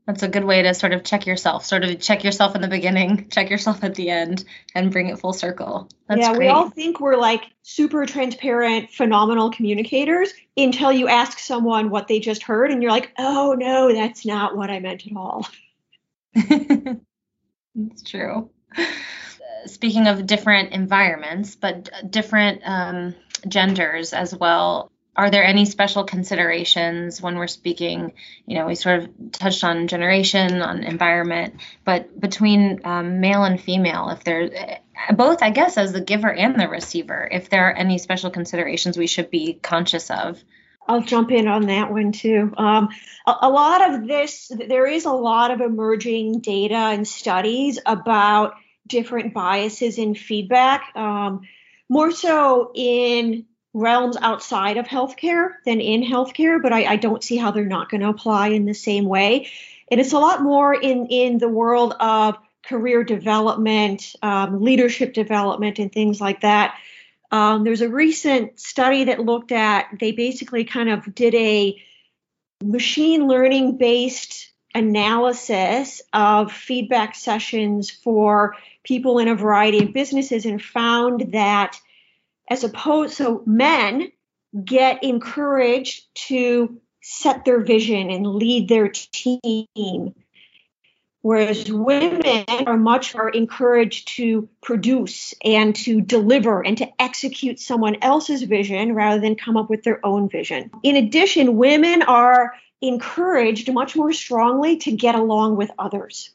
That's 0.08 0.24
a 0.24 0.30
good 0.30 0.46
way 0.46 0.64
to 0.64 0.74
sort 0.74 0.94
of 0.94 1.04
check 1.04 1.28
yourself, 1.28 1.64
sort 1.64 1.84
of 1.84 2.00
check 2.00 2.24
yourself 2.24 2.56
in 2.56 2.62
the 2.62 2.68
beginning, 2.68 3.30
check 3.32 3.50
yourself 3.50 3.84
at 3.84 3.96
the 3.96 4.10
end, 4.10 4.46
and 4.74 4.92
bring 4.92 5.08
it 5.10 5.20
full 5.20 5.34
circle. 5.34 5.90
That's 6.08 6.22
yeah, 6.22 6.34
great. 6.34 6.40
we 6.40 6.48
all 6.48 6.70
think 6.70 7.00
we're 7.00 7.18
like 7.18 7.44
super 7.62 8.06
transparent, 8.06 8.90
phenomenal 8.90 9.52
communicators 9.52 10.34
until 10.58 10.92
you 10.92 11.08
ask 11.08 11.40
someone 11.40 11.90
what 11.90 12.08
they 12.08 12.20
just 12.20 12.44
heard, 12.44 12.72
and 12.72 12.82
you're 12.82 12.92
like, 12.92 13.12
oh 13.20 13.56
no, 13.58 13.94
that's 13.94 14.26
not 14.26 14.58
what 14.58 14.72
I 14.72 14.80
meant 14.80 15.06
at 15.06 15.16
all. 15.16 15.48
It's 17.76 18.04
true. 18.04 18.50
Speaking 19.66 20.08
of 20.08 20.26
different 20.26 20.74
environments, 20.74 21.56
but 21.56 21.90
different 22.10 22.62
um, 22.66 23.16
genders 23.48 24.14
as 24.14 24.36
well, 24.36 24.92
are 25.16 25.30
there 25.30 25.44
any 25.44 25.66
special 25.66 26.04
considerations 26.04 27.22
when 27.22 27.36
we're 27.36 27.48
speaking? 27.48 28.14
You 28.46 28.56
know, 28.56 28.66
we 28.66 28.76
sort 28.76 29.00
of 29.00 29.10
touched 29.32 29.64
on 29.64 29.88
generation, 29.88 30.62
on 30.62 30.84
environment, 30.84 31.56
but 31.84 32.20
between 32.20 32.82
um, 32.86 33.20
male 33.20 33.44
and 33.44 33.60
female, 33.60 34.10
if 34.10 34.24
there's 34.24 34.52
both, 35.14 35.44
I 35.44 35.50
guess, 35.50 35.78
as 35.78 35.92
the 35.92 36.02
giver 36.02 36.32
and 36.34 36.60
the 36.60 36.70
receiver, 36.70 37.28
if 37.30 37.50
there 37.50 37.68
are 37.68 37.74
any 37.74 37.98
special 37.98 38.32
considerations 38.32 38.98
we 38.98 39.08
should 39.08 39.30
be 39.30 39.54
conscious 39.62 40.10
of. 40.10 40.42
I'll 40.88 41.02
jump 41.02 41.32
in 41.32 41.48
on 41.48 41.68
that 41.68 41.92
one 41.92 42.12
too. 42.12 42.54
Um, 42.58 42.90
a, 43.26 43.36
a, 43.44 43.50
lot 43.50 43.90
of 43.90 44.08
this, 44.08 44.52
there 44.68 44.88
is 44.88 45.06
a 45.06 45.12
lot 45.12 45.52
of 45.52 45.62
emerging 45.62 46.40
data 46.40 46.76
and 46.76 47.08
studies 47.08 47.80
about 47.86 48.56
different 48.88 49.34
biases 49.34 49.98
in 49.98 50.16
feedback, 50.16 50.96
um, 50.96 51.42
more 51.88 52.12
so 52.12 52.72
in 52.74 53.46
realms 53.74 54.18
outside 54.20 54.78
of 54.78 54.86
healthcare 54.86 55.54
than 55.66 55.80
in 55.80 56.04
healthcare, 56.04 56.62
but 56.62 56.74
I, 56.74 56.86
I 56.86 56.96
don't 56.98 57.24
see 57.24 57.38
how 57.38 57.52
they're 57.52 57.66
not 57.66 57.90
going 57.90 58.02
to 58.02 58.10
apply 58.10 58.50
in 58.50 58.66
the 58.66 58.74
same 58.74 59.06
way. 59.06 59.50
And 59.90 60.00
it's 60.00 60.14
a 60.14 60.20
lot 60.20 60.42
more 60.42 60.74
in, 60.74 61.08
in 61.08 61.38
the 61.38 61.50
world 61.50 61.94
of 62.00 62.38
career 62.64 63.04
development, 63.04 64.16
um, 64.22 64.62
leadership 64.62 65.14
development, 65.14 65.80
and 65.80 65.92
things 65.92 66.20
like 66.22 66.42
that. 66.42 66.76
Um, 67.32 67.64
there's 67.64 67.82
a 67.82 67.90
recent 67.90 68.60
study 68.60 69.06
that 69.06 69.20
looked 69.20 69.52
at, 69.52 69.88
they 70.00 70.12
basically 70.12 70.66
kind 70.66 70.90
of 70.90 71.16
did 71.16 71.34
a 71.36 71.82
machine 72.64 73.28
learning 73.28 73.78
based 73.78 74.52
analysis 74.74 76.02
of 76.14 76.52
feedback 76.52 77.16
sessions 77.16 77.90
for 77.90 78.56
people 78.84 79.20
in 79.20 79.28
a 79.28 79.36
variety 79.36 79.84
of 79.84 79.94
businesses 79.94 80.46
and 80.46 80.62
found 80.62 81.34
that 81.34 81.80
as 82.50 82.64
opposed 82.64 83.14
so 83.14 83.44
men 83.46 84.12
get 84.66 85.04
encouraged 85.04 86.04
to 86.14 86.80
set 87.02 87.46
their 87.46 87.62
vision 87.62 88.10
and 88.10 88.28
lead 88.28 88.68
their 88.68 88.90
team. 88.90 90.14
Whereas 91.24 91.72
women 91.72 92.46
are 92.66 92.78
much 92.78 93.14
more 93.14 93.30
encouraged 93.30 94.08
to 94.16 94.50
produce 94.62 95.36
and 95.44 95.76
to 95.78 96.02
deliver 96.02 96.66
and 96.66 96.78
to 96.80 96.88
execute 97.00 97.60
someone 97.60 97.98
else's 98.02 98.42
vision 98.42 98.96
rather 98.96 99.22
than 99.22 99.36
come 99.36 99.56
up 99.56 99.70
with 99.70 99.84
their 99.84 100.04
own 100.04 100.30
vision. 100.30 100.72
In 100.82 100.96
addition, 100.96 101.58
women 101.58 102.02
are 102.02 102.54
encouraged 102.82 103.72
much 103.72 103.96
more 103.96 104.12
strongly 104.12 104.78
to 104.78 104.92
get 104.92 105.14
along 105.14 105.58
with 105.58 105.70
others. 105.78 106.32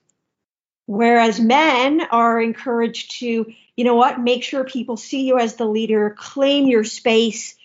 Whereas 0.86 1.40
men 1.40 2.00
are 2.12 2.40
encouraged 2.40 3.18
to, 3.18 3.52
you 3.76 3.84
know 3.84 3.96
what, 3.96 4.20
make 4.20 4.44
sure 4.44 4.62
people 4.62 4.96
see 4.96 5.26
you 5.26 5.36
as 5.40 5.56
the 5.56 5.64
leader, 5.64 6.14
claim 6.16 6.68
your 6.68 6.84
space, 6.84 7.56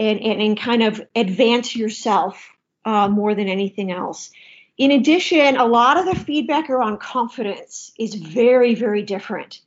and, 0.00 0.20
and, 0.20 0.42
and 0.42 0.58
kind 0.58 0.82
of 0.82 1.00
advance 1.14 1.76
yourself 1.76 2.50
uh, 2.84 3.06
more 3.06 3.36
than 3.36 3.48
anything 3.48 3.92
else. 3.92 4.32
In 4.78 4.90
addition, 4.90 5.56
a 5.56 5.64
lot 5.64 5.96
of 5.96 6.04
the 6.04 6.14
feedback 6.14 6.68
around 6.68 7.00
confidence 7.00 7.92
is 7.98 8.14
very, 8.14 8.74
very 8.74 9.02
different. 9.02 9.60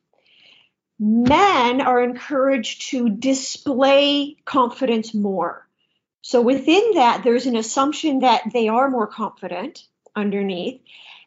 Men 1.00 1.82
are 1.82 2.04
encouraged 2.04 2.90
to 2.90 3.10
display 3.10 4.38
confidence 4.46 5.14
more. 5.14 5.68
So 6.22 6.42
within 6.42 6.92
that, 6.96 7.24
there's 7.24 7.48
an 7.48 7.56
assumption 7.56 8.20
that 8.20 8.42
they 8.54 8.68
are 8.68 8.90
more 8.90 9.08
confident 9.08 9.86
underneath, 10.16 10.82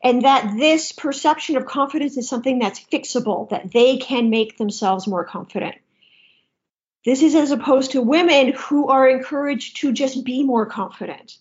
and 0.04 0.22
that 0.22 0.56
this 0.56 0.92
perception 0.92 1.56
of 1.56 1.66
confidence 1.66 2.16
is 2.16 2.28
something 2.28 2.58
that's 2.58 2.80
fixable, 2.80 3.48
that 3.50 3.72
they 3.72 3.96
can 3.96 4.30
make 4.30 4.58
themselves 4.58 5.08
more 5.08 5.24
confident. 5.24 5.76
This 7.04 7.22
is 7.22 7.34
as 7.34 7.50
opposed 7.50 7.92
to 7.92 8.02
women 8.02 8.52
who 8.52 8.88
are 8.88 9.08
encouraged 9.08 9.78
to 9.78 9.92
just 9.92 10.24
be 10.24 10.44
more 10.44 10.66
confident. 10.66 11.38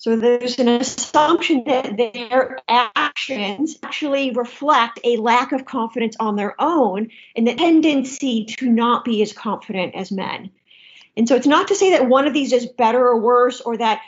So 0.00 0.16
there's 0.16 0.58
an 0.58 0.68
assumption 0.68 1.64
that 1.66 1.94
their 1.98 2.58
actions 2.66 3.76
actually 3.82 4.30
reflect 4.30 4.98
a 5.04 5.18
lack 5.18 5.52
of 5.52 5.66
confidence 5.66 6.16
on 6.18 6.36
their 6.36 6.58
own 6.58 7.10
and 7.36 7.46
the 7.46 7.54
tendency 7.54 8.46
to 8.46 8.70
not 8.70 9.04
be 9.04 9.20
as 9.20 9.34
confident 9.34 9.94
as 9.94 10.10
men. 10.10 10.52
And 11.18 11.28
so 11.28 11.36
it's 11.36 11.46
not 11.46 11.68
to 11.68 11.74
say 11.74 11.90
that 11.90 12.08
one 12.08 12.26
of 12.26 12.32
these 12.32 12.54
is 12.54 12.64
better 12.64 13.08
or 13.08 13.20
worse 13.20 13.60
or 13.60 13.76
that 13.76 14.00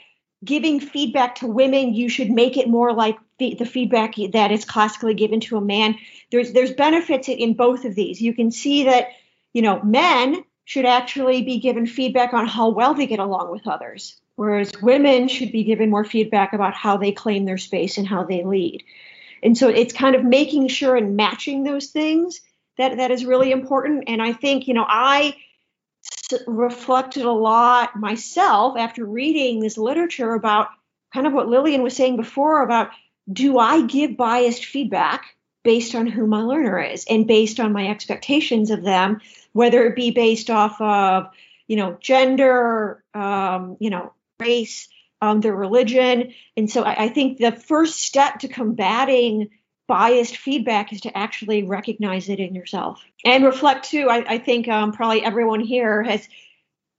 giving 0.43 0.81
feedback 0.81 1.35
to 1.37 1.47
women 1.47 1.93
you 1.93 2.09
should 2.09 2.31
make 2.31 2.57
it 2.57 2.71
more 2.71 2.95
like 2.95 3.19
the, 3.37 3.55
feedback 3.67 4.15
that 4.33 4.51
is 4.51 4.65
classically 4.65 5.13
given 5.13 5.41
to 5.41 5.59
a 5.59 5.61
man. 5.61 5.97
There's 6.31 6.53
there's 6.53 6.73
benefits 6.73 7.29
in 7.29 7.53
both 7.53 7.85
of 7.85 7.95
these. 7.95 8.19
You 8.19 8.33
can 8.33 8.51
see 8.51 8.85
that 8.85 9.09
you 9.53 9.61
know 9.61 9.83
men 9.83 10.43
should 10.65 10.87
actually 10.87 11.43
be 11.43 11.59
given 11.59 11.85
feedback 11.85 12.33
on 12.33 12.47
how 12.47 12.71
well 12.71 12.95
they 12.95 13.07
get 13.07 13.19
along 13.19 13.51
with 13.51 13.67
others 13.67 14.22
whereas 14.37 14.73
women 14.81 15.29
should 15.29 15.53
be 15.53 15.65
given 15.65 15.91
more 15.91 16.05
feedback 16.05 16.53
about 16.53 16.75
how 16.75 16.97
they 16.97 17.13
claim 17.13 17.45
their 17.45 17.59
space 17.59 17.99
and 17.99 18.07
how 18.07 18.25
they 18.25 18.45
lead. 18.45 18.83
And 19.43 19.57
so 19.57 19.69
it's 19.69 19.93
kind 19.93 20.15
of 20.15 20.25
making 20.25 20.69
sure 20.69 20.97
and 20.97 21.17
matching 21.17 21.65
those 21.65 21.89
things 21.89 22.41
that 22.79 22.97
that 22.97 23.11
is 23.11 23.25
really 23.25 23.51
important. 23.51 24.05
And 24.07 24.23
I 24.23 24.33
think 24.33 24.69
you 24.69 24.75
know 24.75 24.87
I 24.89 25.37
reflected 26.47 27.25
a 27.25 27.33
lot 27.33 27.97
myself 27.97 28.77
after 28.79 29.05
reading 29.05 29.61
this 29.61 29.79
literature 29.79 30.35
about 30.35 30.69
kind 31.13 31.27
of 31.27 31.33
what 31.33 31.49
Lillian 31.49 31.83
was 31.83 31.95
saying 31.95 32.17
before 32.17 32.63
about 32.63 32.91
do 33.33 33.59
I 33.59 33.83
give 33.83 34.17
biased 34.17 34.65
feedback 34.65 35.37
based 35.63 35.95
on 35.95 36.07
who 36.07 36.27
my 36.27 36.43
learner 36.43 36.81
is 36.81 37.05
and 37.09 37.27
based 37.27 37.61
on 37.61 37.73
my 37.73 37.89
expectations 37.89 38.71
of 38.71 38.83
them, 38.83 39.21
whether 39.53 39.87
it 39.87 39.95
be 39.95 40.11
based 40.11 40.51
off 40.51 40.81
of 40.81 41.29
you 41.69 41.77
know 41.77 41.97
gender, 42.01 43.03
um, 43.15 43.77
you 43.79 43.91
know 43.91 44.13
race, 44.43 44.89
um, 45.21 45.41
their 45.41 45.55
religion. 45.55 46.33
And 46.57 46.71
so 46.71 46.83
I, 46.83 47.05
I 47.05 47.09
think 47.09 47.39
the 47.39 47.53
first 47.53 48.01
step 48.01 48.41
to 48.41 48.49
combating 48.49 49.51
biased 49.89 50.37
feedback 50.37 50.93
is 50.93 51.03
to 51.03 51.17
actually 51.17 51.65
recognize 51.65 52.29
it 52.29 52.39
in 52.39 52.55
yourself 52.55 53.03
and 53.25 53.45
reflect 53.45 53.91
too. 53.91 54.09
I, 54.09 54.35
I 54.35 54.39
think 54.39 54.69
um, 54.69 54.93
probably 54.93 55.25
everyone 55.25 55.61
here 55.61 56.03
has 56.03 56.29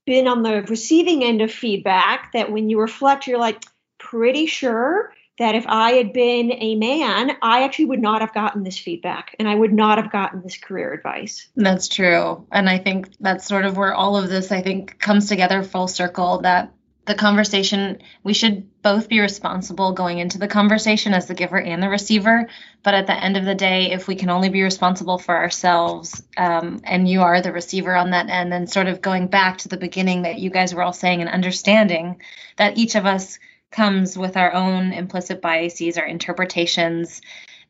been 0.06 0.28
on 0.28 0.44
the 0.44 0.62
receiving 0.64 1.24
end 1.24 1.42
of 1.42 1.52
feedback 1.52 2.34
that 2.34 2.52
when 2.52 2.70
you 2.70 2.80
reflect, 2.80 3.28
you're 3.28 3.40
like, 3.40 3.64
pretty 4.04 4.46
sure 4.46 5.14
that 5.40 5.56
if 5.56 5.66
I 5.68 5.94
had 5.94 6.14
been 6.14 6.52
a 6.52 6.76
man, 6.76 7.32
I 7.42 7.64
actually 7.64 7.86
would 7.86 8.02
not 8.02 8.22
have 8.22 8.34
gotten 8.34 8.64
this 8.64 8.78
feedback 8.78 9.36
and 9.40 9.48
I 9.48 9.56
would 9.56 9.74
not 9.74 9.98
have 9.98 10.12
gotten 10.12 10.44
this 10.44 10.58
career 10.58 10.94
advice. 10.94 11.48
That's 11.56 11.88
true. 11.88 12.46
And 12.52 12.70
I 12.70 12.78
think 12.78 13.10
that's 13.20 13.48
sort 13.48 13.66
of 13.66 13.76
where 13.76 13.96
all 13.96 14.16
of 14.16 14.30
this, 14.30 14.52
I 14.52 14.62
think, 14.62 15.00
comes 15.00 15.28
together 15.28 15.64
full 15.64 15.88
circle 15.88 16.42
that 16.42 16.72
the 17.06 17.16
conversation 17.16 18.00
we 18.24 18.34
should 18.34 18.82
both 18.82 19.10
be 19.10 19.20
responsible 19.20 19.92
going 19.92 20.20
into 20.20 20.38
the 20.38 20.48
conversation 20.48 21.14
as 21.14 21.28
the 21.28 21.34
giver 21.34 21.60
and 21.60 21.84
the 21.84 21.90
receiver. 21.90 22.48
But 22.82 22.94
at 22.94 23.08
the 23.08 23.16
end 23.16 23.36
of 23.36 23.46
the 23.46 23.56
day 23.56 23.92
if 23.92 24.08
we 24.08 24.16
can 24.16 24.30
only 24.30 24.50
be 24.50 24.64
responsible 24.64 25.18
for 25.18 25.36
ourselves 25.36 26.24
um, 26.38 26.82
and 26.84 27.08
you 27.08 27.22
are 27.22 27.42
the 27.42 27.52
receiver 27.52 27.96
on 27.96 28.12
that 28.12 28.30
end 28.30 28.52
then 28.52 28.68
sort 28.68 28.88
of 28.88 29.02
going 29.02 29.28
back 29.28 29.58
to 29.60 29.70
the 29.70 29.78
beginning 29.78 30.22
that 30.24 30.40
you 30.40 30.50
guys 30.50 30.74
were 30.74 30.84
all 30.84 30.94
saying 30.94 31.22
and 31.22 31.30
understanding 31.30 32.22
that 32.58 32.78
each 32.78 32.96
of 32.96 33.06
us 33.06 33.40
comes 33.72 34.18
with 34.18 34.38
our 34.38 34.54
own 34.54 34.94
implicit 34.94 35.42
biases 35.42 35.98
our 35.98 36.06
interpretations 36.06 37.22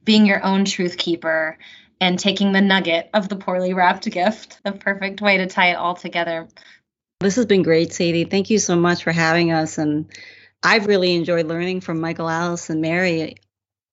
being 0.03 0.25
your 0.25 0.43
own 0.43 0.65
truth 0.65 0.97
keeper 0.97 1.57
and 2.01 2.19
taking 2.19 2.51
the 2.51 2.61
nugget 2.61 3.09
of 3.13 3.29
the 3.29 3.37
poorly 3.37 3.73
wrapped 3.73 4.09
gift 4.11 4.59
the 4.63 4.71
perfect 4.73 5.21
way 5.21 5.37
to 5.37 5.47
tie 5.47 5.69
it 5.69 5.75
all 5.75 5.95
together 5.95 6.47
this 7.23 7.35
has 7.35 7.45
been 7.45 7.63
great, 7.63 7.93
Sadie. 7.93 8.25
Thank 8.25 8.49
you 8.49 8.59
so 8.59 8.75
much 8.75 9.03
for 9.03 9.11
having 9.11 9.51
us. 9.51 9.77
And 9.77 10.11
I've 10.61 10.87
really 10.87 11.15
enjoyed 11.15 11.47
learning 11.47 11.81
from 11.81 11.99
Michael 11.99 12.29
Alice 12.29 12.69
and 12.69 12.81
Mary. 12.81 13.37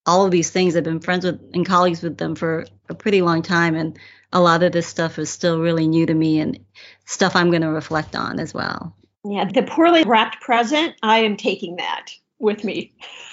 All 0.06 0.24
of 0.24 0.30
these 0.30 0.50
things, 0.50 0.76
I've 0.76 0.84
been 0.84 1.00
friends 1.00 1.24
with 1.24 1.40
and 1.54 1.66
colleagues 1.66 2.02
with 2.02 2.18
them 2.18 2.34
for 2.34 2.66
a 2.88 2.94
pretty 2.94 3.22
long 3.22 3.42
time. 3.42 3.74
And 3.74 3.98
a 4.32 4.40
lot 4.40 4.62
of 4.62 4.72
this 4.72 4.86
stuff 4.86 5.18
is 5.18 5.30
still 5.30 5.60
really 5.60 5.88
new 5.88 6.06
to 6.06 6.14
me 6.14 6.40
and 6.40 6.58
stuff 7.06 7.36
I'm 7.36 7.50
going 7.50 7.62
to 7.62 7.68
reflect 7.68 8.14
on 8.14 8.38
as 8.38 8.54
well. 8.54 8.94
Yeah, 9.24 9.44
the 9.44 9.62
poorly 9.62 10.04
wrapped 10.04 10.40
present, 10.40 10.94
I 11.02 11.18
am 11.20 11.36
taking 11.36 11.76
that 11.76 12.06
with 12.38 12.64
me. 12.64 12.94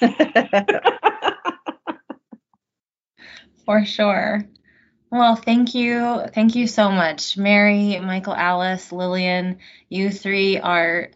For 3.64 3.84
sure. 3.84 4.48
Well, 5.10 5.36
thank 5.36 5.74
you. 5.74 6.24
Thank 6.34 6.54
you 6.54 6.66
so 6.66 6.90
much. 6.90 7.38
Mary, 7.38 7.98
Michael, 7.98 8.34
Alice, 8.34 8.92
Lillian, 8.92 9.58
you 9.88 10.10
three 10.10 10.58
are 10.58 11.08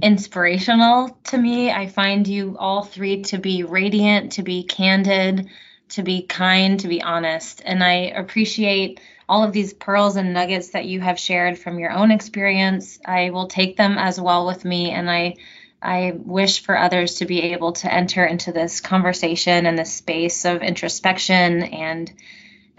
inspirational 0.00 1.18
to 1.24 1.36
me. 1.36 1.70
I 1.70 1.88
find 1.88 2.28
you 2.28 2.56
all 2.58 2.84
three 2.84 3.22
to 3.24 3.38
be 3.38 3.64
radiant, 3.64 4.32
to 4.32 4.42
be 4.42 4.62
candid, 4.62 5.48
to 5.90 6.02
be 6.02 6.22
kind, 6.22 6.78
to 6.80 6.88
be 6.88 7.02
honest. 7.02 7.60
And 7.64 7.82
I 7.82 8.12
appreciate 8.14 9.00
all 9.28 9.42
of 9.42 9.52
these 9.52 9.74
pearls 9.74 10.16
and 10.16 10.32
nuggets 10.32 10.70
that 10.70 10.86
you 10.86 11.00
have 11.00 11.18
shared 11.18 11.58
from 11.58 11.78
your 11.78 11.90
own 11.90 12.12
experience. 12.12 13.00
I 13.04 13.30
will 13.30 13.48
take 13.48 13.76
them 13.76 13.98
as 13.98 14.20
well 14.20 14.46
with 14.46 14.64
me 14.64 14.90
and 14.90 15.10
I 15.10 15.36
I 15.80 16.12
wish 16.16 16.62
for 16.62 16.76
others 16.76 17.16
to 17.16 17.24
be 17.24 17.52
able 17.52 17.72
to 17.74 17.92
enter 17.92 18.24
into 18.24 18.50
this 18.50 18.80
conversation 18.80 19.64
and 19.64 19.78
this 19.78 19.94
space 19.94 20.44
of 20.44 20.60
introspection 20.60 21.62
and 21.62 22.12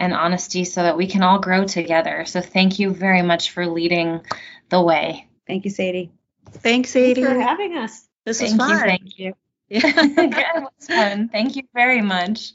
and 0.00 0.14
honesty 0.14 0.64
so 0.64 0.82
that 0.82 0.96
we 0.96 1.06
can 1.06 1.22
all 1.22 1.38
grow 1.38 1.64
together. 1.64 2.24
So 2.24 2.40
thank 2.40 2.78
you 2.78 2.92
very 2.92 3.22
much 3.22 3.50
for 3.50 3.66
leading 3.66 4.22
the 4.70 4.82
way. 4.82 5.28
Thank 5.46 5.66
you, 5.66 5.70
Sadie. 5.70 6.10
Thanks, 6.50 6.90
Sadie. 6.90 7.22
Thanks 7.22 7.36
for 7.36 7.40
having 7.40 7.76
us. 7.76 8.08
This 8.24 8.40
thank 8.40 8.58
was 8.58 8.70
fun. 8.70 8.78
You, 8.80 8.86
thank 8.86 9.18
you. 9.18 9.34
Yeah. 9.72 9.92
it 9.94 10.62
was 10.62 10.88
fun. 10.88 11.28
Thank 11.28 11.54
you 11.54 11.62
very 11.72 12.00
much. 12.00 12.54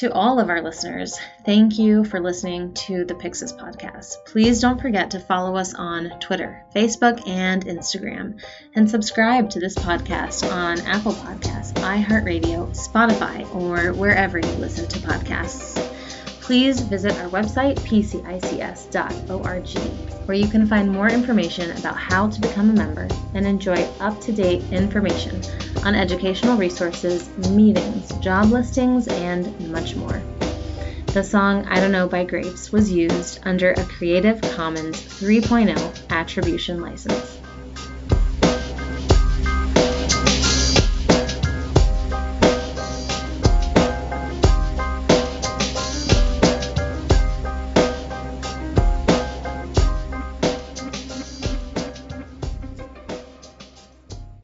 To 0.00 0.10
all 0.10 0.40
of 0.40 0.48
our 0.48 0.62
listeners, 0.62 1.16
thank 1.44 1.78
you 1.78 2.02
for 2.04 2.18
listening 2.18 2.72
to 2.74 3.04
the 3.04 3.14
PCICS 3.14 3.60
podcast. 3.60 4.24
Please 4.24 4.58
don't 4.58 4.80
forget 4.80 5.10
to 5.10 5.20
follow 5.20 5.54
us 5.54 5.74
on 5.74 6.18
Twitter, 6.18 6.64
Facebook, 6.74 7.28
and 7.28 7.66
Instagram, 7.66 8.42
and 8.74 8.90
subscribe 8.90 9.50
to 9.50 9.60
this 9.60 9.74
podcast 9.74 10.50
on 10.50 10.80
Apple 10.80 11.12
Podcasts, 11.12 11.74
iHeartRadio, 11.74 12.70
Spotify, 12.74 13.54
or 13.54 13.92
wherever 13.92 14.38
you 14.38 14.52
listen 14.52 14.88
to 14.88 14.98
podcasts 15.00 15.91
please 16.52 16.80
visit 16.82 17.18
our 17.18 17.30
website, 17.30 17.76
pcics.org, 17.76 19.68
where 20.26 20.36
you 20.36 20.46
can 20.46 20.66
find 20.66 20.92
more 20.92 21.08
information 21.08 21.70
about 21.78 21.96
how 21.96 22.28
to 22.28 22.38
become 22.42 22.68
a 22.68 22.74
member 22.74 23.08
and 23.32 23.46
enjoy 23.46 23.82
up 24.00 24.20
to 24.20 24.34
date 24.34 24.62
information 24.70 25.40
on 25.82 25.94
educational 25.94 26.58
resources, 26.58 27.30
meetings, 27.48 28.12
job 28.18 28.50
listings, 28.50 29.08
and 29.08 29.58
much 29.72 29.96
more. 29.96 30.20
The 31.06 31.24
song 31.24 31.64
I 31.68 31.80
Don't 31.80 31.90
Know 31.90 32.06
by 32.06 32.24
Grapes 32.24 32.70
was 32.70 32.92
used 32.92 33.40
under 33.44 33.72
a 33.72 33.84
Creative 33.84 34.38
Commons 34.54 35.00
3.0 35.00 36.10
attribution 36.10 36.82
license. 36.82 37.41